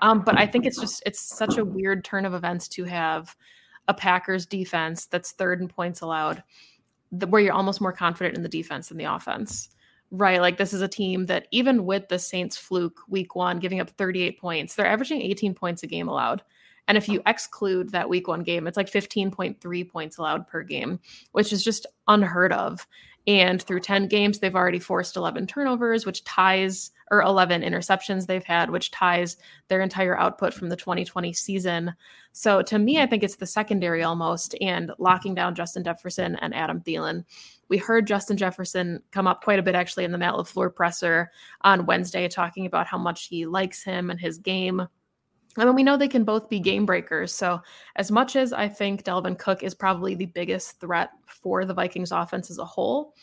Um, 0.00 0.20
but 0.20 0.38
i 0.38 0.46
think 0.46 0.66
it's 0.66 0.78
just 0.78 1.02
it's 1.06 1.20
such 1.20 1.56
a 1.56 1.64
weird 1.64 2.04
turn 2.04 2.26
of 2.26 2.34
events 2.34 2.68
to 2.68 2.84
have 2.84 3.36
a 3.88 3.94
packers 3.94 4.46
defense 4.46 5.06
that's 5.06 5.32
third 5.32 5.60
in 5.60 5.68
points 5.68 6.00
allowed 6.00 6.42
where 7.28 7.40
you're 7.40 7.54
almost 7.54 7.80
more 7.80 7.92
confident 7.92 8.36
in 8.36 8.42
the 8.42 8.48
defense 8.48 8.88
than 8.88 8.98
the 8.98 9.04
offense 9.04 9.68
right? 10.10 10.40
Like 10.40 10.58
this 10.58 10.72
is 10.72 10.80
a 10.82 10.88
team 10.88 11.26
that 11.26 11.48
even 11.50 11.86
with 11.86 12.08
the 12.08 12.18
saints 12.18 12.56
fluke 12.56 13.00
week 13.08 13.34
one 13.34 13.58
giving 13.58 13.80
up 13.80 13.90
38 13.90 14.40
points 14.40 14.74
they're 14.74 14.86
averaging 14.86 15.20
18 15.20 15.54
points 15.54 15.82
a 15.82 15.86
game 15.86 16.08
allowed. 16.08 16.42
And 16.86 16.98
if 16.98 17.08
you 17.08 17.22
exclude 17.26 17.90
that 17.90 18.08
week 18.08 18.28
one 18.28 18.42
game 18.42 18.66
it's 18.66 18.76
like 18.76 18.90
15.3 18.90 19.90
points 19.90 20.18
allowed 20.18 20.46
per 20.46 20.62
game 20.62 21.00
which 21.32 21.52
is 21.52 21.64
just 21.64 21.86
unheard 22.06 22.52
of 22.52 22.86
and 23.26 23.62
through 23.62 23.80
10 23.80 24.08
games, 24.08 24.38
they've 24.38 24.54
already 24.54 24.78
forced 24.78 25.16
11 25.16 25.46
turnovers, 25.46 26.04
which 26.04 26.24
ties, 26.24 26.90
or 27.10 27.22
11 27.22 27.62
interceptions 27.62 28.26
they've 28.26 28.44
had, 28.44 28.70
which 28.70 28.90
ties 28.90 29.38
their 29.68 29.80
entire 29.80 30.18
output 30.18 30.52
from 30.52 30.68
the 30.68 30.76
2020 30.76 31.32
season. 31.32 31.94
So 32.32 32.60
to 32.62 32.78
me, 32.78 33.00
I 33.00 33.06
think 33.06 33.22
it's 33.22 33.36
the 33.36 33.46
secondary 33.46 34.02
almost 34.02 34.54
and 34.60 34.92
locking 34.98 35.34
down 35.34 35.54
Justin 35.54 35.84
Jefferson 35.84 36.36
and 36.36 36.54
Adam 36.54 36.80
Thielen. 36.80 37.24
We 37.68 37.78
heard 37.78 38.06
Justin 38.06 38.36
Jefferson 38.36 39.02
come 39.10 39.26
up 39.26 39.42
quite 39.42 39.58
a 39.58 39.62
bit 39.62 39.74
actually 39.74 40.04
in 40.04 40.12
the 40.12 40.18
Matt 40.18 40.34
LaFleur 40.34 40.74
presser 40.74 41.30
on 41.62 41.86
Wednesday, 41.86 42.28
talking 42.28 42.66
about 42.66 42.86
how 42.86 42.98
much 42.98 43.26
he 43.28 43.46
likes 43.46 43.82
him 43.82 44.10
and 44.10 44.20
his 44.20 44.36
game. 44.36 44.86
I 45.56 45.64
mean, 45.64 45.74
we 45.74 45.82
know 45.82 45.96
they 45.96 46.08
can 46.08 46.24
both 46.24 46.48
be 46.48 46.58
game 46.58 46.84
breakers. 46.84 47.32
So, 47.32 47.60
as 47.96 48.10
much 48.10 48.36
as 48.36 48.52
I 48.52 48.68
think 48.68 49.04
Dalvin 49.04 49.38
Cook 49.38 49.62
is 49.62 49.74
probably 49.74 50.14
the 50.14 50.26
biggest 50.26 50.80
threat 50.80 51.10
for 51.26 51.64
the 51.64 51.74
Vikings 51.74 52.12
offense 52.12 52.50
as 52.50 52.58
a 52.58 52.64
whole, 52.64 53.14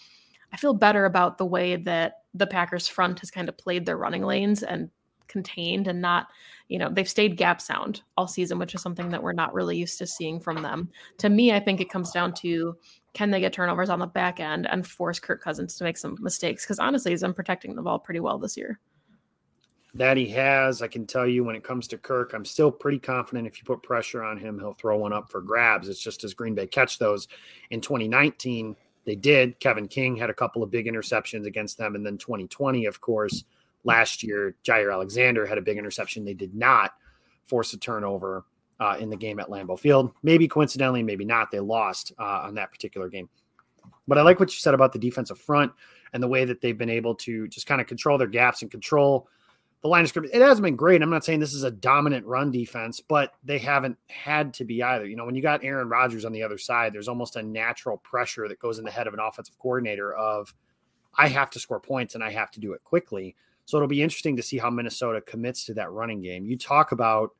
I 0.54 0.58
feel 0.58 0.74
better 0.74 1.06
about 1.06 1.38
the 1.38 1.46
way 1.46 1.76
that 1.78 2.22
the 2.34 2.48
Packers 2.48 2.88
front 2.88 3.20
has 3.20 3.32
kind 3.32 3.50
of 3.50 3.58
played 3.58 3.86
their 3.86 3.98
running 3.98 4.24
lanes 4.24 4.64
and 4.64 4.90
contained 5.28 5.88
and 5.88 6.02
not, 6.02 6.28
you 6.68 6.78
know, 6.78 6.90
they've 6.90 7.08
stayed 7.08 7.38
gap 7.38 7.62
sound 7.62 8.02
all 8.18 8.28
season, 8.28 8.60
which 8.60 8.76
is 8.76 8.82
something 8.82 9.10
that 9.10 9.24
we're 9.24 9.32
not 9.32 9.54
really 9.54 9.78
used 9.78 9.98
to 9.98 10.08
seeing 10.08 10.40
from 10.40 10.62
them. 10.62 10.90
To 11.20 11.30
me, 11.30 11.54
I 11.54 11.60
think 11.60 11.80
it 11.80 11.90
comes 11.90 12.12
down 12.12 12.34
to 12.36 12.76
can 13.14 13.32
they 13.32 13.40
get 13.40 13.54
turnovers 13.54 13.90
on 13.90 14.00
the 14.00 14.08
back 14.08 14.40
end 14.40 14.68
and 14.70 14.88
force 14.88 15.20
Kirk 15.20 15.42
Cousins 15.42 15.76
to 15.76 15.84
make 15.84 15.98
some 15.98 16.18
mistakes? 16.20 16.64
Because 16.64 16.80
honestly, 16.80 17.12
he's 17.12 17.22
been 17.22 17.34
protecting 17.34 17.76
the 17.76 17.82
ball 17.82 18.00
pretty 18.00 18.20
well 18.20 18.38
this 18.38 18.56
year 18.56 18.80
that 19.94 20.18
he 20.18 20.28
has. 20.30 20.82
I 20.82 20.88
can 20.88 21.06
tell 21.06 21.28
you 21.28 21.44
when 21.44 21.56
it 21.56 21.64
comes 21.64 21.88
to 21.90 21.98
Kirk, 21.98 22.34
I'm 22.34 22.46
still 22.46 22.72
pretty 22.72 23.00
confident 23.00 23.48
if 23.48 23.58
you 23.58 23.66
put 23.66 23.84
pressure 23.84 24.24
on 24.24 24.38
him, 24.38 24.58
he'll 24.58 24.74
throw 24.74 24.98
one 24.98 25.14
up 25.14 25.30
for 25.30 25.42
grabs. 25.42 25.90
It's 25.90 26.02
just 26.02 26.24
as 26.24 26.34
Green 26.34 26.56
Bay 26.56 26.68
catch 26.68 26.98
those 26.98 27.28
in 27.72 27.82
2019, 27.82 28.76
they 29.06 29.16
did. 29.16 29.60
Kevin 29.60 29.88
King 29.88 30.16
had 30.16 30.30
a 30.30 30.34
couple 30.34 30.64
of 30.64 30.72
big 30.72 30.86
interceptions 30.86 31.46
against 31.46 31.78
them. 31.78 31.96
And 31.96 32.06
then 32.06 32.18
2020, 32.18 32.86
of 32.86 33.02
course, 33.02 33.44
last 33.84 34.24
year, 34.24 34.56
Jaire 34.64 34.94
Alexander 34.94 35.46
had 35.46 35.58
a 35.58 35.62
big 35.62 35.78
interception. 35.78 36.24
They 36.24 36.34
did 36.34 36.56
not 36.56 36.94
force 37.46 37.74
a 37.74 37.78
turnover 37.78 38.46
uh, 38.80 38.98
in 39.00 39.10
the 39.10 39.18
game 39.18 39.40
at 39.40 39.50
Lambeau 39.50 39.78
Field. 39.78 40.12
Maybe 40.24 40.48
coincidentally, 40.48 41.04
maybe 41.04 41.26
not. 41.26 41.52
They 41.52 41.60
lost 41.60 42.14
uh, 42.18 42.44
on 42.44 42.56
that 42.56 42.72
particular 42.72 43.10
game. 43.10 43.28
But 44.08 44.18
I 44.18 44.22
like 44.22 44.40
what 44.40 44.52
you 44.52 44.60
said 44.60 44.74
about 44.74 44.94
the 44.94 45.00
defensive 45.00 45.40
front 45.40 45.72
and 46.14 46.22
the 46.22 46.28
way 46.28 46.46
that 46.46 46.62
they've 46.62 46.78
been 46.78 46.90
able 46.90 47.16
to 47.16 47.48
just 47.48 47.68
kind 47.68 47.82
of 47.82 47.88
control 47.88 48.18
their 48.18 48.28
gaps 48.28 48.62
and 48.62 48.70
control 48.70 49.28
the 49.82 49.88
line 49.88 50.04
of 50.04 50.10
scrimmage. 50.10 50.32
It 50.34 50.42
hasn't 50.42 50.64
been 50.64 50.76
great. 50.76 51.02
I'm 51.02 51.10
not 51.10 51.26
saying 51.26 51.40
this 51.40 51.54
is 51.54 51.64
a 51.64 51.72
dominant 51.72 52.26
run 52.28 52.52
defense, 52.52 53.02
but 53.02 53.34
they 53.44 53.58
haven't 53.58 53.98
had 54.08 54.54
to 54.56 54.66
be 54.66 54.84
either. 54.84 55.08
You 55.08 55.16
know, 55.16 55.26
when 55.26 55.36
you 55.36 55.42
got 55.42 55.64
Aaron 55.64 55.90
Rodgers 55.90 56.24
on 56.24 56.32
the 56.32 56.44
other 56.44 56.60
side, 56.60 56.94
there's 56.94 57.08
almost 57.08 57.36
a 57.36 57.42
natural 57.42 57.98
pressure 57.98 58.48
that 58.48 58.60
goes 58.60 58.78
in 58.78 58.86
the 58.86 58.92
head 58.92 59.08
of 59.08 59.14
an 59.14 59.20
offensive 59.20 59.58
coordinator 59.58 60.14
of 60.14 60.54
I 61.16 61.28
have 61.28 61.50
to 61.52 61.60
score 61.60 61.80
points 61.80 62.14
and 62.16 62.24
I 62.24 62.32
have 62.32 62.52
to 62.52 62.60
do 62.60 62.74
it 62.74 62.84
quickly. 62.84 63.36
So 63.66 63.78
it'll 63.78 63.88
be 63.88 64.04
interesting 64.04 64.36
to 64.36 64.44
see 64.44 64.58
how 64.58 64.70
Minnesota 64.70 65.20
commits 65.22 65.66
to 65.66 65.74
that 65.76 65.92
running 65.92 66.22
game. 66.22 66.46
You 66.46 66.58
talk 66.58 66.92
about 66.92 67.32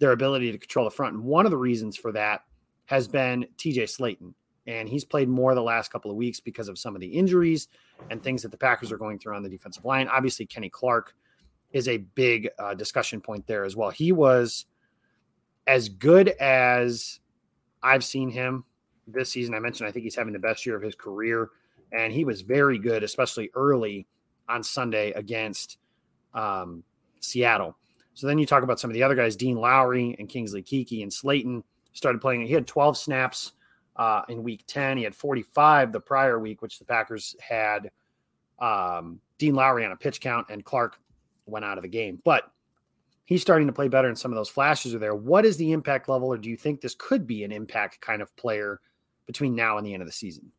their 0.00 0.12
ability 0.12 0.52
to 0.52 0.58
control 0.58 0.84
the 0.84 0.90
front. 0.90 1.14
And 1.14 1.24
one 1.24 1.44
of 1.44 1.50
the 1.50 1.56
reasons 1.56 1.96
for 1.96 2.12
that 2.12 2.42
has 2.86 3.06
been 3.06 3.46
TJ 3.56 3.84
Slaton. 3.84 4.34
And 4.66 4.88
he's 4.88 5.04
played 5.04 5.28
more 5.28 5.54
the 5.54 5.62
last 5.62 5.90
couple 5.90 6.10
of 6.10 6.16
weeks 6.16 6.40
because 6.40 6.68
of 6.68 6.78
some 6.78 6.94
of 6.94 7.00
the 7.00 7.06
injuries 7.06 7.68
and 8.10 8.22
things 8.22 8.42
that 8.42 8.50
the 8.50 8.58
Packers 8.58 8.92
are 8.92 8.98
going 8.98 9.18
through 9.18 9.34
on 9.34 9.42
the 9.42 9.48
defensive 9.48 9.84
line. 9.84 10.08
Obviously, 10.08 10.44
Kenny 10.44 10.68
Clark 10.68 11.14
is 11.72 11.88
a 11.88 11.98
big 11.98 12.48
uh, 12.58 12.74
discussion 12.74 13.20
point 13.20 13.46
there 13.46 13.64
as 13.64 13.76
well. 13.76 13.90
He 13.90 14.12
was 14.12 14.66
as 15.66 15.88
good 15.88 16.28
as 16.40 17.20
I've 17.82 18.04
seen 18.04 18.30
him 18.30 18.64
this 19.06 19.30
season. 19.30 19.54
I 19.54 19.60
mentioned 19.60 19.88
I 19.88 19.92
think 19.92 20.04
he's 20.04 20.16
having 20.16 20.32
the 20.32 20.38
best 20.38 20.64
year 20.64 20.76
of 20.76 20.82
his 20.82 20.94
career, 20.94 21.50
and 21.92 22.12
he 22.12 22.24
was 22.24 22.40
very 22.40 22.78
good, 22.78 23.02
especially 23.02 23.50
early 23.54 24.06
on 24.48 24.62
Sunday 24.62 25.12
against 25.12 25.78
um, 26.34 26.82
Seattle. 27.20 27.76
So 28.14 28.26
then 28.26 28.38
you 28.38 28.46
talk 28.46 28.62
about 28.62 28.80
some 28.80 28.90
of 28.90 28.94
the 28.94 29.02
other 29.02 29.14
guys, 29.14 29.36
Dean 29.36 29.56
Lowry 29.56 30.16
and 30.18 30.28
Kingsley 30.28 30.62
Keke 30.62 31.02
and 31.02 31.12
Slaton 31.12 31.62
started 31.92 32.20
playing. 32.20 32.46
He 32.46 32.52
had 32.52 32.66
12 32.66 32.96
snaps 32.96 33.52
uh, 33.96 34.22
in 34.28 34.42
week 34.42 34.64
10. 34.66 34.96
He 34.96 35.04
had 35.04 35.14
45 35.14 35.92
the 35.92 36.00
prior 36.00 36.38
week, 36.38 36.62
which 36.62 36.78
the 36.78 36.84
Packers 36.84 37.36
had 37.40 37.90
um, 38.58 39.20
Dean 39.38 39.54
Lowry 39.54 39.84
on 39.84 39.92
a 39.92 39.96
pitch 39.96 40.20
count 40.20 40.46
and 40.50 40.64
Clark 40.64 40.98
went 41.48 41.64
out 41.64 41.78
of 41.78 41.82
the 41.82 41.88
game. 41.88 42.20
But 42.24 42.44
he's 43.24 43.42
starting 43.42 43.66
to 43.66 43.72
play 43.72 43.88
better, 43.88 44.08
and 44.08 44.18
some 44.18 44.32
of 44.32 44.36
those 44.36 44.48
flashes 44.48 44.94
are 44.94 44.98
there. 44.98 45.14
What 45.14 45.44
is 45.44 45.56
the 45.56 45.72
impact 45.72 46.08
level, 46.08 46.28
or 46.28 46.38
do 46.38 46.48
you 46.48 46.56
think 46.56 46.80
this 46.80 46.94
could 46.94 47.26
be 47.26 47.44
an 47.44 47.52
impact 47.52 48.00
kind 48.00 48.22
of 48.22 48.34
player 48.36 48.80
between 49.26 49.54
now 49.54 49.76
and 49.76 49.86
the 49.86 49.92
end 49.92 50.02
of 50.02 50.08
the 50.08 50.12
season? 50.12 50.50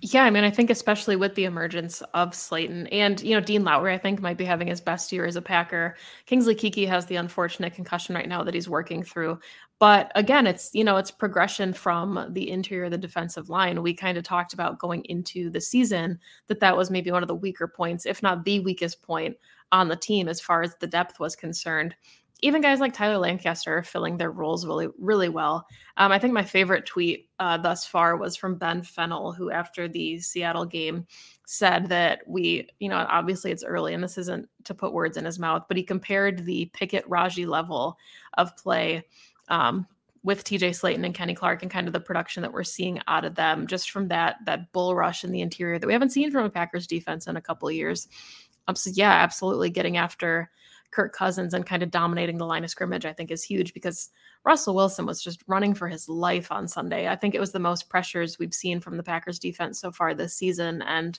Yeah, 0.00 0.24
I 0.24 0.30
mean, 0.30 0.44
I 0.44 0.50
think 0.50 0.70
especially 0.70 1.16
with 1.16 1.34
the 1.34 1.44
emergence 1.44 2.02
of 2.14 2.30
Slaton 2.30 2.88
and 2.92 3.20
you 3.22 3.34
know 3.34 3.40
Dean 3.40 3.64
Lowry, 3.64 3.92
I 3.92 3.98
think 3.98 4.20
might 4.20 4.36
be 4.36 4.44
having 4.44 4.68
his 4.68 4.80
best 4.80 5.12
year 5.12 5.24
as 5.26 5.36
a 5.36 5.42
Packer. 5.42 5.96
Kingsley 6.26 6.54
Keke 6.54 6.86
has 6.88 7.06
the 7.06 7.16
unfortunate 7.16 7.74
concussion 7.74 8.14
right 8.14 8.28
now 8.28 8.44
that 8.44 8.54
he's 8.54 8.68
working 8.68 9.02
through, 9.02 9.38
but 9.84 10.10
again, 10.14 10.46
it's 10.46 10.70
you 10.72 10.82
know 10.82 10.96
it's 10.96 11.10
progression 11.10 11.74
from 11.74 12.28
the 12.30 12.50
interior 12.50 12.86
of 12.86 12.90
the 12.90 12.96
defensive 12.96 13.50
line. 13.50 13.82
We 13.82 13.92
kind 13.92 14.16
of 14.16 14.24
talked 14.24 14.54
about 14.54 14.78
going 14.78 15.04
into 15.10 15.50
the 15.50 15.60
season 15.60 16.18
that 16.46 16.60
that 16.60 16.74
was 16.74 16.90
maybe 16.90 17.10
one 17.10 17.22
of 17.22 17.28
the 17.28 17.34
weaker 17.34 17.68
points, 17.68 18.06
if 18.06 18.22
not 18.22 18.46
the 18.46 18.60
weakest 18.60 19.02
point 19.02 19.36
on 19.72 19.88
the 19.88 19.96
team 19.96 20.26
as 20.26 20.40
far 20.40 20.62
as 20.62 20.74
the 20.80 20.86
depth 20.86 21.20
was 21.20 21.36
concerned 21.36 21.94
even 22.44 22.60
guys 22.60 22.78
like 22.78 22.92
Tyler 22.92 23.16
Lancaster 23.16 23.78
are 23.78 23.82
filling 23.82 24.18
their 24.18 24.30
roles 24.30 24.66
really, 24.66 24.88
really 24.98 25.30
well. 25.30 25.66
Um, 25.96 26.12
I 26.12 26.18
think 26.18 26.34
my 26.34 26.42
favorite 26.42 26.84
tweet 26.84 27.30
uh, 27.38 27.56
thus 27.56 27.86
far 27.86 28.18
was 28.18 28.36
from 28.36 28.56
Ben 28.56 28.82
Fennell, 28.82 29.32
who 29.32 29.50
after 29.50 29.88
the 29.88 30.20
Seattle 30.20 30.66
game 30.66 31.06
said 31.46 31.88
that 31.88 32.20
we, 32.26 32.68
you 32.80 32.90
know, 32.90 33.06
obviously 33.08 33.50
it's 33.50 33.64
early 33.64 33.94
and 33.94 34.04
this 34.04 34.18
isn't 34.18 34.46
to 34.64 34.74
put 34.74 34.92
words 34.92 35.16
in 35.16 35.24
his 35.24 35.38
mouth, 35.38 35.62
but 35.68 35.78
he 35.78 35.82
compared 35.82 36.44
the 36.44 36.66
Pickett 36.74 37.08
Raji 37.08 37.46
level 37.46 37.96
of 38.36 38.54
play 38.58 39.06
um, 39.48 39.86
with 40.22 40.44
TJ 40.44 40.70
Slaton 40.70 41.04
and 41.04 41.14
Kenny 41.14 41.34
Clark 41.34 41.62
and 41.62 41.70
kind 41.70 41.86
of 41.86 41.92
the 41.92 42.00
production 42.00 42.42
that 42.42 42.52
we're 42.52 42.64
seeing 42.64 43.00
out 43.08 43.24
of 43.24 43.34
them 43.34 43.66
just 43.66 43.90
from 43.90 44.08
that 44.08 44.36
that 44.46 44.72
bull 44.72 44.94
rush 44.94 45.22
in 45.22 45.32
the 45.32 45.42
interior 45.42 45.78
that 45.78 45.86
we 45.86 45.92
haven't 45.92 46.10
seen 46.10 46.30
from 46.30 46.44
a 46.44 46.50
Packers 46.50 46.86
defense 46.86 47.26
in 47.26 47.36
a 47.36 47.42
couple 47.42 47.68
of 47.68 47.74
years. 47.74 48.08
Um, 48.66 48.74
so 48.74 48.90
yeah, 48.94 49.12
absolutely 49.12 49.70
getting 49.70 49.98
after 49.98 50.50
Kirk 50.90 51.12
Cousins 51.12 51.52
and 51.52 51.66
kind 51.66 51.82
of 51.82 51.90
dominating 51.90 52.38
the 52.38 52.46
line 52.46 52.64
of 52.64 52.70
scrimmage, 52.70 53.04
I 53.04 53.12
think 53.12 53.30
is 53.30 53.42
huge 53.42 53.74
because 53.74 54.10
Russell 54.44 54.74
Wilson 54.74 55.04
was 55.04 55.22
just 55.22 55.42
running 55.46 55.74
for 55.74 55.88
his 55.88 56.08
life 56.08 56.50
on 56.50 56.68
Sunday. 56.68 57.08
I 57.08 57.16
think 57.16 57.34
it 57.34 57.40
was 57.40 57.52
the 57.52 57.58
most 57.58 57.88
pressures 57.88 58.38
we've 58.38 58.54
seen 58.54 58.80
from 58.80 58.96
the 58.96 59.02
Packers 59.02 59.38
defense 59.38 59.80
so 59.80 59.90
far 59.90 60.14
this 60.14 60.34
season. 60.34 60.82
And 60.82 61.18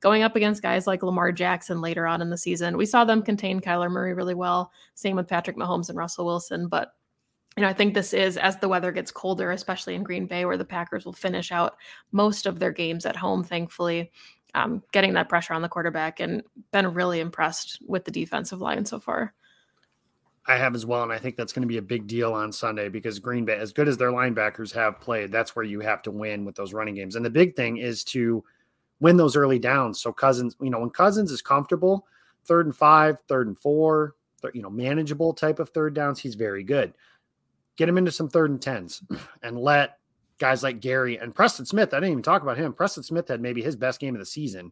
going 0.00 0.22
up 0.22 0.34
against 0.34 0.62
guys 0.62 0.86
like 0.86 1.02
Lamar 1.02 1.30
Jackson 1.30 1.80
later 1.80 2.06
on 2.06 2.22
in 2.22 2.30
the 2.30 2.38
season. 2.38 2.76
We 2.76 2.86
saw 2.86 3.04
them 3.04 3.22
contain 3.22 3.60
Kyler 3.60 3.90
Murray 3.90 4.14
really 4.14 4.34
well. 4.34 4.72
Same 4.94 5.16
with 5.16 5.28
Patrick 5.28 5.56
Mahomes 5.56 5.90
and 5.90 5.98
Russell 5.98 6.24
Wilson. 6.24 6.68
But 6.68 6.94
you 7.60 7.66
know, 7.66 7.68
I 7.68 7.74
think 7.74 7.92
this 7.92 8.14
is 8.14 8.38
as 8.38 8.56
the 8.56 8.70
weather 8.70 8.90
gets 8.90 9.10
colder, 9.10 9.50
especially 9.50 9.94
in 9.94 10.02
Green 10.02 10.24
Bay, 10.24 10.46
where 10.46 10.56
the 10.56 10.64
Packers 10.64 11.04
will 11.04 11.12
finish 11.12 11.52
out 11.52 11.76
most 12.10 12.46
of 12.46 12.58
their 12.58 12.70
games 12.70 13.04
at 13.04 13.16
home, 13.16 13.44
thankfully, 13.44 14.10
um, 14.54 14.82
getting 14.92 15.12
that 15.12 15.28
pressure 15.28 15.52
on 15.52 15.60
the 15.60 15.68
quarterback 15.68 16.20
and 16.20 16.42
been 16.72 16.94
really 16.94 17.20
impressed 17.20 17.78
with 17.86 18.06
the 18.06 18.10
defensive 18.10 18.62
line 18.62 18.86
so 18.86 18.98
far. 18.98 19.34
I 20.46 20.56
have 20.56 20.74
as 20.74 20.86
well, 20.86 21.02
and 21.02 21.12
I 21.12 21.18
think 21.18 21.36
that's 21.36 21.52
going 21.52 21.60
to 21.60 21.68
be 21.68 21.76
a 21.76 21.82
big 21.82 22.06
deal 22.06 22.32
on 22.32 22.50
Sunday 22.50 22.88
because 22.88 23.18
Green 23.18 23.44
Bay, 23.44 23.56
as 23.56 23.74
good 23.74 23.88
as 23.88 23.98
their 23.98 24.10
linebackers 24.10 24.72
have 24.72 24.98
played, 24.98 25.30
that's 25.30 25.54
where 25.54 25.64
you 25.66 25.80
have 25.80 26.00
to 26.04 26.10
win 26.10 26.46
with 26.46 26.54
those 26.54 26.72
running 26.72 26.94
games. 26.94 27.14
And 27.14 27.26
the 27.26 27.28
big 27.28 27.56
thing 27.56 27.76
is 27.76 28.04
to 28.04 28.42
win 29.00 29.18
those 29.18 29.36
early 29.36 29.58
downs. 29.58 30.00
So 30.00 30.14
Cousins, 30.14 30.56
you 30.62 30.70
know, 30.70 30.80
when 30.80 30.88
Cousins 30.88 31.30
is 31.30 31.42
comfortable, 31.42 32.06
third 32.46 32.64
and 32.64 32.74
five, 32.74 33.18
third 33.28 33.48
and 33.48 33.58
four, 33.58 34.14
you 34.54 34.62
know, 34.62 34.70
manageable 34.70 35.34
type 35.34 35.58
of 35.58 35.68
third 35.68 35.92
downs, 35.92 36.18
he's 36.18 36.36
very 36.36 36.64
good. 36.64 36.94
Get 37.80 37.88
him 37.88 37.96
into 37.96 38.12
some 38.12 38.28
third 38.28 38.50
and 38.50 38.60
tens 38.60 39.02
and 39.42 39.58
let 39.58 39.96
guys 40.36 40.62
like 40.62 40.80
Gary 40.80 41.16
and 41.16 41.34
Preston 41.34 41.64
Smith. 41.64 41.94
I 41.94 41.96
didn't 41.96 42.10
even 42.10 42.22
talk 42.22 42.42
about 42.42 42.58
him. 42.58 42.74
Preston 42.74 43.02
Smith 43.02 43.26
had 43.26 43.40
maybe 43.40 43.62
his 43.62 43.74
best 43.74 44.00
game 44.00 44.14
of 44.14 44.18
the 44.18 44.26
season 44.26 44.70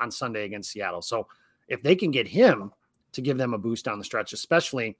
on 0.00 0.10
Sunday 0.10 0.44
against 0.44 0.72
Seattle. 0.72 1.00
So 1.00 1.28
if 1.68 1.84
they 1.84 1.94
can 1.94 2.10
get 2.10 2.26
him 2.26 2.72
to 3.12 3.20
give 3.20 3.38
them 3.38 3.54
a 3.54 3.58
boost 3.58 3.84
down 3.84 4.00
the 4.00 4.04
stretch, 4.04 4.32
especially 4.32 4.96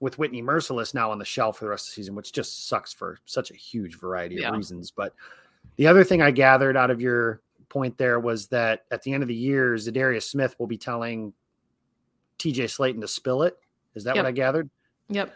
with 0.00 0.18
Whitney 0.18 0.40
Mercilus 0.40 0.94
now 0.94 1.10
on 1.10 1.18
the 1.18 1.26
shelf 1.26 1.58
for 1.58 1.66
the 1.66 1.68
rest 1.68 1.88
of 1.88 1.90
the 1.90 1.96
season, 1.96 2.14
which 2.14 2.32
just 2.32 2.68
sucks 2.68 2.94
for 2.94 3.18
such 3.26 3.50
a 3.50 3.54
huge 3.54 3.98
variety 4.00 4.36
yeah. 4.36 4.48
of 4.48 4.56
reasons. 4.56 4.90
But 4.90 5.12
the 5.76 5.88
other 5.88 6.04
thing 6.04 6.22
I 6.22 6.30
gathered 6.30 6.74
out 6.74 6.90
of 6.90 7.02
your 7.02 7.42
point 7.68 7.98
there 7.98 8.18
was 8.18 8.46
that 8.46 8.86
at 8.90 9.02
the 9.02 9.12
end 9.12 9.22
of 9.22 9.28
the 9.28 9.34
year, 9.34 9.74
Za'Darius 9.74 10.22
Smith 10.22 10.56
will 10.58 10.66
be 10.66 10.78
telling 10.78 11.34
TJ 12.38 12.64
Slaton 12.64 13.02
to 13.02 13.08
spill 13.08 13.42
it. 13.42 13.58
Is 13.94 14.04
that 14.04 14.16
yep. 14.16 14.24
what 14.24 14.28
I 14.30 14.32
gathered? 14.32 14.70
Yep. 15.10 15.34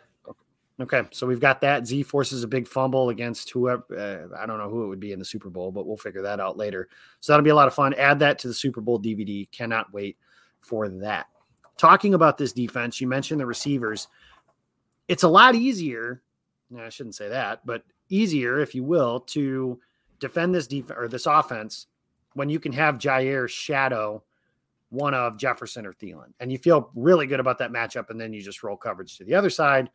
Okay, 0.80 1.02
so 1.12 1.26
we've 1.26 1.40
got 1.40 1.60
that. 1.60 1.86
Z 1.86 2.02
forces 2.04 2.42
a 2.42 2.48
big 2.48 2.66
fumble 2.66 3.10
against 3.10 3.50
whoever. 3.50 3.84
Uh, 3.90 4.36
I 4.36 4.46
don't 4.46 4.58
know 4.58 4.70
who 4.70 4.84
it 4.84 4.88
would 4.88 5.00
be 5.00 5.12
in 5.12 5.18
the 5.18 5.24
Super 5.24 5.50
Bowl, 5.50 5.70
but 5.70 5.86
we'll 5.86 5.96
figure 5.96 6.22
that 6.22 6.40
out 6.40 6.56
later. 6.56 6.88
So 7.20 7.32
that'll 7.32 7.44
be 7.44 7.50
a 7.50 7.54
lot 7.54 7.68
of 7.68 7.74
fun. 7.74 7.94
Add 7.94 8.18
that 8.20 8.38
to 8.40 8.48
the 8.48 8.54
Super 8.54 8.80
Bowl 8.80 8.98
DVD. 8.98 9.50
Cannot 9.52 9.92
wait 9.92 10.16
for 10.60 10.88
that. 10.88 11.26
Talking 11.76 12.14
about 12.14 12.38
this 12.38 12.52
defense, 12.52 13.00
you 13.00 13.06
mentioned 13.06 13.40
the 13.40 13.46
receivers 13.46 14.08
it's 15.08 15.22
a 15.22 15.28
lot 15.28 15.54
easier. 15.54 16.22
I 16.76 16.88
shouldn't 16.88 17.14
say 17.14 17.28
that, 17.28 17.66
but 17.66 17.84
easier, 18.08 18.60
if 18.60 18.74
you 18.74 18.82
will, 18.82 19.20
to 19.20 19.78
defend 20.20 20.54
this 20.54 20.66
defense 20.66 20.98
or 20.98 21.08
this 21.08 21.26
offense 21.26 21.86
when 22.34 22.48
you 22.48 22.58
can 22.58 22.72
have 22.72 22.96
Jaire 22.96 23.48
shadow 23.48 24.22
one 24.88 25.12
of 25.12 25.38
Jefferson 25.38 25.84
or 25.84 25.92
Thielen, 25.92 26.32
and 26.40 26.50
you 26.50 26.58
feel 26.58 26.90
really 26.94 27.26
good 27.26 27.40
about 27.40 27.58
that 27.58 27.72
matchup, 27.72 28.10
and 28.10 28.20
then 28.20 28.32
you 28.32 28.42
just 28.42 28.62
roll 28.62 28.76
coverage 28.76 29.18
to 29.18 29.24
the 29.24 29.34
other 29.34 29.50
side. 29.50 29.90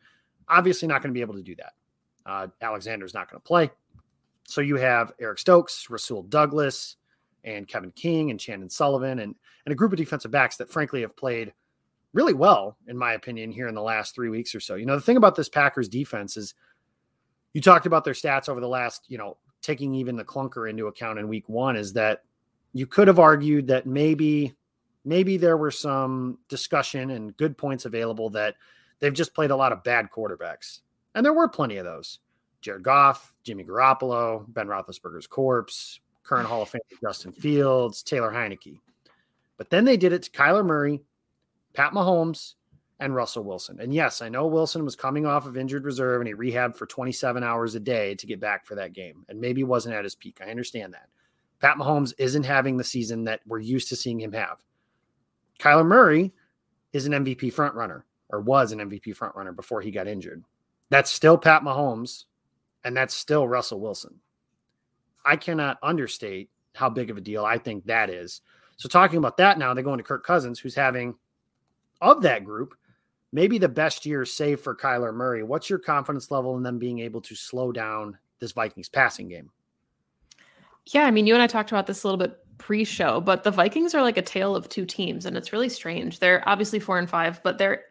Obviously, 0.48 0.88
not 0.88 1.02
going 1.02 1.10
to 1.10 1.14
be 1.14 1.20
able 1.20 1.34
to 1.34 1.42
do 1.42 1.54
that. 1.56 1.72
Uh, 2.26 2.46
Alexander's 2.60 3.14
not 3.14 3.30
going 3.30 3.40
to 3.40 3.46
play, 3.46 3.70
so 4.44 4.60
you 4.60 4.76
have 4.76 5.12
Eric 5.20 5.38
Stokes, 5.38 5.88
Rasul 5.88 6.22
Douglas, 6.24 6.96
and 7.44 7.66
Kevin 7.66 7.90
King 7.92 8.30
and 8.30 8.38
Chandon 8.38 8.68
Sullivan, 8.68 9.20
and 9.20 9.34
and 9.64 9.72
a 9.72 9.76
group 9.76 9.92
of 9.92 9.98
defensive 9.98 10.30
backs 10.30 10.56
that 10.56 10.70
frankly 10.70 11.02
have 11.02 11.16
played 11.16 11.52
really 12.12 12.34
well, 12.34 12.76
in 12.86 12.96
my 12.96 13.12
opinion, 13.12 13.52
here 13.52 13.68
in 13.68 13.74
the 13.74 13.82
last 13.82 14.14
three 14.14 14.30
weeks 14.30 14.54
or 14.54 14.60
so. 14.60 14.74
You 14.74 14.86
know, 14.86 14.96
the 14.96 15.02
thing 15.02 15.16
about 15.16 15.36
this 15.36 15.48
Packers 15.48 15.88
defense 15.88 16.36
is 16.36 16.54
you 17.52 17.60
talked 17.60 17.86
about 17.86 18.04
their 18.04 18.14
stats 18.14 18.48
over 18.48 18.60
the 18.60 18.68
last, 18.68 19.04
you 19.08 19.18
know, 19.18 19.36
taking 19.62 19.94
even 19.94 20.16
the 20.16 20.24
clunker 20.24 20.70
into 20.70 20.86
account 20.86 21.18
in 21.18 21.28
week 21.28 21.48
one 21.48 21.76
is 21.76 21.92
that 21.94 22.22
you 22.72 22.86
could 22.86 23.08
have 23.08 23.18
argued 23.18 23.66
that 23.66 23.86
maybe 23.86 24.54
maybe 25.04 25.36
there 25.36 25.56
were 25.56 25.70
some 25.70 26.38
discussion 26.48 27.10
and 27.10 27.36
good 27.36 27.56
points 27.56 27.84
available 27.84 28.30
that 28.30 28.54
they've 29.00 29.12
just 29.12 29.34
played 29.34 29.50
a 29.50 29.56
lot 29.56 29.72
of 29.72 29.84
bad 29.84 30.08
quarterbacks. 30.14 30.80
And 31.14 31.24
there 31.24 31.32
were 31.32 31.48
plenty 31.48 31.76
of 31.76 31.84
those. 31.84 32.18
Jared 32.60 32.82
Goff, 32.82 33.32
Jimmy 33.44 33.64
Garoppolo, 33.64 34.44
Ben 34.48 34.66
Roethlisberger's 34.66 35.26
corpse, 35.26 36.00
current 36.24 36.48
Hall 36.48 36.62
of 36.62 36.70
Famer 36.70 36.80
Justin 37.00 37.32
Fields, 37.32 38.02
Taylor 38.02 38.30
Heinicke. 38.30 38.80
But 39.56 39.70
then 39.70 39.84
they 39.84 39.96
did 39.96 40.12
it 40.12 40.22
to 40.24 40.30
Kyler 40.30 40.64
Murray 40.64 41.00
Pat 41.72 41.92
Mahomes 41.92 42.54
and 43.00 43.14
Russell 43.14 43.44
Wilson. 43.44 43.78
And 43.80 43.94
yes, 43.94 44.20
I 44.20 44.28
know 44.28 44.46
Wilson 44.46 44.84
was 44.84 44.96
coming 44.96 45.26
off 45.26 45.46
of 45.46 45.56
injured 45.56 45.84
reserve 45.84 46.20
and 46.20 46.28
he 46.28 46.34
rehabbed 46.34 46.76
for 46.76 46.86
27 46.86 47.44
hours 47.44 47.74
a 47.74 47.80
day 47.80 48.16
to 48.16 48.26
get 48.26 48.40
back 48.40 48.66
for 48.66 48.74
that 48.74 48.92
game 48.92 49.24
and 49.28 49.40
maybe 49.40 49.62
wasn't 49.62 49.94
at 49.94 50.04
his 50.04 50.16
peak. 50.16 50.40
I 50.44 50.50
understand 50.50 50.94
that. 50.94 51.08
Pat 51.60 51.76
Mahomes 51.76 52.12
isn't 52.18 52.44
having 52.44 52.76
the 52.76 52.84
season 52.84 53.24
that 53.24 53.40
we're 53.46 53.60
used 53.60 53.88
to 53.88 53.96
seeing 53.96 54.20
him 54.20 54.32
have. 54.32 54.58
Kyler 55.60 55.86
Murray 55.86 56.32
is 56.92 57.06
an 57.06 57.12
MVP 57.12 57.52
frontrunner 57.54 58.02
or 58.30 58.40
was 58.40 58.72
an 58.72 58.78
MVP 58.78 59.16
frontrunner 59.16 59.54
before 59.54 59.80
he 59.80 59.90
got 59.90 60.08
injured. 60.08 60.44
That's 60.90 61.10
still 61.10 61.38
Pat 61.38 61.62
Mahomes 61.62 62.24
and 62.84 62.96
that's 62.96 63.14
still 63.14 63.46
Russell 63.48 63.80
Wilson. 63.80 64.20
I 65.24 65.36
cannot 65.36 65.78
understate 65.82 66.50
how 66.74 66.88
big 66.88 67.10
of 67.10 67.16
a 67.16 67.20
deal 67.20 67.44
I 67.44 67.58
think 67.58 67.84
that 67.86 68.10
is. 68.10 68.40
So 68.76 68.88
talking 68.88 69.18
about 69.18 69.36
that 69.38 69.58
now, 69.58 69.74
they're 69.74 69.82
going 69.82 69.98
to 69.98 70.04
Kirk 70.04 70.24
Cousins, 70.24 70.58
who's 70.58 70.74
having– 70.74 71.14
of 72.00 72.22
that 72.22 72.44
group, 72.44 72.74
maybe 73.32 73.58
the 73.58 73.68
best 73.68 74.06
year 74.06 74.24
save 74.24 74.60
for 74.60 74.74
Kyler 74.74 75.14
Murray. 75.14 75.42
What's 75.42 75.68
your 75.68 75.78
confidence 75.78 76.30
level 76.30 76.56
in 76.56 76.62
them 76.62 76.78
being 76.78 77.00
able 77.00 77.20
to 77.22 77.34
slow 77.34 77.72
down 77.72 78.16
this 78.40 78.52
Vikings 78.52 78.88
passing 78.88 79.28
game? 79.28 79.50
Yeah, 80.86 81.04
I 81.04 81.10
mean, 81.10 81.26
you 81.26 81.34
and 81.34 81.42
I 81.42 81.46
talked 81.46 81.70
about 81.70 81.86
this 81.86 82.02
a 82.02 82.06
little 82.06 82.18
bit 82.18 82.38
pre-show, 82.58 83.20
but 83.20 83.44
the 83.44 83.50
Vikings 83.50 83.94
are 83.94 84.02
like 84.02 84.16
a 84.16 84.22
tale 84.22 84.56
of 84.56 84.68
two 84.68 84.86
teams, 84.86 85.26
and 85.26 85.36
it's 85.36 85.52
really 85.52 85.68
strange. 85.68 86.18
They're 86.18 86.42
obviously 86.48 86.78
four 86.78 86.98
and 86.98 87.08
five, 87.08 87.42
but 87.42 87.58
they're 87.58 87.82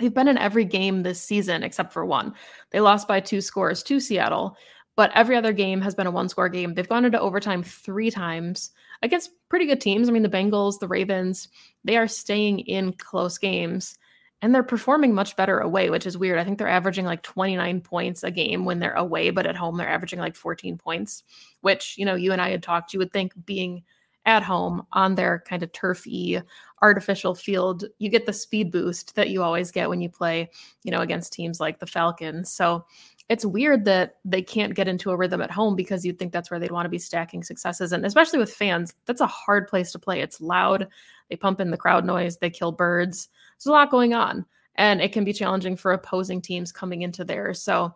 they've 0.00 0.12
been 0.12 0.28
in 0.28 0.38
every 0.38 0.64
game 0.64 1.02
this 1.02 1.22
season 1.22 1.62
except 1.62 1.92
for 1.92 2.04
one. 2.04 2.34
They 2.70 2.80
lost 2.80 3.06
by 3.06 3.20
two 3.20 3.40
scores 3.40 3.82
to 3.84 4.00
Seattle, 4.00 4.56
but 4.96 5.12
every 5.14 5.36
other 5.36 5.52
game 5.52 5.80
has 5.82 5.94
been 5.94 6.06
a 6.06 6.10
one-score 6.10 6.48
game. 6.48 6.74
They've 6.74 6.88
gone 6.88 7.04
into 7.04 7.20
overtime 7.20 7.62
three 7.62 8.10
times 8.10 8.72
against 9.02 9.30
pretty 9.48 9.66
good 9.66 9.80
teams. 9.80 10.08
I 10.08 10.12
mean, 10.12 10.22
the 10.22 10.28
Bengals, 10.28 10.78
the 10.78 10.88
Ravens, 10.88 11.48
they 11.84 11.96
are 11.96 12.08
staying 12.08 12.60
in 12.60 12.92
close 12.94 13.38
games 13.38 13.96
and 14.42 14.54
they're 14.54 14.62
performing 14.62 15.14
much 15.14 15.36
better 15.36 15.58
away, 15.58 15.90
which 15.90 16.06
is 16.06 16.16
weird. 16.16 16.38
I 16.38 16.44
think 16.44 16.58
they're 16.58 16.68
averaging 16.68 17.04
like 17.04 17.22
29 17.22 17.82
points 17.82 18.24
a 18.24 18.30
game 18.30 18.64
when 18.64 18.78
they're 18.78 18.94
away, 18.94 19.30
but 19.30 19.46
at 19.46 19.56
home 19.56 19.76
they're 19.76 19.88
averaging 19.88 20.18
like 20.18 20.34
14 20.34 20.78
points, 20.78 21.24
which, 21.60 21.96
you 21.98 22.06
know, 22.06 22.14
you 22.14 22.32
and 22.32 22.40
I 22.40 22.50
had 22.50 22.62
talked, 22.62 22.92
you 22.92 22.98
would 22.98 23.12
think 23.12 23.32
being 23.44 23.82
at 24.30 24.42
home 24.42 24.86
on 24.92 25.14
their 25.14 25.42
kind 25.46 25.62
of 25.62 25.72
turfy 25.72 26.40
artificial 26.82 27.34
field, 27.34 27.84
you 27.98 28.08
get 28.08 28.26
the 28.26 28.32
speed 28.32 28.70
boost 28.70 29.14
that 29.16 29.28
you 29.28 29.42
always 29.42 29.70
get 29.70 29.88
when 29.88 30.00
you 30.00 30.08
play, 30.08 30.48
you 30.84 30.90
know, 30.90 31.00
against 31.00 31.32
teams 31.32 31.60
like 31.60 31.78
the 31.78 31.86
Falcons. 31.86 32.50
So 32.50 32.84
it's 33.28 33.44
weird 33.44 33.84
that 33.84 34.16
they 34.24 34.42
can't 34.42 34.74
get 34.74 34.88
into 34.88 35.10
a 35.10 35.16
rhythm 35.16 35.40
at 35.40 35.50
home 35.50 35.76
because 35.76 36.04
you'd 36.04 36.18
think 36.18 36.32
that's 36.32 36.50
where 36.50 36.58
they'd 36.58 36.70
want 36.70 36.86
to 36.86 36.90
be 36.90 36.98
stacking 36.98 37.42
successes. 37.42 37.92
And 37.92 38.06
especially 38.06 38.38
with 38.38 38.52
fans, 38.52 38.94
that's 39.06 39.20
a 39.20 39.26
hard 39.26 39.68
place 39.68 39.92
to 39.92 39.98
play. 39.98 40.20
It's 40.20 40.40
loud, 40.40 40.88
they 41.28 41.36
pump 41.36 41.60
in 41.60 41.70
the 41.70 41.76
crowd 41.76 42.04
noise, 42.04 42.38
they 42.38 42.50
kill 42.50 42.72
birds. 42.72 43.28
There's 43.56 43.66
a 43.66 43.72
lot 43.72 43.90
going 43.90 44.14
on. 44.14 44.46
And 44.76 45.00
it 45.00 45.12
can 45.12 45.24
be 45.24 45.32
challenging 45.32 45.76
for 45.76 45.92
opposing 45.92 46.40
teams 46.40 46.72
coming 46.72 47.02
into 47.02 47.24
there. 47.24 47.52
So, 47.52 47.94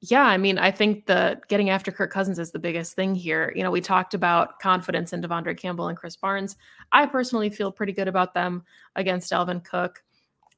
yeah, 0.00 0.24
I 0.24 0.38
mean, 0.38 0.58
I 0.58 0.70
think 0.70 1.06
the 1.06 1.40
getting 1.48 1.70
after 1.70 1.92
Kirk 1.92 2.10
Cousins 2.10 2.38
is 2.38 2.52
the 2.52 2.58
biggest 2.58 2.94
thing 2.94 3.14
here. 3.14 3.52
You 3.54 3.62
know, 3.62 3.70
we 3.70 3.80
talked 3.80 4.14
about 4.14 4.58
confidence 4.58 5.12
in 5.12 5.20
De'Vondre 5.20 5.56
Campbell 5.56 5.88
and 5.88 5.98
Krys 5.98 6.18
Barnes. 6.18 6.56
I 6.92 7.06
personally 7.06 7.50
feel 7.50 7.70
pretty 7.70 7.92
good 7.92 8.08
about 8.08 8.32
them 8.32 8.64
against 8.96 9.30
Dalvin 9.30 9.62
Cook 9.62 10.02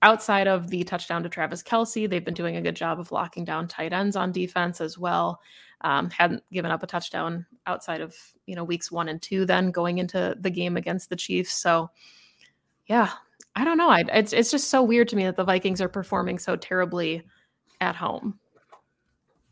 outside 0.03 0.49
of 0.49 0.69
the 0.69 0.83
touchdown 0.83 1.23
to 1.23 1.29
Travis 1.29 1.63
Kelce, 1.63 2.11
they've 2.11 2.25
been 2.25 2.35
doing 2.35 2.57
a 2.57 2.63
good 2.63 2.77
job 2.77 3.01
of 3.01 3.13
locking 3.13 3.45
down 3.45 3.69
tight 3.69 3.93
ends 3.93 4.17
on 4.17 4.33
defense 4.33 4.81
as 4.81 4.99
well. 4.99 5.41
Um, 5.81 6.11
hadn't 6.11 6.45
given 6.53 6.71
up 6.71 6.83
a 6.83 6.87
touchdown 6.87 7.47
outside 7.67 8.01
of 8.01 8.15
you 8.47 8.55
know 8.55 8.63
weeks 8.63 8.93
one 8.93 9.09
and 9.09 9.21
two. 9.21 9.45
Then 9.47 9.71
going 9.71 9.99
into 9.99 10.37
the 10.39 10.51
game 10.51 10.77
against 10.77 11.09
the 11.09 11.17
Chiefs, 11.17 11.53
so 11.55 11.91
yeah, 12.87 13.11
I 13.57 13.65
don't 13.65 13.79
know. 13.79 13.89
I, 13.89 14.05
it's 14.13 14.33
it's 14.33 14.51
just 14.51 14.71
so 14.71 14.83
weird 14.83 15.09
to 15.09 15.17
me 15.17 15.25
that 15.25 15.37
the 15.37 15.45
Vikings 15.45 15.81
are 15.81 15.89
performing 15.89 16.39
so 16.39 16.55
terribly 16.55 17.23
at 17.81 17.97
home. 17.97 18.39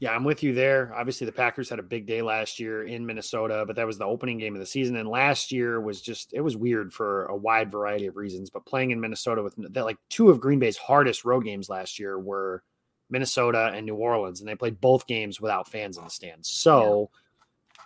Yeah, 0.00 0.12
I'm 0.12 0.24
with 0.24 0.42
you 0.42 0.54
there. 0.54 0.94
Obviously, 0.96 1.26
the 1.26 1.32
Packers 1.32 1.68
had 1.68 1.78
a 1.78 1.82
big 1.82 2.06
day 2.06 2.22
last 2.22 2.58
year 2.58 2.84
in 2.84 3.04
Minnesota, 3.04 3.64
but 3.66 3.76
that 3.76 3.86
was 3.86 3.98
the 3.98 4.06
opening 4.06 4.38
game 4.38 4.54
of 4.54 4.60
the 4.60 4.66
season. 4.66 4.96
And 4.96 5.06
last 5.06 5.52
year 5.52 5.78
was 5.78 6.00
just 6.00 6.32
it 6.32 6.40
was 6.40 6.56
weird 6.56 6.90
for 6.90 7.26
a 7.26 7.36
wide 7.36 7.70
variety 7.70 8.06
of 8.06 8.16
reasons. 8.16 8.48
But 8.48 8.64
playing 8.64 8.92
in 8.92 9.00
Minnesota 9.00 9.42
with 9.42 9.54
that, 9.58 9.84
like 9.84 9.98
two 10.08 10.30
of 10.30 10.40
Green 10.40 10.58
Bay's 10.58 10.78
hardest 10.78 11.26
road 11.26 11.44
games 11.44 11.68
last 11.68 11.98
year 11.98 12.18
were 12.18 12.62
Minnesota 13.10 13.72
and 13.74 13.84
New 13.84 13.94
Orleans, 13.94 14.40
and 14.40 14.48
they 14.48 14.54
played 14.54 14.80
both 14.80 15.06
games 15.06 15.38
without 15.38 15.68
fans 15.68 15.98
in 15.98 16.04
the 16.04 16.10
stands. 16.10 16.48
So 16.48 17.10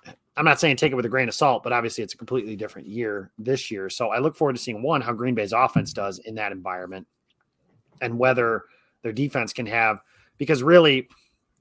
yeah. 0.07 0.12
I'm 0.37 0.44
not 0.44 0.61
saying 0.61 0.77
take 0.77 0.92
it 0.92 0.96
with 0.96 1.07
a 1.07 1.09
grain 1.09 1.27
of 1.27 1.35
salt, 1.35 1.64
but 1.64 1.72
obviously 1.72 2.05
it's 2.05 2.14
a 2.14 2.18
completely 2.18 2.55
different 2.55 2.87
year 2.87 3.33
this 3.38 3.72
year. 3.72 3.90
So 3.90 4.11
I 4.11 4.20
look 4.20 4.37
forward 4.37 4.55
to 4.55 4.62
seeing 4.62 4.83
one 4.83 5.00
how 5.00 5.12
Green 5.14 5.35
Bay's 5.35 5.53
offense 5.53 5.92
does 5.92 6.20
in 6.20 6.37
that 6.37 6.53
environment, 6.53 7.09
and 8.00 8.20
whether 8.20 8.62
their 9.03 9.12
defense 9.12 9.53
can 9.53 9.66
have 9.66 9.98
because 10.38 10.62
really 10.62 11.09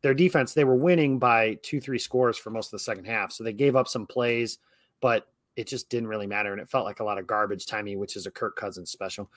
their 0.04 0.14
defense, 0.14 0.54
they 0.54 0.66
were 0.66 0.76
winning 0.76 1.18
by 1.18 1.58
two, 1.64 1.82
three 1.82 1.98
scores 1.98 2.38
for 2.38 2.50
most 2.50 2.68
of 2.68 2.72
the 2.72 2.80
second 2.80 3.06
half. 3.06 3.32
So 3.32 3.44
they 3.44 3.54
gave 3.54 3.76
up 3.76 3.88
some 3.88 4.06
plays, 4.06 4.60
but 5.02 5.28
it 5.56 5.66
just 5.66 5.90
didn't 5.90 6.10
really 6.10 6.28
matter. 6.28 6.52
And 6.52 6.62
it 6.62 6.70
felt 6.70 6.86
like 6.86 7.00
a 7.00 7.04
lot 7.04 7.18
of 7.18 7.26
garbage 7.26 7.66
timing, 7.66 8.00
which 8.00 8.16
is 8.16 8.28
a 8.28 8.32
Kirk 8.32 8.56
Cousins 8.56 8.92
special. 8.92 9.32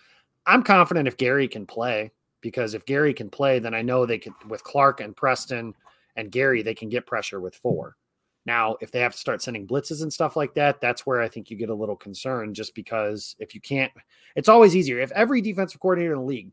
I'm 0.45 0.63
confident 0.63 1.09
if 1.09 1.17
Gary 1.17 1.49
can 1.49 1.67
play, 1.67 2.11
because 2.41 2.75
if 2.75 2.85
Gary 2.85 3.15
can 3.15 3.31
play, 3.31 3.59
then 3.59 3.75
I 3.75 3.83
know 3.83 4.05
they 4.05 4.19
could 4.19 4.35
with 4.49 4.63
Clark 4.65 5.01
and 5.01 5.17
Preston 5.17 5.73
and 6.17 6.33
Gary, 6.33 6.63
they 6.63 6.75
can 6.75 6.89
get 6.89 7.07
pressure 7.07 7.41
with 7.41 7.55
four. 7.55 7.97
Now, 8.45 8.77
if 8.81 8.91
they 8.91 9.01
have 9.01 9.13
to 9.13 9.19
start 9.19 9.43
sending 9.43 9.67
blitzes 9.67 10.03
and 10.03 10.13
stuff 10.13 10.37
like 10.37 10.55
that, 10.55 10.81
that's 10.81 11.05
where 11.05 11.21
I 11.21 11.29
think 11.29 11.51
you 11.51 11.57
get 11.57 11.69
a 11.69 11.75
little 11.75 11.97
concerned 11.97 12.55
just 12.55 12.75
because 12.75 13.35
if 13.39 13.55
you 13.55 13.61
can't, 13.61 13.93
it's 14.37 14.49
always 14.49 14.77
easier. 14.77 15.01
If 15.01 15.11
every 15.13 15.41
defensive 15.41 15.81
coordinator 15.81 16.13
in 16.13 16.21
the 16.21 16.25
league 16.25 16.53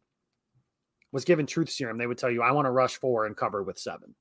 was 1.14 1.24
given 1.24 1.46
truth 1.46 1.70
serum, 1.70 1.98
they 1.98 2.08
would 2.08 2.18
tell 2.18 2.30
you, 2.32 2.42
I 2.42 2.52
want 2.52 2.66
to 2.66 2.72
rush 2.72 2.98
four 2.98 3.28
and 3.28 3.38
cover 3.38 3.64
with 3.64 3.80
seven 3.80 4.14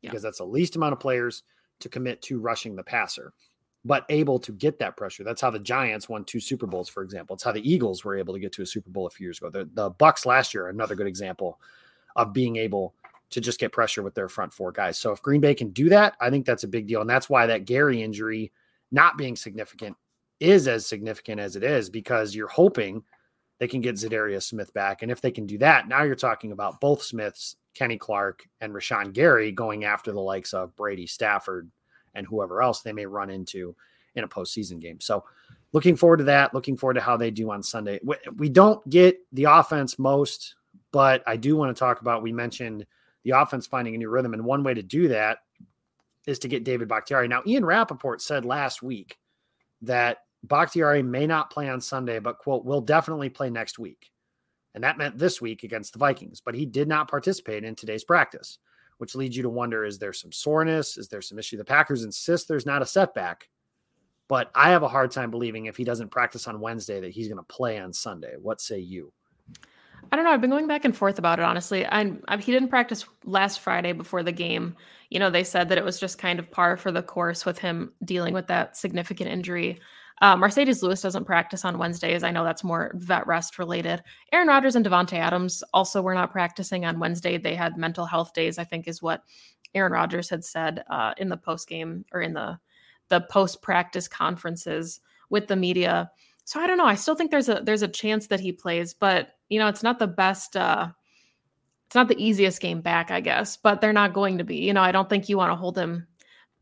yeah. 0.00 0.10
because 0.10 0.22
that's 0.22 0.38
the 0.38 0.44
least 0.44 0.74
amount 0.74 0.94
of 0.94 0.98
players 0.98 1.44
to 1.80 1.88
commit 1.88 2.20
to 2.22 2.40
rushing 2.40 2.74
the 2.74 2.82
passer, 2.82 3.32
but 3.84 4.04
able 4.08 4.38
to 4.40 4.50
get 4.52 4.78
that 4.80 4.96
pressure. 4.96 5.22
That's 5.22 5.42
how 5.42 5.50
the 5.50 5.58
Giants 5.60 6.08
won 6.08 6.24
two 6.24 6.40
Super 6.40 6.66
Bowls, 6.66 6.88
for 6.88 7.04
example. 7.04 7.34
It's 7.34 7.44
how 7.44 7.52
the 7.52 7.70
Eagles 7.70 8.02
were 8.02 8.16
able 8.16 8.34
to 8.34 8.40
get 8.40 8.50
to 8.52 8.62
a 8.62 8.66
Super 8.66 8.90
Bowl 8.90 9.06
a 9.06 9.10
few 9.10 9.26
years 9.26 9.38
ago. 9.38 9.50
The, 9.50 9.68
the 9.74 9.90
Bucks 9.90 10.26
last 10.26 10.54
year, 10.54 10.68
another 10.68 10.94
good 10.94 11.06
example 11.06 11.60
of 12.16 12.32
being 12.32 12.56
able 12.56 12.94
to 13.30 13.42
just 13.42 13.60
get 13.60 13.70
pressure 13.70 14.02
with 14.02 14.14
their 14.14 14.28
front 14.28 14.52
four 14.52 14.72
guys. 14.72 14.98
So 14.98 15.12
if 15.12 15.20
Green 15.20 15.42
Bay 15.42 15.54
can 15.54 15.68
do 15.68 15.90
that, 15.90 16.16
I 16.18 16.30
think 16.30 16.46
that's 16.46 16.64
a 16.64 16.68
big 16.68 16.86
deal. 16.86 17.02
And 17.02 17.10
that's 17.10 17.28
why 17.28 17.46
that 17.46 17.66
Gary 17.66 18.02
injury 18.02 18.50
not 18.90 19.18
being 19.18 19.36
significant 19.36 19.96
is 20.40 20.66
as 20.66 20.86
significant 20.86 21.40
as 21.40 21.56
it 21.56 21.62
is 21.62 21.90
because 21.90 22.34
you're 22.34 22.48
hoping 22.48 23.02
they 23.58 23.68
can 23.68 23.80
get 23.80 23.96
Za'Darius 23.96 24.44
Smith 24.44 24.72
back. 24.72 25.02
And 25.02 25.10
if 25.10 25.20
they 25.20 25.30
can 25.30 25.46
do 25.46 25.58
that, 25.58 25.88
now 25.88 26.02
you're 26.02 26.14
talking 26.14 26.52
about 26.52 26.80
both 26.80 27.02
Smiths, 27.02 27.56
Kenny 27.74 27.98
Clark, 27.98 28.46
and 28.60 28.72
Rashan 28.72 29.12
Gary 29.12 29.52
going 29.52 29.84
after 29.84 30.12
the 30.12 30.20
likes 30.20 30.54
of 30.54 30.74
Brady 30.76 31.06
Stafford 31.06 31.70
and 32.14 32.26
whoever 32.26 32.62
else 32.62 32.82
they 32.82 32.92
may 32.92 33.06
run 33.06 33.30
into 33.30 33.74
in 34.14 34.24
a 34.24 34.28
postseason 34.28 34.80
game. 34.80 35.00
So 35.00 35.24
looking 35.72 35.96
forward 35.96 36.18
to 36.18 36.24
that. 36.24 36.54
Looking 36.54 36.76
forward 36.76 36.94
to 36.94 37.00
how 37.00 37.16
they 37.16 37.30
do 37.30 37.50
on 37.50 37.62
Sunday. 37.62 38.00
We 38.36 38.48
don't 38.48 38.88
get 38.88 39.18
the 39.32 39.44
offense 39.44 39.98
most, 39.98 40.54
but 40.92 41.22
I 41.26 41.36
do 41.36 41.56
want 41.56 41.74
to 41.74 41.78
talk 41.78 42.00
about, 42.00 42.22
we 42.22 42.32
mentioned– 42.32 42.86
the 43.24 43.38
offense 43.38 43.66
finding 43.66 43.94
a 43.94 43.98
new 43.98 44.08
rhythm. 44.08 44.32
And 44.32 44.44
one 44.44 44.62
way 44.62 44.72
to 44.72 44.82
do 44.82 45.08
that 45.08 45.38
is 46.26 46.38
to 46.38 46.48
get 46.48 46.64
David 46.64 46.88
Bakhtiari. 46.88 47.28
Now, 47.28 47.42
Ian 47.44 47.64
Rapoport 47.64 48.22
said 48.22 48.44
last 48.44 48.80
week 48.80 49.18
that 49.82 50.18
Bakhtiari 50.44 51.02
may 51.02 51.26
not 51.26 51.50
play 51.50 51.68
on 51.68 51.80
Sunday, 51.80 52.18
but 52.18 52.38
quote, 52.38 52.64
will 52.64 52.80
definitely 52.80 53.28
play 53.28 53.50
next 53.50 53.78
week. 53.78 54.10
And 54.74 54.84
that 54.84 54.98
meant 54.98 55.18
this 55.18 55.40
week 55.40 55.64
against 55.64 55.92
the 55.92 55.98
Vikings, 55.98 56.40
but 56.40 56.54
he 56.54 56.64
did 56.64 56.88
not 56.88 57.10
participate 57.10 57.64
in 57.64 57.74
today's 57.74 58.04
practice, 58.04 58.58
which 58.98 59.14
leads 59.14 59.36
you 59.36 59.42
to 59.42 59.48
wonder 59.48 59.84
is 59.84 59.98
there 59.98 60.12
some 60.12 60.30
soreness? 60.30 60.96
Is 60.96 61.08
there 61.08 61.22
some 61.22 61.38
issue? 61.38 61.56
The 61.56 61.64
Packers 61.64 62.04
insist 62.04 62.46
there's 62.46 62.66
not 62.66 62.82
a 62.82 62.86
setback, 62.86 63.48
but 64.28 64.50
I 64.54 64.70
have 64.70 64.82
a 64.82 64.88
hard 64.88 65.10
time 65.10 65.30
believing 65.30 65.66
if 65.66 65.76
he 65.76 65.84
doesn't 65.84 66.10
practice 66.10 66.46
on 66.46 66.60
Wednesday 66.60 67.00
that 67.00 67.10
he's 67.10 67.28
going 67.28 67.38
to 67.38 67.42
play 67.44 67.78
on 67.78 67.92
Sunday. 67.92 68.34
What 68.40 68.60
say 68.60 68.78
you? 68.78 69.12
I 70.12 70.16
don't 70.16 70.24
know. 70.24 70.30
I've 70.30 70.40
been 70.40 70.50
going 70.50 70.66
back 70.66 70.84
and 70.84 70.96
forth 70.96 71.18
about 71.18 71.38
it, 71.38 71.44
honestly. 71.44 71.84
I, 71.84 72.00
I, 72.00 72.12
um, 72.28 72.38
he 72.38 72.52
didn't 72.52 72.68
practice 72.68 73.04
last 73.24 73.60
Friday 73.60 73.92
before 73.92 74.22
the 74.22 74.32
game. 74.32 74.76
You 75.10 75.18
know, 75.18 75.30
they 75.30 75.44
said 75.44 75.68
that 75.68 75.78
it 75.78 75.84
was 75.84 75.98
just 75.98 76.18
kind 76.18 76.38
of 76.38 76.50
par 76.50 76.76
for 76.76 76.92
the 76.92 77.02
course 77.02 77.44
with 77.44 77.58
him 77.58 77.92
dealing 78.04 78.34
with 78.34 78.46
that 78.48 78.76
significant 78.76 79.30
injury. 79.30 79.80
Uh, 80.20 80.36
Marcedes 80.36 80.82
Lewis 80.82 81.00
doesn't 81.00 81.24
practice 81.24 81.64
on 81.64 81.78
Wednesdays. 81.78 82.22
I 82.22 82.30
know 82.30 82.44
that's 82.44 82.64
more 82.64 82.92
vet 82.96 83.26
rest 83.26 83.58
related. 83.58 84.02
Aaron 84.32 84.48
Rodgers 84.48 84.74
and 84.74 84.84
Davante 84.84 85.14
Adams 85.14 85.62
also 85.72 86.02
were 86.02 86.14
not 86.14 86.32
practicing 86.32 86.84
on 86.84 86.98
Wednesday. 86.98 87.38
They 87.38 87.54
had 87.54 87.76
mental 87.76 88.04
health 88.04 88.32
days, 88.32 88.58
I 88.58 88.64
think, 88.64 88.88
is 88.88 89.00
what 89.00 89.22
Aaron 89.74 89.92
Rodgers 89.92 90.28
had 90.28 90.44
said 90.44 90.84
uh, 90.90 91.14
in 91.18 91.28
the 91.28 91.36
post 91.36 91.68
game 91.68 92.04
or 92.12 92.20
in 92.20 92.32
the 92.32 92.58
the 93.08 93.22
post 93.30 93.62
practice 93.62 94.06
conferences 94.06 95.00
with 95.30 95.46
the 95.46 95.56
media. 95.56 96.10
So 96.44 96.60
I 96.60 96.66
don't 96.66 96.78
know. 96.78 96.84
I 96.84 96.94
still 96.94 97.14
think 97.14 97.30
there's 97.30 97.48
a 97.48 97.60
there's 97.64 97.82
a 97.82 97.88
chance 97.88 98.26
that 98.26 98.40
he 98.40 98.52
plays, 98.52 98.94
but 98.94 99.30
you 99.48 99.58
know, 99.58 99.68
it's 99.68 99.82
not 99.82 99.98
the 99.98 100.06
best 100.06 100.56
uh 100.56 100.88
it's 101.88 101.94
not 101.94 102.08
the 102.08 102.22
easiest 102.22 102.60
game 102.60 102.82
back, 102.82 103.10
I 103.10 103.20
guess, 103.20 103.56
but 103.56 103.80
they're 103.80 103.94
not 103.94 104.12
going 104.12 104.36
to 104.36 104.44
be. 104.44 104.56
You 104.56 104.74
know, 104.74 104.82
I 104.82 104.92
don't 104.92 105.08
think 105.08 105.26
you 105.26 105.38
want 105.38 105.52
to 105.52 105.56
hold 105.56 105.78
him. 105.78 106.06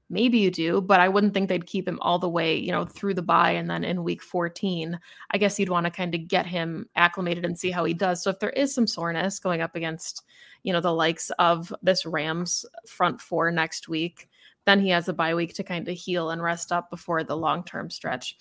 Maybe 0.08 0.38
you 0.38 0.52
do, 0.52 0.80
but 0.80 1.00
I 1.00 1.08
wouldn't 1.08 1.34
think 1.34 1.48
they'd 1.48 1.66
keep 1.66 1.88
him 1.88 1.98
all 2.00 2.20
the 2.20 2.28
way, 2.28 2.54
you 2.54 2.70
know, 2.70 2.84
through 2.84 3.14
the 3.14 3.22
bye 3.22 3.50
and 3.50 3.68
then 3.68 3.82
in 3.82 4.04
week 4.04 4.22
14. 4.22 4.96
I 5.32 5.38
guess 5.38 5.58
you'd 5.58 5.68
want 5.68 5.84
to 5.84 5.90
kind 5.90 6.14
of 6.14 6.28
get 6.28 6.46
him 6.46 6.88
acclimated 6.94 7.44
and 7.44 7.58
see 7.58 7.72
how 7.72 7.84
he 7.84 7.92
does. 7.92 8.22
So 8.22 8.30
if 8.30 8.38
there 8.38 8.50
is 8.50 8.72
some 8.72 8.86
soreness 8.86 9.40
going 9.40 9.62
up 9.62 9.74
against, 9.74 10.22
you 10.62 10.72
know, 10.72 10.80
the 10.80 10.94
likes 10.94 11.30
of 11.40 11.74
this 11.82 12.06
Rams 12.06 12.64
front 12.86 13.20
four 13.20 13.50
next 13.50 13.88
week, 13.88 14.28
then 14.64 14.78
he 14.78 14.90
has 14.90 15.08
a 15.08 15.12
bye 15.12 15.34
week 15.34 15.54
to 15.54 15.64
kind 15.64 15.88
of 15.88 15.96
heal 15.96 16.30
and 16.30 16.40
rest 16.40 16.70
up 16.70 16.88
before 16.88 17.24
the 17.24 17.36
long 17.36 17.64
term 17.64 17.90
stretch. 17.90 18.36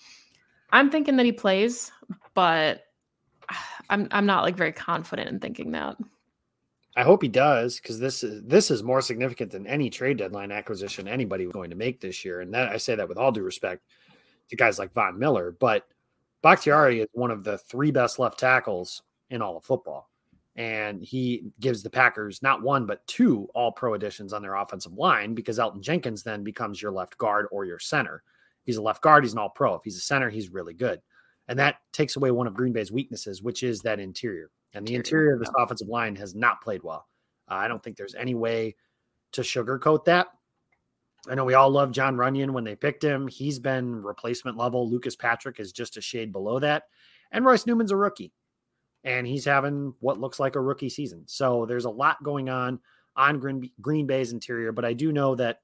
I'm 0.70 0.88
thinking 0.88 1.16
that 1.16 1.26
he 1.26 1.32
plays, 1.32 1.90
but 2.34 2.84
I'm 3.90 4.06
I'm 4.12 4.26
not 4.26 4.44
like 4.44 4.56
very 4.56 4.72
confident 4.72 5.30
in 5.30 5.40
thinking 5.40 5.72
that. 5.72 5.96
I 6.96 7.02
hope 7.02 7.20
he 7.20 7.28
does 7.28 7.78
because 7.78 7.98
this 8.00 8.24
is 8.24 8.42
this 8.44 8.70
is 8.70 8.82
more 8.82 9.02
significant 9.02 9.50
than 9.52 9.66
any 9.66 9.90
trade 9.90 10.16
deadline 10.16 10.50
acquisition 10.50 11.06
anybody 11.06 11.44
was 11.46 11.52
going 11.52 11.68
to 11.70 11.76
make 11.76 12.00
this 12.00 12.24
year. 12.24 12.40
And 12.40 12.52
that 12.54 12.70
I 12.70 12.78
say 12.78 12.94
that 12.94 13.08
with 13.08 13.18
all 13.18 13.30
due 13.30 13.42
respect 13.42 13.82
to 14.48 14.56
guys 14.56 14.78
like 14.78 14.94
Von 14.94 15.18
Miller, 15.18 15.54
but 15.60 15.86
Bakhtiari 16.42 17.00
is 17.00 17.08
one 17.12 17.30
of 17.30 17.44
the 17.44 17.58
three 17.58 17.90
best 17.90 18.18
left 18.18 18.38
tackles 18.38 19.02
in 19.28 19.42
all 19.42 19.58
of 19.58 19.64
football. 19.64 20.08
And 20.56 21.02
he 21.02 21.50
gives 21.60 21.82
the 21.82 21.90
Packers 21.90 22.42
not 22.42 22.62
one, 22.62 22.86
but 22.86 23.06
two 23.06 23.46
all 23.54 23.72
pro 23.72 23.92
additions 23.92 24.32
on 24.32 24.40
their 24.40 24.54
offensive 24.54 24.94
line 24.94 25.34
because 25.34 25.58
Elgton 25.58 25.82
Jenkins 25.82 26.22
then 26.22 26.42
becomes 26.44 26.80
your 26.80 26.92
left 26.92 27.18
guard 27.18 27.46
or 27.50 27.66
your 27.66 27.78
center. 27.78 28.22
He's 28.64 28.78
a 28.78 28.82
left 28.82 29.02
guard, 29.02 29.22
he's 29.22 29.34
an 29.34 29.38
all 29.38 29.50
pro. 29.50 29.74
If 29.74 29.82
he's 29.84 29.98
a 29.98 30.00
center, 30.00 30.30
he's 30.30 30.48
really 30.48 30.72
good. 30.72 31.02
And 31.48 31.58
that 31.58 31.76
takes 31.92 32.16
away 32.16 32.30
one 32.30 32.46
of 32.46 32.54
Green 32.54 32.72
Bay's 32.72 32.90
weaknesses, 32.90 33.42
which 33.42 33.62
is 33.62 33.80
that 33.80 34.00
interior. 34.00 34.50
And 34.76 34.86
the 34.86 34.94
interior 34.94 35.32
of 35.32 35.40
this 35.40 35.50
offensive 35.56 35.88
line 35.88 36.16
has 36.16 36.34
not 36.34 36.60
played 36.60 36.82
well. 36.82 37.06
Uh, 37.50 37.54
I 37.54 37.66
don't 37.66 37.82
think 37.82 37.96
there's 37.96 38.14
any 38.14 38.34
way 38.34 38.76
to 39.32 39.40
sugarcoat 39.40 40.04
that. 40.04 40.26
I 41.30 41.34
know 41.34 41.46
we 41.46 41.54
all 41.54 41.70
love 41.70 41.92
Jon 41.92 42.16
Runyan 42.16 42.50
when 42.50 42.64
they 42.64 42.76
picked 42.76 43.02
him. 43.02 43.26
He's 43.26 43.58
been 43.58 44.02
replacement 44.02 44.58
level. 44.58 44.88
Lucas 44.88 45.16
Patrick 45.16 45.60
is 45.60 45.72
just 45.72 45.96
a 45.96 46.02
shade 46.02 46.30
below 46.30 46.58
that. 46.58 46.84
And 47.32 47.44
Royce 47.44 47.64
Newman's 47.66 47.90
a 47.90 47.96
rookie. 47.96 48.34
And 49.02 49.26
he's 49.26 49.46
having 49.46 49.94
what 50.00 50.20
looks 50.20 50.38
like 50.38 50.56
a 50.56 50.60
rookie 50.60 50.90
season. 50.90 51.22
So 51.26 51.64
there's 51.64 51.86
a 51.86 51.90
lot 51.90 52.22
going 52.22 52.50
on 52.50 52.78
on 53.16 53.38
Green, 53.38 53.70
Green 53.80 54.06
Bay's 54.06 54.32
interior. 54.32 54.72
But 54.72 54.84
I 54.84 54.92
do 54.92 55.10
know 55.10 55.34
that 55.36 55.60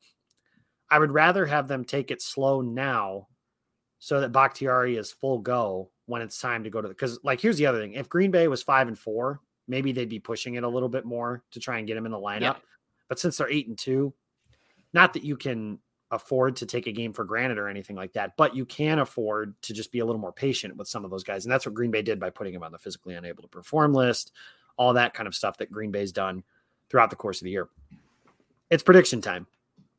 I 0.90 0.98
would 0.98 1.12
rather 1.12 1.44
have 1.44 1.68
them 1.68 1.85
take 1.85 2.11
it 2.11 2.22
slow 2.22 2.62
now 2.62 3.29
so 3.98 4.20
that 4.20 4.33
Bakhtiari 4.33 4.96
is 4.96 5.12
full 5.12 5.38
go 5.38 5.91
when 6.06 6.22
it's 6.22 6.40
time 6.40 6.64
to 6.64 6.70
go 6.70 6.80
to 6.80 6.88
the 6.88 6.94
because 6.94 7.18
like 7.22 7.40
here's 7.40 7.56
the 7.56 7.66
other 7.66 7.80
thing. 7.80 7.94
If 7.94 8.08
Green 8.08 8.30
Bay 8.30 8.48
was 8.48 8.62
five 8.62 8.88
and 8.88 8.98
four, 8.98 9.40
maybe 9.68 9.92
they'd 9.92 10.08
be 10.08 10.18
pushing 10.18 10.54
it 10.54 10.64
a 10.64 10.68
little 10.68 10.88
bit 10.88 11.04
more 11.04 11.42
to 11.52 11.60
try 11.60 11.78
and 11.78 11.86
get 11.86 11.96
him 11.96 12.06
in 12.06 12.12
the 12.12 12.18
lineup. 12.18 12.40
Yeah. 12.40 12.56
But 13.08 13.18
since 13.18 13.36
they're 13.36 13.50
eight 13.50 13.68
and 13.68 13.78
two, 13.78 14.12
not 14.92 15.12
that 15.14 15.24
you 15.24 15.36
can 15.36 15.78
afford 16.10 16.56
to 16.56 16.66
take 16.66 16.86
a 16.86 16.92
game 16.92 17.12
for 17.12 17.24
granted 17.24 17.58
or 17.58 17.68
anything 17.68 17.96
like 17.96 18.12
that, 18.12 18.36
but 18.36 18.54
you 18.54 18.64
can 18.66 18.98
afford 18.98 19.54
to 19.62 19.72
just 19.72 19.90
be 19.90 20.00
a 20.00 20.04
little 20.04 20.20
more 20.20 20.32
patient 20.32 20.76
with 20.76 20.88
some 20.88 21.04
of 21.04 21.10
those 21.10 21.24
guys. 21.24 21.44
And 21.44 21.52
that's 21.52 21.64
what 21.64 21.74
Green 21.74 21.90
Bay 21.90 22.02
did 22.02 22.20
by 22.20 22.30
putting 22.30 22.54
him 22.54 22.62
on 22.62 22.72
the 22.72 22.78
physically 22.78 23.14
unable 23.14 23.42
to 23.42 23.48
perform 23.48 23.94
list, 23.94 24.32
all 24.76 24.92
that 24.92 25.14
kind 25.14 25.26
of 25.26 25.34
stuff 25.34 25.56
that 25.58 25.72
Green 25.72 25.90
Bay's 25.90 26.12
done 26.12 26.42
throughout 26.90 27.10
the 27.10 27.16
course 27.16 27.40
of 27.40 27.46
the 27.46 27.50
year. 27.50 27.68
It's 28.70 28.82
prediction 28.82 29.22
time. 29.22 29.46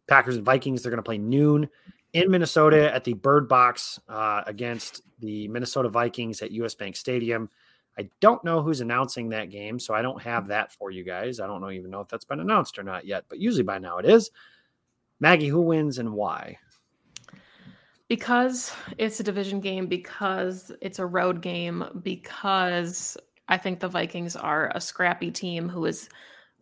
Packers 0.07 0.35
and 0.35 0.45
Vikings, 0.45 0.83
they're 0.83 0.91
going 0.91 0.97
to 0.97 1.03
play 1.03 1.17
noon 1.17 1.69
in 2.13 2.29
Minnesota 2.29 2.93
at 2.93 3.03
the 3.03 3.13
Bird 3.13 3.49
Box 3.49 3.99
uh, 4.07 4.43
against 4.45 5.01
the 5.19 5.47
Minnesota 5.47 5.89
Vikings 5.89 6.41
at 6.41 6.51
US 6.51 6.75
Bank 6.75 6.95
Stadium. 6.95 7.49
I 7.97 8.09
don't 8.21 8.43
know 8.43 8.61
who's 8.61 8.81
announcing 8.81 9.29
that 9.29 9.51
game, 9.51 9.79
so 9.79 9.93
I 9.93 10.01
don't 10.01 10.21
have 10.21 10.47
that 10.47 10.71
for 10.71 10.89
you 10.89 11.03
guys. 11.03 11.39
I 11.39 11.47
don't 11.47 11.61
know 11.61 11.69
even 11.69 11.91
know 11.91 12.01
if 12.01 12.07
that's 12.07 12.25
been 12.25 12.39
announced 12.39 12.79
or 12.79 12.83
not 12.83 13.05
yet, 13.05 13.25
but 13.29 13.39
usually 13.39 13.63
by 13.63 13.77
now 13.77 13.97
it 13.97 14.05
is. 14.05 14.31
Maggie, 15.19 15.47
who 15.47 15.61
wins 15.61 15.99
and 15.99 16.13
why? 16.13 16.57
Because 18.07 18.73
it's 18.97 19.19
a 19.19 19.23
division 19.23 19.59
game, 19.59 19.87
because 19.87 20.71
it's 20.81 20.99
a 20.99 21.05
road 21.05 21.41
game, 21.41 21.85
because 22.03 23.15
I 23.47 23.57
think 23.57 23.79
the 23.79 23.87
Vikings 23.87 24.35
are 24.35 24.71
a 24.75 24.81
scrappy 24.81 25.31
team 25.31 25.69
who 25.69 25.85
is 25.85 26.09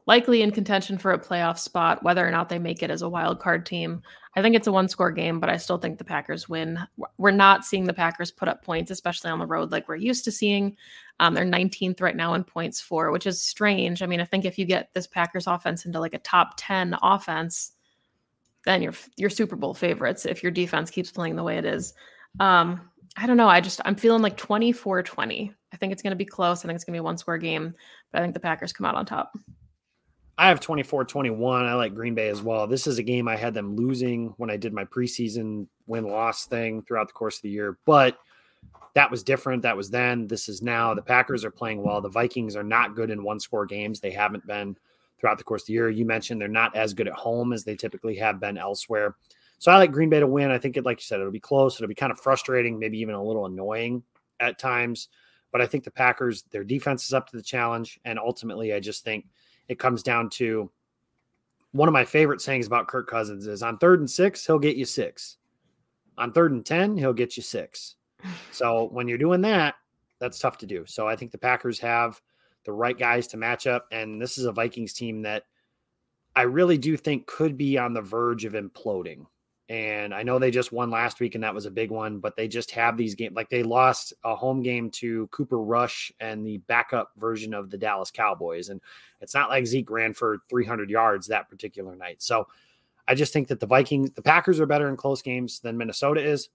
likely 0.07 0.41
in 0.41 0.51
contention 0.51 0.97
for 0.97 1.11
a 1.11 1.19
playoff 1.19 1.57
spot, 1.57 2.03
whether 2.03 2.27
or 2.27 2.31
not 2.31 2.49
they 2.49 2.59
make 2.59 2.81
it 2.83 2.91
as 2.91 3.01
a 3.01 3.09
wild 3.09 3.39
card 3.39 3.65
team. 3.65 4.01
I 4.35 4.41
think 4.41 4.55
it's 4.55 4.67
a 4.67 4.71
one 4.71 4.87
score 4.87 5.11
game, 5.11 5.39
but 5.39 5.49
I 5.49 5.57
still 5.57 5.77
think 5.77 5.97
the 5.97 6.03
Packers 6.03 6.47
win. 6.47 6.79
We're 7.17 7.31
not 7.31 7.65
seeing 7.65 7.85
the 7.85 7.93
Packers 7.93 8.31
put 8.31 8.47
up 8.47 8.63
points, 8.63 8.89
especially 8.89 9.29
on 9.29 9.39
the 9.39 9.45
road, 9.45 9.71
like 9.71 9.87
we're 9.87 9.95
used 9.95 10.23
to 10.25 10.31
seeing. 10.31 10.77
Um, 11.19 11.33
they're 11.33 11.45
19th 11.45 12.01
right 12.01 12.15
now 12.15 12.33
in 12.33 12.43
points 12.43 12.81
for, 12.81 13.11
which 13.11 13.27
is 13.27 13.41
strange. 13.41 14.01
I 14.01 14.05
mean, 14.05 14.21
I 14.21 14.25
think 14.25 14.45
if 14.45 14.57
you 14.57 14.65
get 14.65 14.93
this 14.93 15.05
Packers 15.05 15.47
offense 15.47 15.85
into 15.85 15.99
like 15.99 16.13
a 16.13 16.19
top 16.19 16.53
10 16.57 16.95
offense, 17.03 17.73
then 18.65 18.81
you're 18.81 18.93
you're 19.17 19.29
Super 19.29 19.55
Bowl 19.55 19.73
favorites 19.73 20.25
if 20.25 20.43
your 20.43 20.51
defense 20.51 20.89
keeps 20.89 21.11
playing 21.11 21.35
the 21.35 21.43
way 21.43 21.57
it 21.57 21.65
is. 21.65 21.93
Um, 22.39 22.89
I 23.17 23.27
don't 23.27 23.37
know. 23.37 23.49
I 23.49 23.59
just 23.59 23.81
I'm 23.85 23.95
feeling 23.95 24.21
like 24.21 24.37
24-20. 24.37 25.53
I 25.73 25.77
think 25.77 25.91
it's 25.91 26.01
going 26.01 26.11
to 26.11 26.15
be 26.15 26.25
close. 26.25 26.63
I 26.63 26.67
think 26.67 26.75
it's 26.75 26.83
going 26.83 26.93
to 26.93 26.97
be 26.97 27.01
a 27.01 27.03
one 27.03 27.17
score 27.17 27.37
game, 27.37 27.73
but 28.11 28.19
I 28.19 28.21
think 28.21 28.33
the 28.33 28.39
Packers 28.39 28.73
come 28.73 28.85
out 28.85 28.95
on 28.95 29.05
top. 29.05 29.33
I 30.41 30.47
have 30.47 30.59
24 30.59 31.05
21. 31.05 31.65
I 31.65 31.75
like 31.75 31.93
Green 31.93 32.15
Bay 32.15 32.27
as 32.27 32.41
well. 32.41 32.65
This 32.65 32.87
is 32.87 32.97
a 32.97 33.03
game 33.03 33.27
I 33.27 33.35
had 33.35 33.53
them 33.53 33.75
losing 33.75 34.33
when 34.37 34.49
I 34.49 34.57
did 34.57 34.73
my 34.73 34.83
preseason 34.83 35.67
win 35.85 36.05
loss 36.05 36.47
thing 36.47 36.81
throughout 36.81 37.05
the 37.05 37.13
course 37.13 37.35
of 37.37 37.43
the 37.43 37.51
year, 37.51 37.77
but 37.85 38.17
that 38.95 39.11
was 39.11 39.21
different. 39.21 39.61
That 39.61 39.77
was 39.77 39.91
then. 39.91 40.25
This 40.25 40.49
is 40.49 40.63
now. 40.63 40.95
The 40.95 41.01
Packers 41.03 41.45
are 41.45 41.51
playing 41.51 41.83
well. 41.83 42.01
The 42.01 42.09
Vikings 42.09 42.55
are 42.55 42.63
not 42.63 42.95
good 42.95 43.11
in 43.11 43.23
one 43.23 43.39
score 43.39 43.67
games. 43.67 43.99
They 43.99 44.09
haven't 44.09 44.47
been 44.47 44.75
throughout 45.19 45.37
the 45.37 45.43
course 45.43 45.61
of 45.61 45.67
the 45.67 45.73
year. 45.73 45.91
You 45.91 46.05
mentioned 46.07 46.41
they're 46.41 46.47
not 46.47 46.75
as 46.75 46.95
good 46.95 47.07
at 47.07 47.13
home 47.13 47.53
as 47.53 47.63
they 47.63 47.75
typically 47.75 48.15
have 48.15 48.39
been 48.39 48.57
elsewhere. 48.57 49.17
So 49.59 49.71
I 49.71 49.77
like 49.77 49.91
Green 49.91 50.09
Bay 50.09 50.21
to 50.21 50.25
win. 50.27 50.49
I 50.49 50.57
think 50.57 50.75
it, 50.75 50.85
like 50.85 50.97
you 50.97 51.03
said, 51.03 51.19
it'll 51.19 51.31
be 51.31 51.39
close. 51.39 51.75
It'll 51.75 51.87
be 51.87 51.93
kind 51.93 52.11
of 52.11 52.19
frustrating, 52.19 52.79
maybe 52.79 52.97
even 52.97 53.13
a 53.13 53.23
little 53.23 53.45
annoying 53.45 54.01
at 54.39 54.57
times. 54.57 55.09
But 55.51 55.61
I 55.61 55.67
think 55.67 55.83
the 55.83 55.91
Packers, 55.91 56.45
their 56.49 56.63
defense 56.63 57.05
is 57.05 57.13
up 57.13 57.29
to 57.29 57.37
the 57.37 57.43
challenge. 57.43 57.99
And 58.05 58.17
ultimately, 58.17 58.73
I 58.73 58.79
just 58.79 59.03
think 59.03 59.25
it 59.67 59.79
comes 59.79 60.03
down 60.03 60.29
to 60.31 60.69
one 61.71 61.87
of 61.87 61.93
my 61.93 62.05
favorite 62.05 62.41
sayings 62.41 62.67
about 62.67 62.87
Kirk 62.87 63.07
Cousins 63.07 63.47
is 63.47 63.63
on 63.63 63.77
third 63.77 63.99
and 63.99 64.09
six, 64.09 64.45
he'll 64.45 64.59
get 64.59 64.75
you 64.75 64.85
six. 64.85 65.37
On 66.17 66.31
third 66.31 66.51
and 66.51 66.65
10, 66.65 66.97
he'll 66.97 67.13
get 67.13 67.37
you 67.37 67.43
six. 67.43 67.95
So 68.51 68.89
when 68.91 69.07
you're 69.07 69.17
doing 69.17 69.41
that, 69.41 69.75
that's 70.19 70.37
tough 70.37 70.59
to 70.59 70.67
do. 70.67 70.85
So 70.85 71.07
I 71.07 71.15
think 71.15 71.31
the 71.31 71.39
Packers 71.39 71.79
have 71.79 72.21
the 72.65 72.71
right 72.71 72.97
guys 72.97 73.25
to 73.27 73.37
match 73.37 73.65
up. 73.65 73.87
And 73.91 74.21
this 74.21 74.37
is 74.37 74.45
a 74.45 74.51
Vikings 74.51 74.93
team 74.93 75.23
that 75.23 75.45
I 76.35 76.43
really 76.43 76.77
do 76.77 76.95
think 76.95 77.25
could 77.25 77.57
be 77.57 77.79
on 77.79 77.93
the 77.95 78.01
verge 78.01 78.45
of 78.45 78.53
imploding. 78.53 79.25
And 79.71 80.13
I 80.13 80.21
know 80.21 80.37
they 80.37 80.51
just 80.51 80.73
won 80.73 80.91
last 80.91 81.21
week, 81.21 81.33
and 81.33 81.43
that 81.45 81.55
was 81.55 81.65
a 81.65 81.71
big 81.71 81.91
one, 81.91 82.19
but 82.19 82.35
they 82.35 82.49
just 82.49 82.71
have 82.71 82.97
these 82.97 83.15
games. 83.15 83.37
Like 83.37 83.49
they 83.49 83.63
lost 83.63 84.13
a 84.25 84.35
home 84.35 84.61
game 84.61 84.91
to 84.91 85.27
Cooper 85.27 85.59
Rush 85.59 86.11
and 86.19 86.45
the 86.45 86.57
backup 86.57 87.11
version 87.15 87.53
of 87.53 87.69
the 87.69 87.77
Dallas 87.77 88.11
Cowboys. 88.11 88.67
And 88.67 88.81
it's 89.21 89.33
not 89.33 89.49
like 89.49 89.65
Zeke 89.65 89.89
ran 89.89 90.13
for 90.13 90.39
300 90.49 90.89
yards 90.89 91.25
that 91.27 91.47
particular 91.47 91.95
night. 91.95 92.21
So 92.21 92.49
I 93.07 93.15
just 93.15 93.31
think 93.31 93.47
that 93.47 93.61
the 93.61 93.65
Vikings, 93.65 94.11
the 94.11 94.21
Packers 94.21 94.59
are 94.59 94.65
better 94.65 94.89
in 94.89 94.97
close 94.97 95.21
games 95.21 95.61
than 95.61 95.77
Minnesota 95.77 96.19
is 96.21 96.49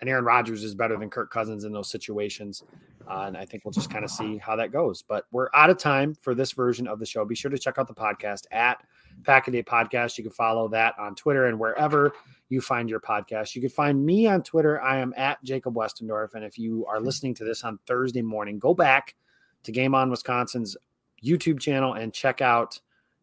and 0.00 0.10
Aaron 0.10 0.24
Rodgers 0.24 0.62
is 0.62 0.74
better 0.74 0.96
than 0.98 1.10
Kirk 1.10 1.30
Cousins 1.30 1.64
in 1.64 1.72
those 1.72 1.90
situations. 1.90 2.62
Uh, 3.08 3.24
and 3.26 3.36
I 3.36 3.44
think 3.44 3.64
we'll 3.64 3.72
just 3.72 3.90
kind 3.90 4.04
of 4.04 4.10
see 4.10 4.36
how 4.36 4.56
that 4.56 4.72
goes. 4.72 5.02
But 5.02 5.24
we're 5.30 5.48
out 5.54 5.70
of 5.70 5.78
time 5.78 6.14
for 6.14 6.34
this 6.34 6.52
version 6.52 6.86
of 6.86 6.98
the 6.98 7.06
show. 7.06 7.24
Be 7.24 7.34
sure 7.34 7.50
to 7.50 7.58
check 7.58 7.78
out 7.78 7.86
the 7.86 7.94
podcast 7.94 8.42
at 8.50 8.82
Pack 9.22 9.48
a 9.48 9.50
Day 9.52 9.62
Podcast. 9.62 10.18
You 10.18 10.24
can 10.24 10.32
follow 10.32 10.68
that 10.68 10.94
on 10.98 11.14
Twitter 11.14 11.46
and 11.46 11.58
wherever 11.58 12.12
you 12.48 12.60
find 12.60 12.90
your 12.90 13.00
podcast. 13.00 13.54
You 13.54 13.60
can 13.60 13.70
find 13.70 14.04
me 14.04 14.26
on 14.26 14.42
Twitter. 14.42 14.80
I 14.82 14.98
am 14.98 15.14
at 15.16 15.42
Jacob 15.44 15.74
Westendorf. 15.74 16.34
And 16.34 16.44
if 16.44 16.58
you 16.58 16.84
are 16.86 17.00
listening 17.00 17.34
to 17.34 17.44
this 17.44 17.64
on 17.64 17.78
Thursday 17.86 18.22
morning, 18.22 18.58
go 18.58 18.74
back 18.74 19.14
to 19.62 19.72
Game 19.72 19.94
On 19.94 20.10
Wisconsin's 20.10 20.76
YouTube 21.24 21.60
channel 21.60 21.94
and 21.94 22.12
check 22.12 22.40
out 22.40 22.78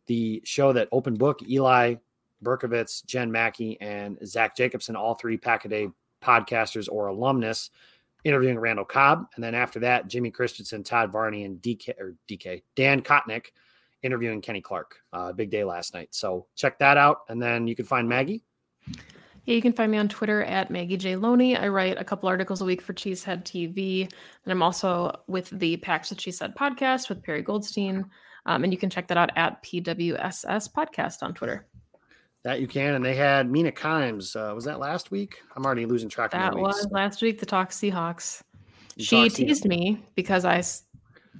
the 0.07 0.41
show 0.43 0.73
that 0.73 0.89
Open 0.91 1.15
Book, 1.15 1.41
Eli 1.47 1.95
Berkovitz, 2.43 3.05
Jen 3.05 3.31
Mackey, 3.31 3.79
and 3.79 4.17
Zach 4.25 4.55
Jacobson, 4.55 4.95
all 4.95 5.15
three 5.15 5.37
Pack 5.37 5.65
a 5.65 5.69
Day 5.69 5.87
podcasters 6.23 6.87
or 6.91 7.07
alumnus 7.07 7.69
interviewing 8.23 8.57
Randall 8.57 8.85
Cobb. 8.85 9.27
And 9.35 9.43
then 9.43 9.55
after 9.55 9.79
that, 9.81 10.07
Jimmy 10.07 10.31
Christensen, 10.31 10.83
Todd 10.83 11.11
Varney, 11.11 11.43
and 11.43 11.61
DK 11.61 11.99
or 11.99 12.15
DK 12.29 12.63
Dan 12.75 13.01
Kotnick 13.01 13.47
interviewing 14.01 14.41
Kenny 14.41 14.61
Clark. 14.61 14.97
Uh, 15.11 15.31
big 15.33 15.49
day 15.49 15.63
last 15.63 15.93
night. 15.93 16.09
So 16.11 16.47
check 16.55 16.79
that 16.79 16.97
out. 16.97 17.19
And 17.29 17.41
then 17.41 17.67
you 17.67 17.75
can 17.75 17.85
find 17.85 18.07
Maggie. 18.07 18.43
Yeah, 19.45 19.55
you 19.55 19.61
can 19.61 19.73
find 19.73 19.91
me 19.91 19.97
on 19.97 20.07
Twitter 20.07 20.43
at 20.43 20.71
Maggie 20.71 20.95
J. 20.95 21.15
Loney. 21.17 21.57
I 21.57 21.67
write 21.67 21.99
a 21.99 22.03
couple 22.03 22.29
articles 22.29 22.61
a 22.61 22.65
week 22.65 22.81
for 22.81 22.93
Cheesehead 22.93 23.43
TV. 23.43 24.03
And 24.03 24.51
I'm 24.51 24.63
also 24.63 25.11
with 25.27 25.49
the 25.49 25.77
Packs 25.77 26.13
She 26.17 26.31
Said 26.31 26.55
podcast 26.55 27.09
with 27.09 27.23
Perry 27.23 27.41
Goldstein. 27.41 28.05
Um, 28.45 28.63
and 28.63 28.71
you 28.71 28.79
can 28.79 28.89
check 28.89 29.07
that 29.07 29.17
out 29.17 29.31
at 29.35 29.63
PWSS 29.63 30.71
Podcast 30.71 31.23
on 31.23 31.33
Twitter. 31.33 31.65
That 32.43 32.59
you 32.59 32.67
can, 32.67 32.95
and 32.95 33.05
they 33.05 33.15
had 33.15 33.49
Mina 33.49 33.71
Kimes. 33.71 34.35
Uh, 34.35 34.53
was 34.53 34.65
that 34.65 34.79
last 34.79 35.11
week? 35.11 35.41
I'm 35.55 35.65
already 35.65 35.85
losing 35.85 36.09
track. 36.09 36.31
That 36.31 36.55
was 36.55 36.87
last 36.91 37.21
week. 37.21 37.39
The 37.39 37.45
talk 37.45 37.69
Seahawks. 37.69 38.41
You 38.97 39.05
she 39.05 39.29
teased 39.29 39.63
Seahawks. 39.63 39.67
me 39.67 40.05
because 40.15 40.43
I, 40.43 40.61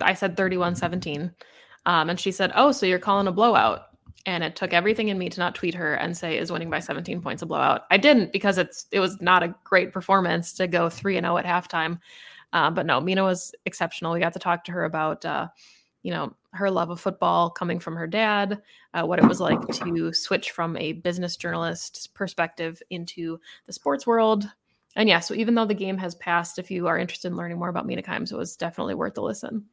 I 0.02 0.14
said 0.14 0.38
31-17, 0.38 1.34
um, 1.86 2.10
and 2.10 2.18
she 2.18 2.32
said, 2.32 2.54
"Oh, 2.56 2.72
so 2.72 2.86
you're 2.86 3.00
calling 3.00 3.28
a 3.28 3.34
blowout?" 3.34 3.88
And 4.26 4.46
it 4.46 4.56
took 4.56 4.72
everything 4.72 5.10
in 5.10 5.18
me 5.18 5.28
to 5.28 5.40
not 5.42 5.56
tweet 5.56 5.74
her 5.74 5.96
and 5.96 6.16
say 6.16 6.38
is 6.38 6.54
winning 6.54 6.70
by 6.70 6.80
17 6.80 7.22
points 7.22 7.42
a 7.42 7.46
blowout. 7.46 7.82
I 7.92 7.98
didn't 7.98 8.32
because 8.32 8.58
it's 8.58 8.86
it 8.92 9.02
was 9.02 9.20
not 9.20 9.44
a 9.44 9.54
great 9.66 9.92
performance 9.92 10.54
to 10.54 10.68
go 10.68 10.90
three 10.90 11.18
and 11.18 11.26
zero 11.26 11.36
oh 11.36 11.38
at 11.38 11.46
halftime. 11.46 12.00
Uh, 12.54 12.70
but 12.70 12.86
no, 12.86 13.02
Mina 13.02 13.24
was 13.24 13.54
exceptional. 13.66 14.14
We 14.14 14.22
got 14.22 14.34
to 14.34 14.40
talk 14.40 14.64
to 14.66 14.72
her 14.72 14.86
about. 14.86 15.26
Uh, 15.26 15.50
you 16.04 16.12
know 16.12 16.34
her 16.54 16.70
love 16.70 16.90
of 16.90 17.00
football 17.00 17.50
coming 17.50 17.80
from 17.80 17.96
her 17.96 18.08
dad 18.08 18.62
uh, 18.94 19.04
what 19.04 19.20
it 19.20 19.26
was 19.26 19.40
like 19.40 19.60
to 19.68 20.14
switch 20.14 20.52
from 20.52 20.78
a 20.78 20.94
business 20.94 21.36
journalist's 21.36 22.08
perspective 22.08 22.82
into 22.90 23.40
the 23.66 23.74
sports 23.74 24.06
world. 24.06 24.46
And 24.96 25.10
yeah 25.10 25.20
so 25.20 25.34
even 25.34 25.56
though 25.56 25.66
the 25.66 25.74
game 25.74 25.98
has 25.98 26.16
passed 26.16 26.60
if 26.60 26.70
you 26.70 26.88
are 26.88 26.98
interested 26.98 27.30
in 27.30 27.38
learning 27.38 27.58
more 27.58 27.70
about 27.70 27.88
mina 27.88 28.04
kimes 28.04 28.32
it 28.32 28.38
was 28.38 28.56
definitely 28.56 28.96
worth 28.96 29.18
a 29.18 29.22
listen. 29.22 29.66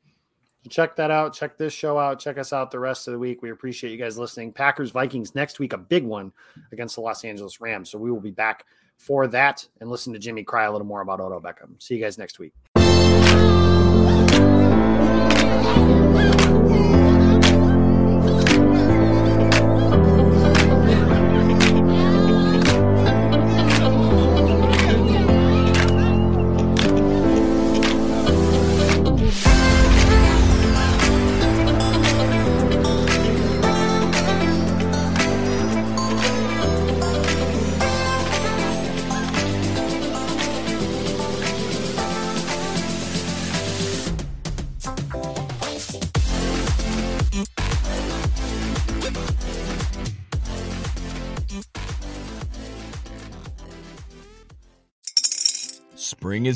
Check 0.68 0.94
that 0.96 1.10
out. 1.10 1.32
Check 1.32 1.56
this 1.56 1.72
show 1.72 1.98
out. 1.98 2.18
Check 2.18 2.36
us 2.36 2.52
out 2.52 2.70
the 2.70 2.78
rest 2.78 3.08
of 3.08 3.12
the 3.12 3.18
week. 3.18 3.40
We 3.40 3.50
appreciate 3.50 3.92
you 3.92 3.96
guys 3.96 4.18
listening. 4.18 4.52
Packers 4.52 4.90
vikings 4.90 5.34
next 5.34 5.58
week 5.58 5.72
a 5.72 5.78
big 5.78 6.04
one 6.04 6.32
against 6.70 6.96
the 6.96 7.00
los 7.00 7.24
angeles 7.24 7.60
rams. 7.60 7.90
So 7.90 7.98
we 7.98 8.10
will 8.10 8.20
be 8.20 8.30
back 8.30 8.66
for 9.00 9.26
that 9.26 9.66
and 9.80 9.88
listen 9.88 10.12
to 10.12 10.18
jimmy 10.18 10.44
cry 10.44 10.64
a 10.64 10.72
little 10.72 10.86
more 10.86 11.00
about 11.00 11.20
Odell 11.20 11.40
beckham. 11.40 11.80
See 11.82 11.96
you 11.96 12.02
guys 12.02 12.18
next 12.18 12.38
week 12.38 12.52